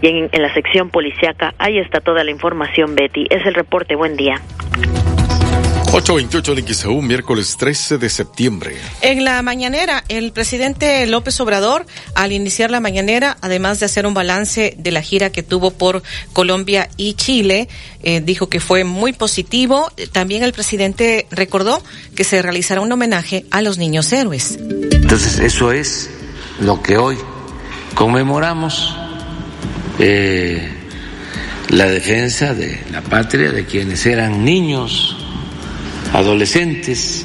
[0.00, 3.26] y en, en la sección policiaca, ahí está toda la información, Betty.
[3.30, 3.94] Es el reporte.
[3.94, 4.40] Buen día.
[5.94, 8.76] 828 de XEU, miércoles 13 de septiembre.
[9.02, 14.14] En la mañanera, el presidente López Obrador, al iniciar la mañanera, además de hacer un
[14.14, 16.02] balance de la gira que tuvo por
[16.32, 17.68] Colombia y Chile,
[18.02, 19.92] eh, dijo que fue muy positivo.
[20.12, 21.82] También el presidente recordó
[22.16, 24.58] que se realizará un homenaje a los niños héroes.
[24.58, 26.08] Entonces, eso es
[26.58, 27.18] lo que hoy
[27.94, 28.96] conmemoramos.
[29.98, 30.70] Eh,
[31.68, 35.21] la defensa de la patria de quienes eran niños
[36.12, 37.24] adolescentes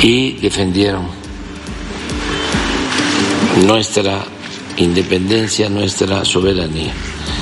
[0.00, 1.06] y defendieron
[3.66, 4.24] nuestra
[4.76, 6.92] independencia, nuestra soberanía.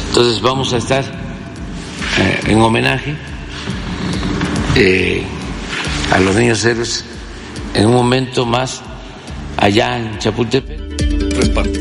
[0.08, 1.04] Entonces vamos a estar
[2.18, 3.14] eh, en homenaje
[4.76, 5.22] eh,
[6.12, 7.04] a los niños héroes
[7.74, 8.82] en un momento más
[9.56, 11.79] allá en Chapultepec.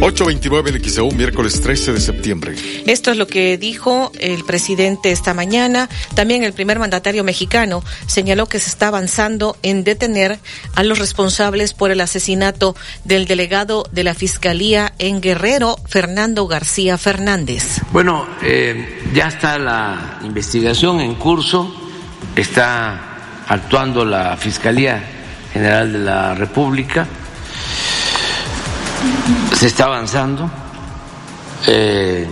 [0.00, 2.54] 829 en XEU, miércoles 13 de septiembre.
[2.86, 5.88] Esto es lo que dijo el presidente esta mañana.
[6.14, 10.38] También el primer mandatario mexicano señaló que se está avanzando en detener
[10.74, 16.98] a los responsables por el asesinato del delegado de la Fiscalía en Guerrero, Fernando García
[16.98, 17.80] Fernández.
[17.90, 21.74] Bueno, eh, ya está la investigación en curso,
[22.36, 25.02] está actuando la Fiscalía
[25.52, 27.06] General de la República
[29.54, 30.50] se está avanzando
[31.66, 32.26] eh,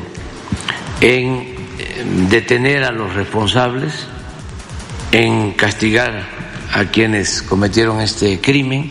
[1.01, 4.07] en detener a los responsables,
[5.13, 6.27] en castigar
[6.73, 8.91] a quienes cometieron este crimen.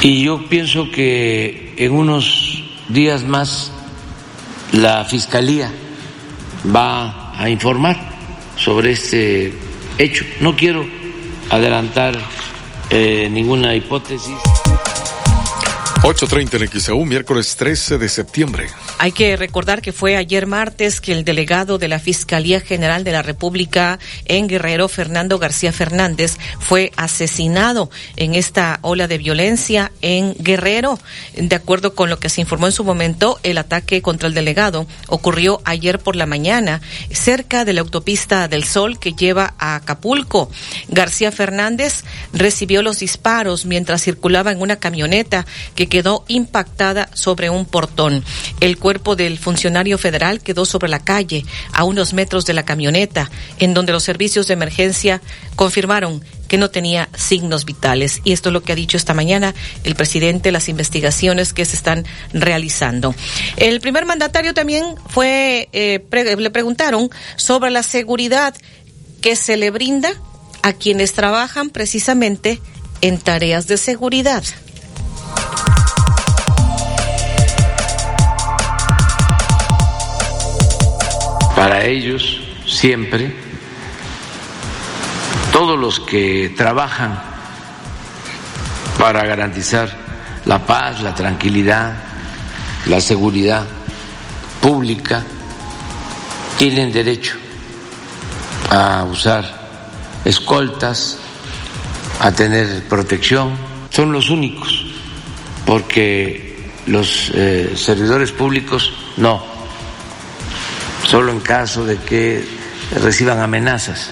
[0.00, 3.72] Y yo pienso que en unos días más
[4.72, 5.70] la Fiscalía
[6.74, 7.96] va a informar
[8.56, 9.52] sobre este
[9.98, 10.24] hecho.
[10.40, 10.86] No quiero
[11.50, 12.18] adelantar
[12.90, 14.36] eh, ninguna hipótesis.
[16.06, 18.68] 8.30 en XAU, miércoles 13 de septiembre.
[18.98, 23.10] Hay que recordar que fue ayer martes que el delegado de la Fiscalía General de
[23.10, 30.36] la República en Guerrero, Fernando García Fernández, fue asesinado en esta ola de violencia en
[30.38, 31.00] Guerrero.
[31.34, 34.86] De acuerdo con lo que se informó en su momento, el ataque contra el delegado
[35.08, 40.52] ocurrió ayer por la mañana cerca de la autopista del Sol que lleva a Acapulco.
[40.86, 47.64] García Fernández recibió los disparos mientras circulaba en una camioneta que quedó impactada sobre un
[47.64, 48.22] portón.
[48.60, 53.30] El cuerpo del funcionario federal quedó sobre la calle, a unos metros de la camioneta,
[53.60, 55.22] en donde los servicios de emergencia
[55.54, 58.20] confirmaron que no tenía signos vitales.
[58.24, 59.54] Y esto es lo que ha dicho esta mañana
[59.84, 62.04] el presidente, las investigaciones que se están
[62.34, 63.14] realizando.
[63.56, 66.04] El primer mandatario también fue, eh,
[66.36, 68.54] le preguntaron sobre la seguridad
[69.22, 70.10] que se le brinda
[70.62, 72.60] a quienes trabajan precisamente
[73.00, 74.44] en tareas de seguridad.
[81.56, 83.34] Para ellos siempre,
[85.50, 87.20] todos los que trabajan
[88.98, 89.90] para garantizar
[90.44, 92.06] la paz, la tranquilidad
[92.86, 93.66] la seguridad
[94.60, 95.24] pública
[96.58, 97.36] tienen derecho
[98.70, 99.44] a usar
[100.24, 101.18] escoltas,
[102.20, 103.56] a tener protección,
[103.90, 104.86] son los únicos,
[105.64, 109.42] porque los eh, servidores públicos no,
[111.06, 112.44] solo en caso de que
[113.00, 114.10] reciban amenazas,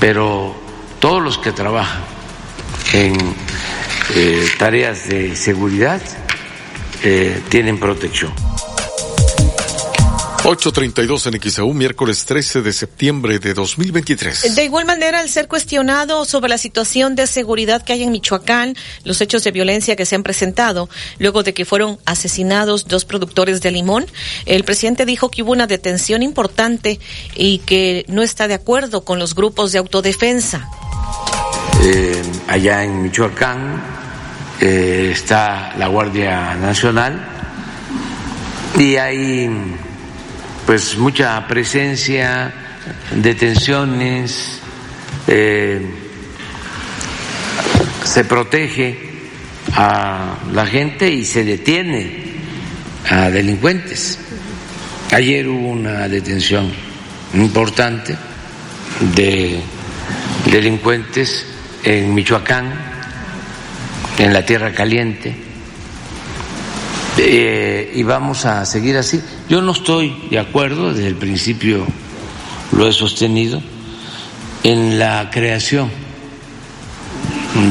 [0.00, 0.60] pero
[0.98, 2.02] todos los que trabajan
[2.92, 3.16] en
[4.14, 6.02] eh, tareas de seguridad
[7.02, 8.49] eh, tienen protección.
[10.42, 14.54] 8.32 en XAU, miércoles 13 de septiembre de 2023.
[14.54, 18.74] De igual manera, al ser cuestionado sobre la situación de seguridad que hay en Michoacán,
[19.04, 20.88] los hechos de violencia que se han presentado
[21.18, 24.06] luego de que fueron asesinados dos productores de limón,
[24.46, 27.00] el presidente dijo que hubo una detención importante
[27.34, 30.70] y que no está de acuerdo con los grupos de autodefensa.
[31.82, 33.82] Eh, allá en Michoacán
[34.58, 37.28] eh, está la Guardia Nacional
[38.78, 39.50] y hay
[40.70, 42.54] pues mucha presencia,
[43.10, 44.60] detenciones,
[45.26, 45.84] eh,
[48.04, 48.96] se protege
[49.74, 52.22] a la gente y se detiene
[53.10, 54.20] a delincuentes.
[55.10, 56.70] Ayer hubo una detención
[57.34, 58.16] importante
[59.16, 59.60] de
[60.52, 61.46] delincuentes
[61.82, 62.72] en Michoacán,
[64.18, 65.34] en la Tierra Caliente
[67.18, 69.20] eh, y vamos a seguir así.
[69.50, 71.84] Yo no estoy de acuerdo, desde el principio
[72.70, 73.60] lo he sostenido,
[74.62, 75.90] en la creación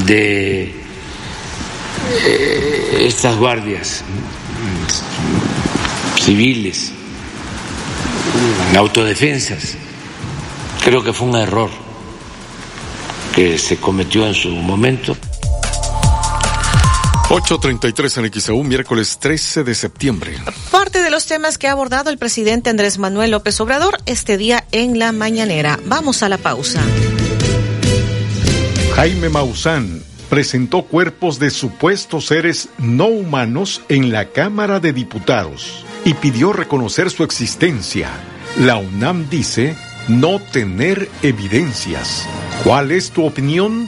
[0.05, 0.75] de
[2.25, 4.03] eh, estas guardias
[6.21, 6.91] civiles,
[8.75, 9.77] autodefensas.
[10.83, 11.69] Creo que fue un error
[13.33, 15.15] que se cometió en su momento.
[17.29, 20.35] 8.33 en XAU, miércoles 13 de septiembre.
[20.71, 24.65] Parte de los temas que ha abordado el presidente Andrés Manuel López Obrador este día
[24.71, 25.79] en la mañanera.
[25.85, 26.81] Vamos a la pausa.
[28.95, 36.15] Jaime Maussan presentó cuerpos de supuestos seres no humanos en la Cámara de Diputados y
[36.15, 38.09] pidió reconocer su existencia.
[38.57, 39.77] La UNAM dice
[40.07, 42.27] no tener evidencias.
[42.63, 43.87] ¿Cuál es tu opinión?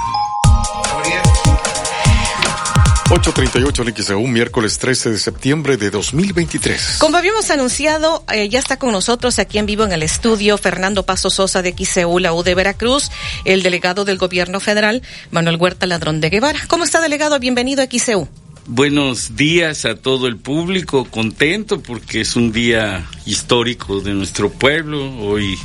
[3.11, 6.95] 838 en XEU, miércoles 13 de septiembre de 2023.
[6.97, 11.05] Como habíamos anunciado, eh, ya está con nosotros aquí en vivo en el estudio Fernando
[11.05, 13.11] Paso Sosa de XEU, la U de Veracruz,
[13.43, 16.61] el delegado del gobierno federal, Manuel Huerta Ladrón de Guevara.
[16.69, 17.37] ¿Cómo está, delegado?
[17.37, 18.29] Bienvenido a XEU.
[18.65, 25.17] Buenos días a todo el público, contento porque es un día histórico de nuestro pueblo,
[25.17, 25.59] hoy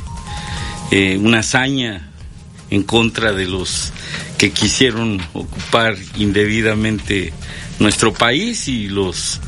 [0.91, 2.11] eh, una hazaña
[2.69, 3.91] en contra de los
[4.37, 7.33] que quisieron ocupar indebidamente
[7.79, 9.39] nuestro país y los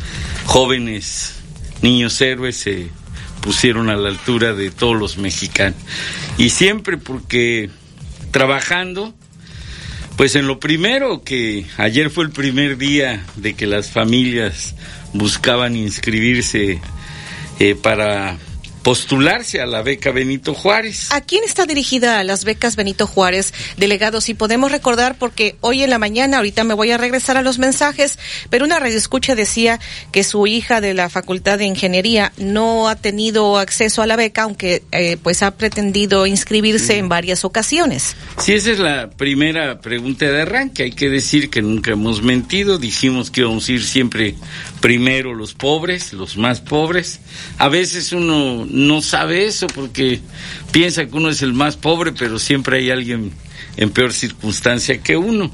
[0.46, 1.36] jóvenes
[1.82, 2.90] niños héroes se
[3.42, 5.80] pusieron a la altura de todos los mexicanos.
[6.38, 7.70] Y siempre porque
[8.32, 9.14] trabajando,
[10.18, 14.76] pues en lo primero que ayer fue el primer día de que las familias
[15.14, 16.82] buscaban inscribirse
[17.60, 18.38] eh, para
[18.84, 21.12] postularse a la beca Benito Juárez.
[21.12, 24.22] ¿A quién está dirigida las becas Benito Juárez, delegado?
[24.22, 27.60] Si podemos recordar, porque hoy en la mañana, ahorita me voy a regresar a los
[27.60, 28.18] mensajes,
[28.50, 29.80] pero una radioescucha decía
[30.12, 34.44] que su hija de la Facultad de Ingeniería no ha tenido acceso a la beca,
[34.44, 38.16] aunque eh, pues ha pretendido inscribirse en varias ocasiones.
[38.38, 40.84] Sí, esa es la primera pregunta de arranque.
[40.84, 42.78] Hay que decir que nunca hemos mentido.
[42.78, 44.36] Dijimos que íbamos a ir siempre
[44.80, 47.20] primero los pobres, los más pobres.
[47.58, 50.20] A veces uno no sabe eso porque
[50.72, 53.32] piensa que uno es el más pobre, pero siempre hay alguien
[53.78, 55.52] en peor circunstancia que uno.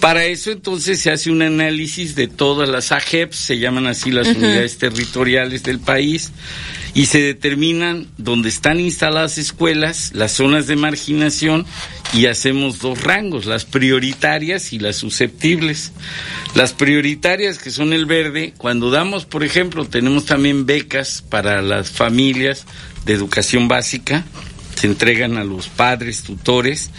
[0.00, 4.28] Para eso entonces se hace un análisis de todas las AGEPs, se llaman así las
[4.28, 6.30] unidades territoriales del país,
[6.94, 11.66] y se determinan dónde están instaladas escuelas, las zonas de marginación,
[12.14, 15.92] y hacemos dos rangos, las prioritarias y las susceptibles.
[16.54, 21.90] Las prioritarias, que son el verde, cuando damos, por ejemplo, tenemos también becas para las
[21.90, 22.66] familias
[23.04, 24.24] de educación básica,
[24.78, 26.90] se entregan a los padres, tutores,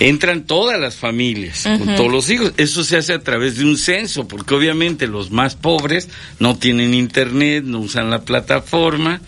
[0.00, 2.52] entran todas las familias con todos los hijos.
[2.56, 6.08] Eso se hace a través de un censo, porque obviamente los más pobres
[6.40, 9.20] no tienen internet, no usan la plataforma,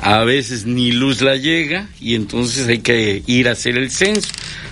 [0.00, 4.28] a veces ni luz la llega y entonces hay que ir a hacer el censo.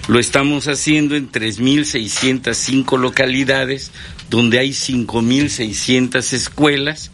[0.07, 3.91] Lo estamos haciendo en 3.605 localidades
[4.31, 7.11] donde hay 5.600 escuelas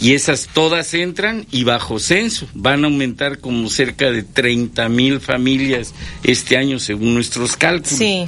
[0.00, 5.94] y esas todas entran y bajo censo van a aumentar como cerca de 30.000 familias
[6.22, 7.98] este año según nuestros cálculos.
[7.98, 8.26] Sí.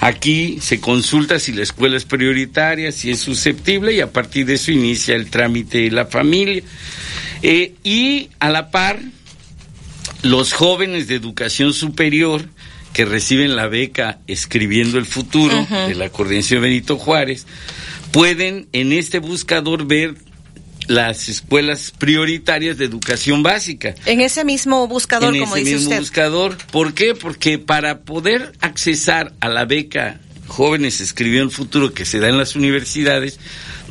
[0.00, 4.54] Aquí se consulta si la escuela es prioritaria, si es susceptible y a partir de
[4.54, 6.62] eso inicia el trámite de la familia.
[7.42, 9.00] Eh, y a la par,
[10.22, 12.46] los jóvenes de educación superior
[12.92, 17.46] que reciben la beca Escribiendo el Futuro de la Coordinación Benito Juárez,
[18.14, 20.14] pueden en este buscador ver
[20.86, 23.96] las escuelas prioritarias de educación básica.
[24.06, 26.00] En ese mismo buscador, en como ese dice mismo usted.
[26.00, 26.56] buscador.
[26.70, 27.16] ¿Por qué?
[27.16, 32.38] Porque para poder accesar a la beca Jóvenes Escribió el Futuro que se da en
[32.38, 33.40] las universidades,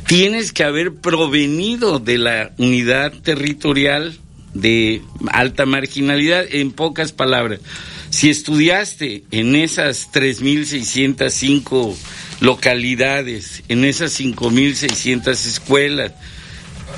[0.06, 4.18] tienes que haber provenido de la unidad territorial
[4.54, 5.02] de
[5.32, 7.60] alta marginalidad, en pocas palabras.
[8.08, 11.94] Si estudiaste en esas 3.605
[12.40, 16.12] localidades, en esas 5.600 escuelas,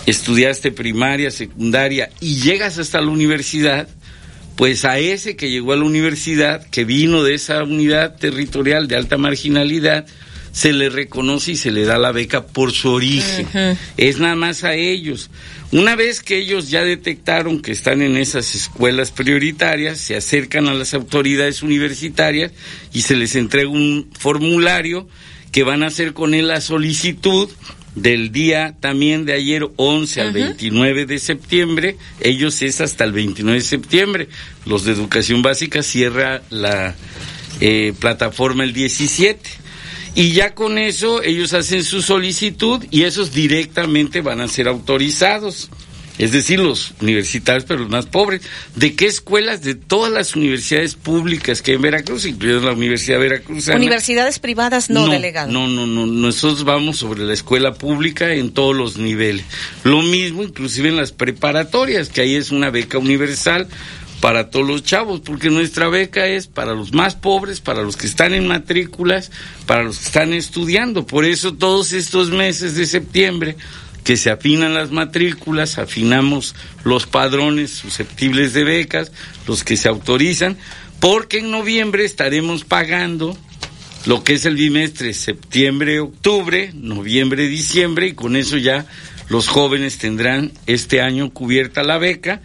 [0.07, 3.89] estudiaste primaria, secundaria y llegas hasta la universidad,
[4.57, 8.97] pues a ese que llegó a la universidad, que vino de esa unidad territorial de
[8.97, 10.07] alta marginalidad,
[10.57, 13.47] se le reconoce y se le da la beca por su origen.
[13.99, 15.29] Es nada más a ellos.
[15.71, 20.73] Una vez que ellos ya detectaron que están en esas escuelas prioritarias, se acercan a
[20.73, 22.53] las autoridades universitarias
[22.95, 25.07] y se les entrega un formulario
[25.53, 27.51] que van a hacer con él la solicitud
[27.95, 30.39] del día también de ayer 11 al Ujú.
[30.39, 34.29] 29 de septiembre, ellos es hasta el 29 de septiembre.
[34.65, 36.95] Los de educación básica cierra la
[37.61, 39.66] eh, plataforma el 17.
[40.17, 45.69] Y ya con eso ellos hacen su solicitud y esos directamente van a ser autorizados.
[46.19, 48.41] Es decir, los universitarios, pero los más pobres.
[48.75, 49.63] ¿De qué escuelas?
[49.63, 53.77] De todas las universidades públicas que hay en Veracruz, incluida la Universidad Veracruzana.
[53.77, 55.53] Universidades privadas no, delegado.
[55.53, 56.07] No, no, no.
[56.07, 59.45] Nosotros vamos sobre la escuela pública en todos los niveles.
[59.85, 63.69] Lo mismo, inclusive en las preparatorias, que ahí es una beca universal
[64.21, 68.07] para todos los chavos, porque nuestra beca es para los más pobres, para los que
[68.07, 69.31] están en matrículas,
[69.67, 71.07] para los que están estudiando.
[71.07, 73.57] Por eso todos estos meses de septiembre
[74.05, 79.11] que se afinan las matrículas, afinamos los padrones susceptibles de becas,
[79.49, 80.57] los que se autorizan,
[81.01, 83.37] porque en noviembre estaremos pagando
[84.07, 88.87] lo que es el bimestre septiembre, octubre, noviembre, diciembre, y con eso ya
[89.29, 92.41] los jóvenes tendrán este año cubierta la beca.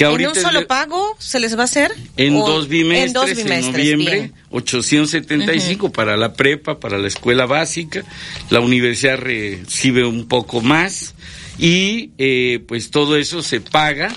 [0.00, 1.92] Que ¿En un solo pago se les va a hacer?
[2.16, 4.34] en ¿O- dos bimestres, en, dos en bimestres, noviembre, bien.
[4.48, 8.02] 875 para la prepa, para la escuela básica,
[8.48, 11.14] la universidad recibe un poco más
[11.58, 14.10] y eh, pues todo eso se paga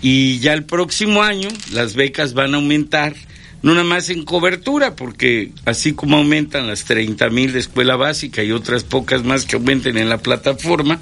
[0.00, 3.14] y ya el próximo año las becas van a aumentar,
[3.60, 8.42] no nada más en cobertura, porque así como aumentan las 30 mil de escuela básica
[8.42, 11.00] y otras pocas más que aumenten en la plataforma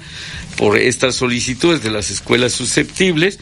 [0.57, 3.39] por estas solicitudes de las escuelas susceptibles,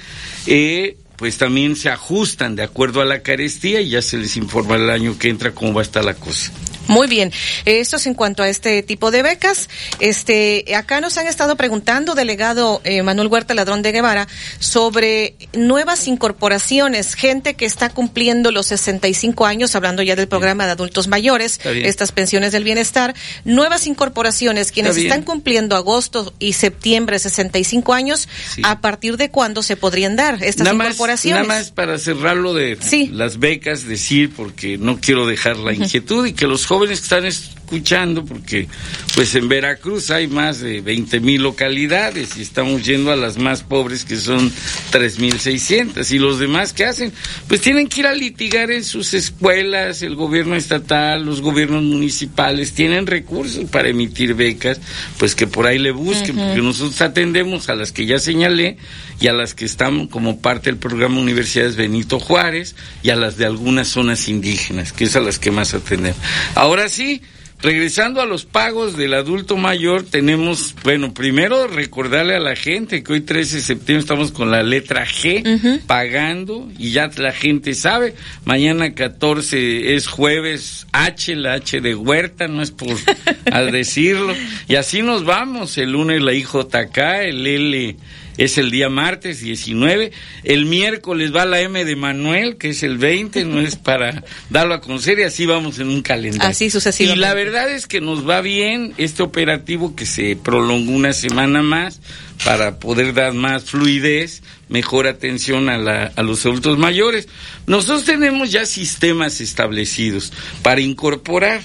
[0.48, 4.76] eh, pues también se ajustan de acuerdo a la carestía y ya se les informa
[4.76, 6.52] el año que entra cómo va a estar la cosa.
[6.88, 7.32] Muy bien.
[7.66, 9.70] Esto es en cuanto a este tipo de becas.
[10.00, 14.28] Este, acá nos han estado preguntando, delegado eh, Manuel Huerta Ladrón de Guevara,
[14.60, 20.74] sobre nuevas incorporaciones, gente que está cumpliendo los 65 años, hablando ya del programa de
[20.74, 27.20] adultos mayores, estas pensiones del bienestar, nuevas incorporaciones, quienes Está están cumpliendo agosto y septiembre
[27.20, 28.62] 65 años, Sí.
[28.64, 32.78] ¿a partir de cuándo se podrían dar estas nada más, nada más para cerrarlo de
[33.12, 37.26] las becas, decir, porque no quiero dejar la inquietud y que los jóvenes que están
[37.26, 38.68] escuchando, porque
[39.16, 43.64] pues en Veracruz hay más de 20 mil localidades y estamos yendo a las más
[43.64, 44.52] pobres que son
[44.92, 47.12] 3.600 y los demás ¿qué hacen?
[47.48, 52.74] Pues tienen que ir a litigar en sus escuelas, el gobierno estatal, los gobiernos municipales,
[52.74, 54.80] tienen recursos para emitir becas,
[55.18, 58.78] pues que por ahí le busquen, porque nosotros atendemos a las que ya señalé
[59.20, 63.38] y a las que están como parte del programa Universidades Benito Juárez y a las
[63.38, 66.20] de algunas zonas indígenas, que es a las que más atendemos.
[66.56, 67.22] Ahora sí,
[67.62, 73.14] regresando a los pagos del adulto mayor, tenemos, bueno, primero recordarle a la gente que
[73.14, 78.16] hoy 13 de septiembre estamos con la letra G pagando y ya la gente sabe,
[78.46, 82.98] mañana 14 es jueves H, la H de Huerta, no es por
[83.52, 84.34] al decirlo,
[84.68, 87.96] y así nos vamos, el lunes la IJK, el L
[88.38, 90.12] es el día martes 19.
[90.44, 94.74] El miércoles va la M de Manuel, que es el 20, no es para darlo
[94.74, 96.50] a conocer y así vamos en un calendario.
[96.50, 97.18] Así sucesivamente.
[97.18, 101.62] Y la verdad es que nos va bien este operativo que se prolongó una semana
[101.62, 102.02] más
[102.44, 107.28] para poder dar más fluidez, mejor atención a, la, a los adultos mayores.
[107.68, 111.62] Nosotros tenemos ya sistemas establecidos para incorporar.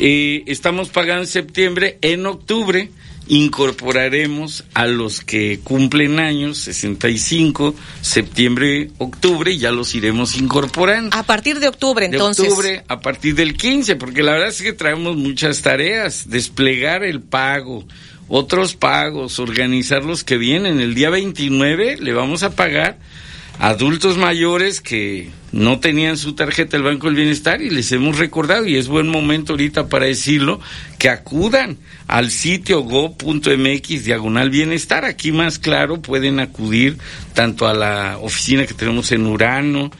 [0.00, 2.90] Eh, estamos pagando en septiembre, en octubre
[3.28, 11.16] incorporaremos a los que cumplen años, 65, septiembre, octubre, y ya los iremos incorporando.
[11.16, 12.48] A partir de octubre, De entonces.
[12.48, 17.20] octubre a partir del 15, porque la verdad es que traemos muchas tareas, desplegar el
[17.20, 17.86] pago,
[18.28, 20.80] otros pagos, organizar los que vienen.
[20.80, 22.98] El día 29 le vamos a pagar
[23.58, 28.66] adultos mayores que no tenían su tarjeta del Banco del Bienestar y les hemos recordado,
[28.66, 30.60] y es buen momento ahorita para decirlo,
[30.98, 35.04] que acudan al sitio go.mx diagonal bienestar.
[35.04, 36.98] Aquí más claro pueden acudir
[37.34, 39.90] tanto a la oficina que tenemos en Urano,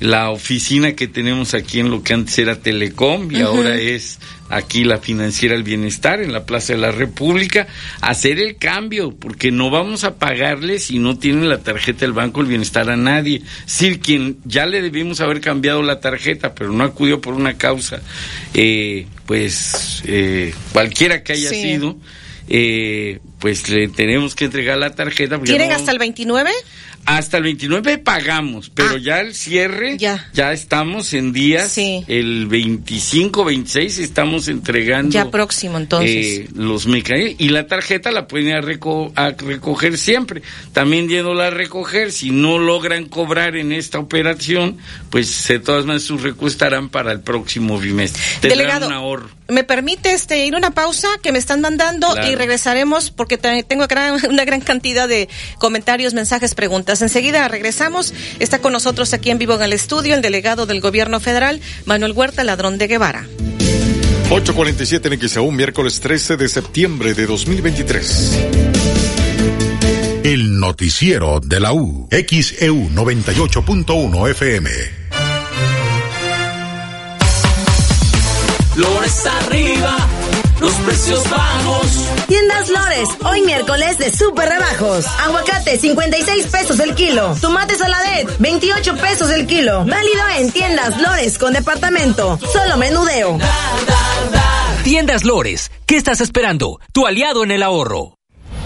[0.00, 4.84] la oficina que tenemos aquí en lo que antes era Telecom y ahora es aquí
[4.84, 7.66] la financiera El Bienestar en la Plaza de la República,
[8.00, 12.40] hacer el cambio, porque no vamos a pagarle si no tienen la tarjeta del Banco
[12.40, 13.42] del Bienestar a nadie.
[13.66, 18.00] Si quien ya le debimos haber cambiado la tarjeta, pero no acudió por una causa,
[18.52, 21.96] eh, pues eh, cualquiera que haya sido,
[22.48, 25.40] eh, pues le tenemos que entregar la tarjeta.
[25.40, 26.50] ¿Tienen hasta el 29?
[27.06, 28.98] Hasta el 29 pagamos, pero ah.
[28.98, 30.28] ya el cierre, ya.
[30.32, 35.10] ya estamos en días, el 25, 26 estamos entregando.
[35.10, 36.10] Ya próximo entonces.
[36.10, 40.42] Eh, los mecanismos y la tarjeta la pueden ir a, recoger siempre.
[40.72, 44.78] También yéndola a recoger, si no logran cobrar en esta operación,
[45.10, 48.22] pues de todas maneras sus recursos estarán para el próximo bimestre.
[48.48, 48.88] Delegado,
[49.48, 53.86] ¿me permite este, ir una pausa que me están mandando y regresaremos porque tengo
[54.28, 57.02] una gran cantidad de comentarios, mensajes, preguntas.
[57.02, 58.14] Enseguida regresamos.
[58.38, 62.12] Está con nosotros aquí en vivo en el estudio el delegado del gobierno federal, Manuel
[62.12, 63.26] Huerta Ladrón de Guevara.
[64.30, 68.30] 847 en XAU, miércoles 13 de septiembre de 2023.
[70.24, 75.03] El noticiero de la U, XEU 98.1 FM.
[78.76, 79.96] Lores arriba
[80.60, 82.08] los precios bajos.
[82.26, 85.06] Tiendas Lores, hoy miércoles de super rebajos.
[85.24, 87.36] Aguacate, 56 pesos el kilo.
[87.40, 89.84] Tomate saladet, 28 pesos el kilo.
[89.84, 92.38] Válido en Tiendas Lores con departamento.
[92.52, 93.38] Solo menudeo.
[94.84, 96.80] Tiendas Lores, ¿qué estás esperando?
[96.92, 98.18] Tu aliado en el ahorro.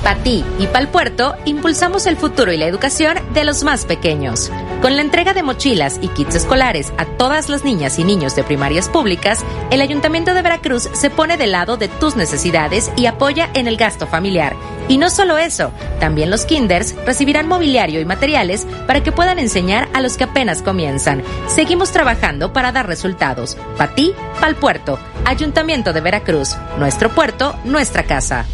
[0.09, 3.85] Para ti y para el puerto, impulsamos el futuro y la educación de los más
[3.85, 4.51] pequeños.
[4.81, 8.43] Con la entrega de mochilas y kits escolares a todas las niñas y niños de
[8.43, 13.51] primarias públicas, el Ayuntamiento de Veracruz se pone del lado de tus necesidades y apoya
[13.53, 14.57] en el gasto familiar.
[14.89, 19.91] Y no solo eso, también los kinders recibirán mobiliario y materiales para que puedan enseñar
[19.93, 21.23] a los que apenas comienzan.
[21.49, 23.59] Seguimos trabajando para dar resultados.
[23.77, 24.99] Para ti, para el puerto.
[25.27, 26.57] Ayuntamiento de Veracruz.
[26.78, 28.47] Nuestro puerto, nuestra casa.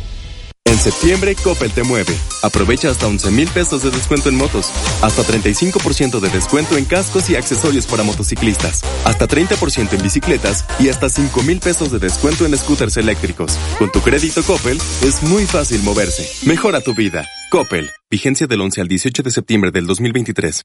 [0.67, 2.17] En septiembre, Coppel te mueve.
[2.43, 7.29] Aprovecha hasta 11 mil pesos de descuento en motos, hasta 35% de descuento en cascos
[7.29, 12.47] y accesorios para motociclistas, hasta 30% en bicicletas y hasta 5 mil pesos de descuento
[12.47, 13.59] en scooters eléctricos.
[13.79, 16.27] Con tu crédito Coppel, es muy fácil moverse.
[16.49, 17.27] Mejora tu vida.
[17.51, 17.91] Coppel.
[18.11, 20.65] Vigencia del 11 al 18 de septiembre del 2023.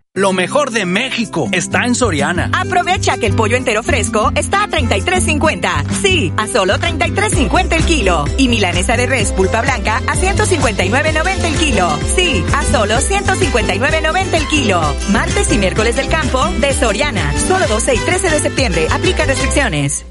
[0.13, 2.49] Lo mejor de México está en Soriana.
[2.51, 5.89] Aprovecha que el pollo entero fresco está a 33.50.
[6.01, 8.25] Sí, a solo 33.50 el kilo.
[8.37, 11.97] Y milanesa de res pulpa blanca a 159.90 el kilo.
[12.13, 14.81] Sí, a solo 159.90 el kilo.
[15.11, 17.31] Martes y miércoles del campo de Soriana.
[17.47, 18.87] Solo 12 y 13 de septiembre.
[18.91, 20.10] Aplica restricciones.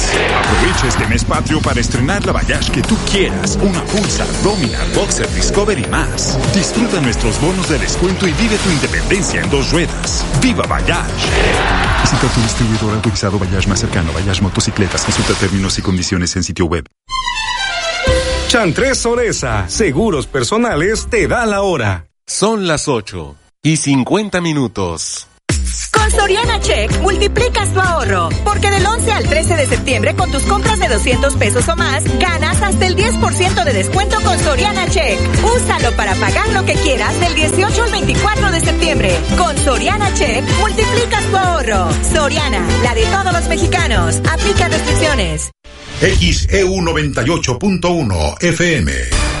[0.37, 5.29] Aprovecha este mes patrio para estrenar la Bayash que tú quieras, una Pulsar, Dominar, Boxer,
[5.33, 6.37] Discover y más.
[6.53, 10.25] Disfruta nuestros bonos de descuento y vive tu independencia en dos ruedas.
[10.41, 11.09] ¡Viva Bayash!
[12.01, 15.03] Visita tu distribuidor autorizado Bayash más cercano, Bayash Motocicletas.
[15.03, 16.85] Consulta términos y condiciones en sitio web.
[18.47, 22.07] Chantres Soresa, seguros personales, te da la hora.
[22.27, 25.30] Son las 8 y 50 minutos.
[26.11, 30.79] Soriana Check multiplicas tu ahorro, porque del 11 al 13 de septiembre con tus compras
[30.79, 35.17] de 200 pesos o más, ganas hasta el 10% de descuento con Soriana Check.
[35.43, 39.17] Úsalo para pagar lo que quieras del 18 al 24 de septiembre.
[39.37, 41.89] Con Soriana Check multiplicas tu ahorro.
[42.13, 44.21] Soriana, la de todos los mexicanos.
[44.31, 45.51] Aplica restricciones.
[46.01, 49.40] XEU 98.1 FM.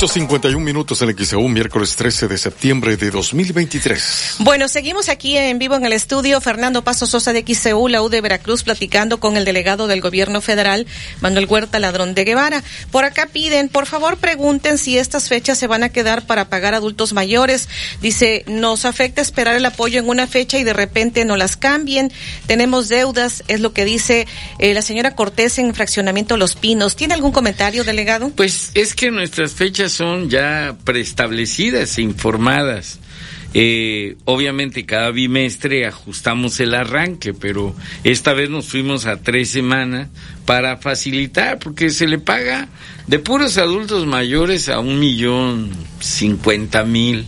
[0.00, 4.36] 8.51 minutos en XEU, miércoles 13 de septiembre de 2023.
[4.38, 6.40] Bueno, seguimos aquí en vivo en el estudio.
[6.40, 10.40] Fernando Paso Sosa de XEU, la U de Veracruz, platicando con el delegado del gobierno
[10.40, 10.86] federal,
[11.20, 12.64] Manuel Huerta Ladrón de Guevara.
[12.90, 16.72] Por acá piden, por favor, pregunten si estas fechas se van a quedar para pagar
[16.72, 17.68] adultos mayores.
[18.00, 22.10] Dice, nos afecta esperar el apoyo en una fecha y de repente no las cambien.
[22.46, 24.26] Tenemos deudas, es lo que dice
[24.60, 26.96] eh, la señora Cortés en Fraccionamiento Los Pinos.
[26.96, 28.30] ¿Tiene algún comentario, delegado?
[28.30, 33.00] Pues es que nuestras fechas son ya preestablecidas e informadas.
[33.52, 40.08] Eh, obviamente cada bimestre ajustamos el arranque, pero esta vez nos fuimos a tres semanas
[40.46, 42.68] para facilitar, porque se le paga
[43.10, 47.26] de puros adultos mayores a un millón cincuenta mil,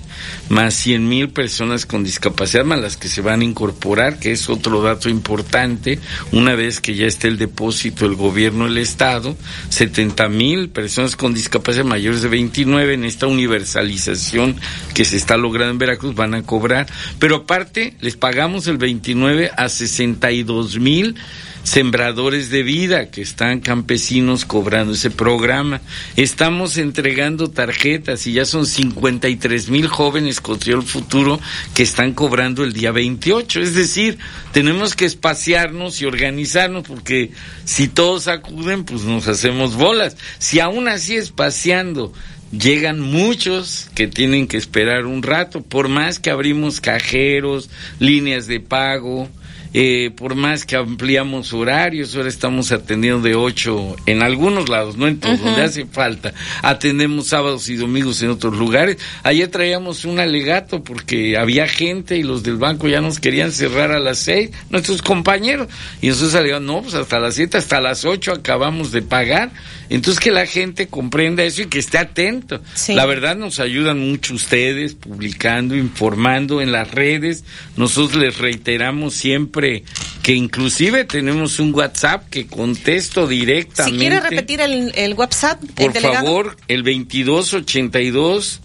[0.48, 4.48] más cien mil personas con discapacidad, más las que se van a incorporar, que es
[4.48, 5.98] otro dato importante,
[6.30, 9.36] una vez que ya esté el depósito el gobierno, el Estado,
[9.70, 14.54] setenta mil personas con discapacidad mayores de 29 en esta universalización
[14.94, 16.86] que se está logrando en Veracruz van a cobrar,
[17.18, 21.16] pero aparte les pagamos el 29 a 62 mil
[21.62, 25.80] sembradores de vida que están campesinos cobrando ese programa.
[26.16, 31.40] Estamos entregando tarjetas y ya son 53 mil jóvenes contra el futuro
[31.74, 33.60] que están cobrando el día 28.
[33.60, 34.18] Es decir,
[34.52, 37.30] tenemos que espaciarnos y organizarnos porque
[37.64, 40.16] si todos acuden, pues nos hacemos bolas.
[40.38, 42.12] Si aún así espaciando
[42.52, 48.60] llegan muchos que tienen que esperar un rato, por más que abrimos cajeros, líneas de
[48.60, 49.28] pago,
[49.74, 55.08] eh, por más que ampliamos horarios, ahora estamos atendiendo de 8 en algunos lados, no
[55.08, 56.34] en todos, donde hace falta.
[56.62, 58.98] Atendemos sábados y domingos en otros lugares.
[59.22, 63.92] Ayer traíamos un alegato porque había gente y los del banco ya nos querían cerrar
[63.92, 65.68] a las 6, nuestros compañeros.
[66.02, 69.52] Y entonces salieron, no, pues hasta las 7, hasta las 8 acabamos de pagar.
[69.88, 72.60] Entonces que la gente comprenda eso y que esté atento.
[72.88, 77.44] La verdad nos ayudan mucho ustedes publicando, informando en las redes.
[77.76, 79.61] Nosotros les reiteramos siempre
[80.22, 83.98] que inclusive tenemos un WhatsApp que contesto directamente.
[83.98, 88.60] Si quiere repetir el, el WhatsApp, por favor, el 2282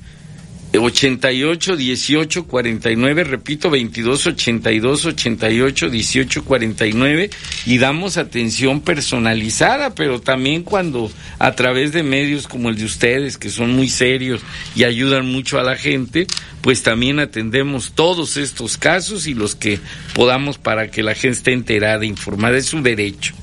[0.77, 7.29] 88 18 49, repito, 22 82 88 18 49
[7.65, 13.37] y damos atención personalizada, pero también cuando a través de medios como el de ustedes,
[13.37, 14.41] que son muy serios
[14.75, 16.27] y ayudan mucho a la gente,
[16.61, 19.79] pues también atendemos todos estos casos y los que
[20.13, 23.33] podamos para que la gente esté enterada, informada, es su derecho.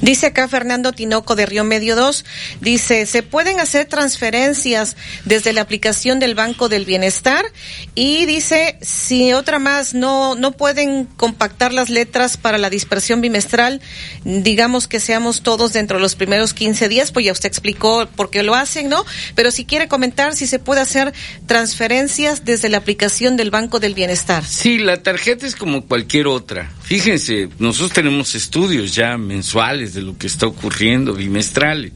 [0.00, 2.24] Dice acá Fernando Tinoco de Río Medio 2,
[2.60, 7.44] dice, se pueden hacer transferencias desde la aplicación del Banco del Bienestar
[7.94, 13.80] y dice, si otra más no, no pueden compactar las letras para la dispersión bimestral,
[14.24, 18.30] digamos que seamos todos dentro de los primeros 15 días, pues ya usted explicó por
[18.30, 19.04] qué lo hacen, ¿no?
[19.34, 21.12] Pero si quiere comentar si se puede hacer
[21.46, 24.44] transferencias desde la aplicación del Banco del Bienestar.
[24.44, 26.70] Sí, la tarjeta es como cualquier otra.
[26.82, 31.92] Fíjense, nosotros tenemos estudios ya mensuales de lo que está ocurriendo, bimestrales.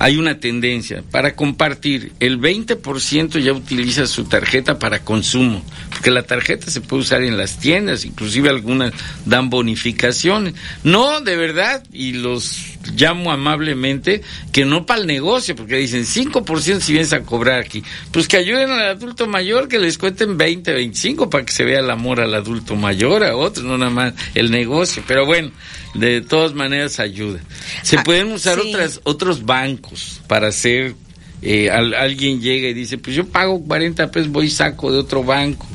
[0.00, 2.12] Hay una tendencia para compartir.
[2.18, 7.36] El 20% ya utiliza su tarjeta para consumo, porque la tarjeta se puede usar en
[7.36, 8.92] las tiendas, inclusive algunas
[9.24, 10.54] dan bonificaciones.
[10.82, 16.80] No, de verdad, y los llamo amablemente que no para el negocio, porque dicen 5%
[16.80, 17.84] si vienes a cobrar aquí.
[18.10, 21.78] Pues que ayuden al adulto mayor, que les cuenten 20, 25 para que se vea
[21.78, 25.04] el amor al adulto mayor, a otros, no nada más el negocio.
[25.06, 25.52] Pero bueno,
[25.94, 27.40] de todas maneras ayuda.
[27.82, 28.68] Se Ah, pueden usar sí.
[28.70, 30.94] otras, otros bancos para hacer,
[31.42, 34.98] eh, al- alguien llega y dice, pues yo pago 40 pesos, voy y saco de
[34.98, 35.66] otro banco.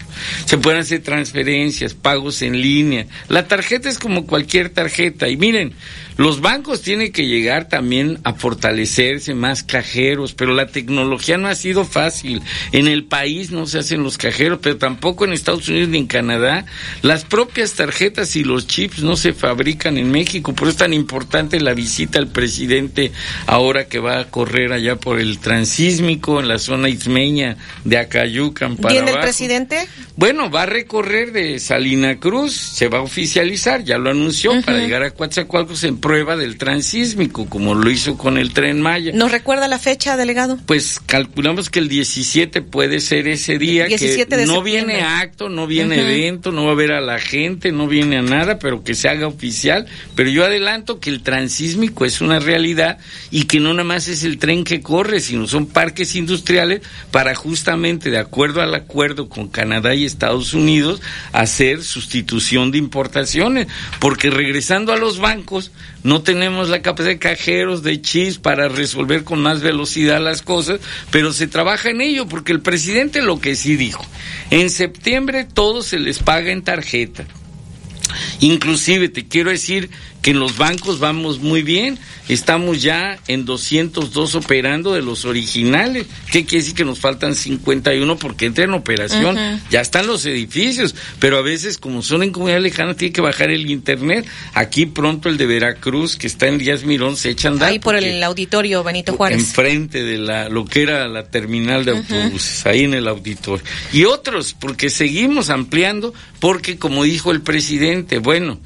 [0.45, 3.05] Se pueden hacer transferencias, pagos en línea.
[3.29, 5.29] La tarjeta es como cualquier tarjeta.
[5.29, 5.73] Y miren,
[6.19, 11.55] los bancos tienen que llegar también a fortalecerse más cajeros, pero la tecnología no ha
[11.55, 12.41] sido fácil.
[12.73, 16.07] En el país no se hacen los cajeros, pero tampoco en Estados Unidos ni en
[16.07, 16.65] Canadá.
[17.03, 20.91] Las propias tarjetas y los chips no se fabrican en México, por eso es tan
[20.91, 23.13] importante la visita al presidente
[23.45, 28.75] ahora que va a correr allá por el transísmico en la zona ismeña de Acayucan
[28.75, 29.87] para ¿Viene el presidente?
[30.17, 34.79] Bueno, va a recorrer de Salina Cruz, se va a oficializar, ya lo anunció, para
[34.79, 39.11] llegar a Coatzacoalcos en prueba del transísmico, como lo hizo con el tren Maya.
[39.13, 40.57] ¿Nos recuerda la fecha, delegado?
[40.65, 44.95] Pues calculamos que el 17 puede ser ese día, 17 que de no septiembre.
[44.95, 48.23] viene acto, no viene evento, no va a ver a la gente, no viene a
[48.23, 49.85] nada, pero que se haga oficial.
[50.15, 52.97] Pero yo adelanto que el transísmico es una realidad
[53.29, 56.81] y que no nada más es el tren que corre, sino son parques industriales
[57.11, 63.67] para justamente, de acuerdo al acuerdo con Canadá y Estados Unidos hacer sustitución de importaciones,
[63.99, 65.71] porque regresando a los bancos
[66.03, 70.79] no tenemos la capacidad de cajeros, de chips para resolver con más velocidad las cosas,
[71.11, 74.05] pero se trabaja en ello, porque el presidente lo que sí dijo,
[74.49, 77.25] en septiembre todo se les paga en tarjeta.
[78.39, 79.89] Inclusive te quiero decir
[80.21, 81.97] que en los bancos vamos muy bien.
[82.27, 86.05] Estamos ya en 202 operando de los originales.
[86.31, 89.37] ¿Qué quiere decir que nos faltan 51 porque entra en operación?
[89.71, 93.49] Ya están los edificios, pero a veces como son en comunidad lejana tiene que bajar
[93.49, 94.27] el internet.
[94.53, 98.21] Aquí pronto el de Veracruz, que está en Díaz Mirón, se echan Ahí por el
[98.23, 99.39] auditorio Benito Juárez.
[99.39, 103.63] Enfrente de la, lo que era la terminal de autobuses, ahí en el auditorio.
[103.91, 108.59] Y otros, porque seguimos ampliando, porque como dijo el presidente, bueno,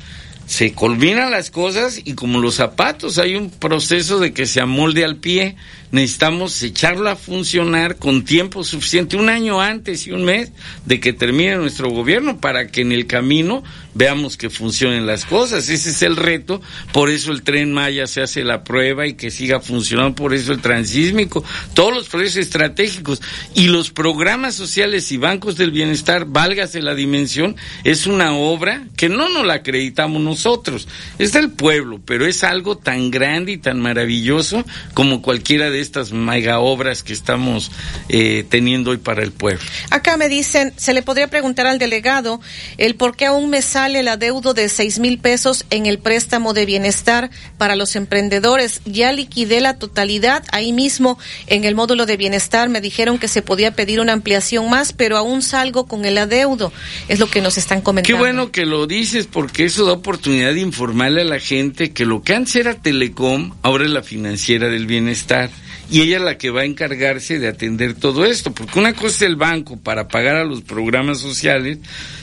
[0.45, 5.03] se culminan las cosas y como los zapatos hay un proceso de que se amolde
[5.05, 5.55] al pie,
[5.93, 10.51] necesitamos echarlo a funcionar con tiempo suficiente, un año antes y un mes
[10.87, 13.63] de que termine nuestro gobierno para que en el camino
[13.93, 15.69] veamos que funcionen las cosas.
[15.69, 19.29] Ese es el reto, por eso el tren Maya se hace la prueba y que
[19.29, 21.43] siga funcionando, por eso el transísmico,
[21.75, 23.21] todos los procesos estratégicos
[23.53, 29.09] y los programas sociales y bancos del bienestar, válgase la dimensión, es una obra que
[29.09, 30.87] no nos la acreditamos nosotros,
[31.19, 34.65] es del pueblo, pero es algo tan grande y tan maravilloso
[34.95, 37.71] como cualquiera de estas mega obras que estamos
[38.09, 39.63] eh, teniendo hoy para el pueblo.
[39.89, 42.41] Acá me dicen, se le podría preguntar al delegado
[42.77, 46.53] el por qué aún me sale el adeudo de seis mil pesos en el préstamo
[46.53, 48.81] de bienestar para los emprendedores.
[48.85, 52.69] Ya liquidé la totalidad ahí mismo en el módulo de bienestar.
[52.69, 56.71] Me dijeron que se podía pedir una ampliación más, pero aún salgo con el adeudo.
[57.07, 58.15] Es lo que nos están comentando.
[58.15, 62.05] Qué bueno que lo dices porque eso da oportunidad de informarle a la gente que
[62.05, 65.49] lo que antes era Telecom, ahora es la financiera del bienestar
[65.89, 69.07] y ella es la que va a encargarse de atender todo esto, porque una cosa
[69.07, 71.79] es el banco para pagar a los programas sociales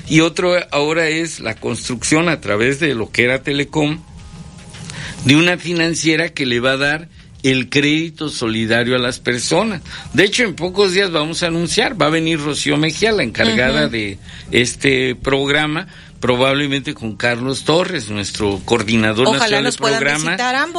[0.08, 4.00] y otro ahora es la construcción a través de lo que era Telecom
[5.24, 7.08] de una financiera que le va a dar
[7.42, 9.82] el crédito solidario a las personas.
[10.12, 13.88] De hecho, en pocos días vamos a anunciar, va a venir Rocío Mejía, la encargada
[13.88, 14.18] de
[14.50, 15.88] este programa,
[16.20, 20.36] probablemente con Carlos Torres, nuestro coordinador nacional de programa,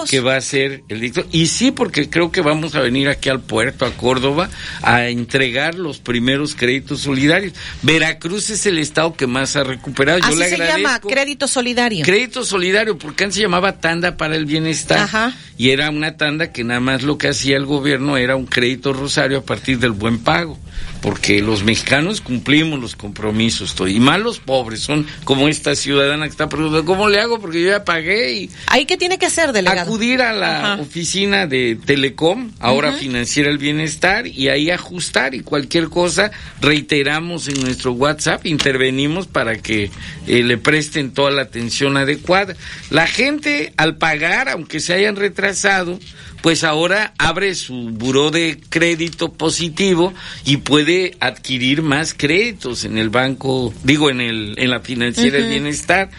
[0.08, 1.26] que va a ser el dicto.
[1.32, 4.50] Y sí, porque creo que vamos a venir aquí al puerto, a Córdoba,
[4.84, 7.54] a entregar los primeros créditos solidarios.
[7.82, 10.20] Veracruz es el estado que más ha recuperado.
[10.24, 12.06] Así se llama crédito solidario.
[12.06, 15.00] Crédito solidario, porque antes se llamaba tanda para el bienestar.
[15.00, 15.34] Ajá.
[15.58, 18.94] Y era una tanda que nada más lo que hacía el gobierno era un crédito
[18.94, 20.60] rosario a partir del buen pago
[21.02, 26.32] porque los mexicanos cumplimos los compromisos, y más los pobres, son como esta ciudadana que
[26.32, 27.40] está preguntando, ¿cómo le hago?
[27.40, 28.50] Porque yo ya pagué y...
[28.68, 29.82] ¿Ahí qué tiene que hacer, delegado?
[29.82, 35.90] Acudir a la oficina de Telecom, ahora Financiera el Bienestar, y ahí ajustar y cualquier
[35.90, 36.32] cosa,
[36.62, 39.90] reiteramos en nuestro WhatsApp, intervenimos para que
[40.28, 42.56] eh, le presten toda la atención adecuada.
[42.90, 46.00] La gente, al pagar, aunque se hayan retrasado,
[46.42, 50.14] pues ahora abre su buró de crédito positivo
[50.46, 55.50] y puede adquirir más créditos en el banco, digo, en, el, en la financiera del
[55.50, 56.10] bienestar.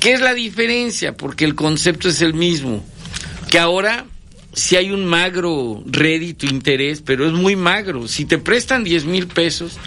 [0.00, 1.16] ¿Qué es la diferencia?
[1.16, 2.84] Porque el concepto es el mismo.
[3.50, 4.06] Que ahora
[4.56, 8.08] si hay un magro rédito interés, pero es muy magro.
[8.08, 9.78] Si te prestan 10 mil pesos,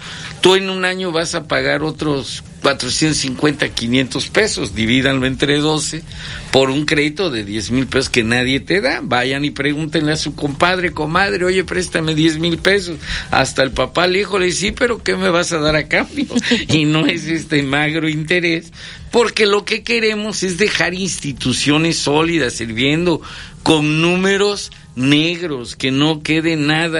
[0.41, 6.03] tú en un año vas a pagar otros 450, 500 pesos, divídanlo entre 12
[6.51, 8.99] por un crédito de 10 mil pesos que nadie te da.
[9.01, 12.97] Vayan y pregúntenle a su compadre, comadre, oye, préstame 10 mil pesos.
[13.31, 16.25] Hasta el papá le dijo, le sí, pero ¿qué me vas a dar a cambio?
[16.67, 18.71] y no es este magro interés,
[19.11, 23.21] porque lo que queremos es dejar instituciones sólidas sirviendo
[23.63, 26.97] con números negros, que no quede nada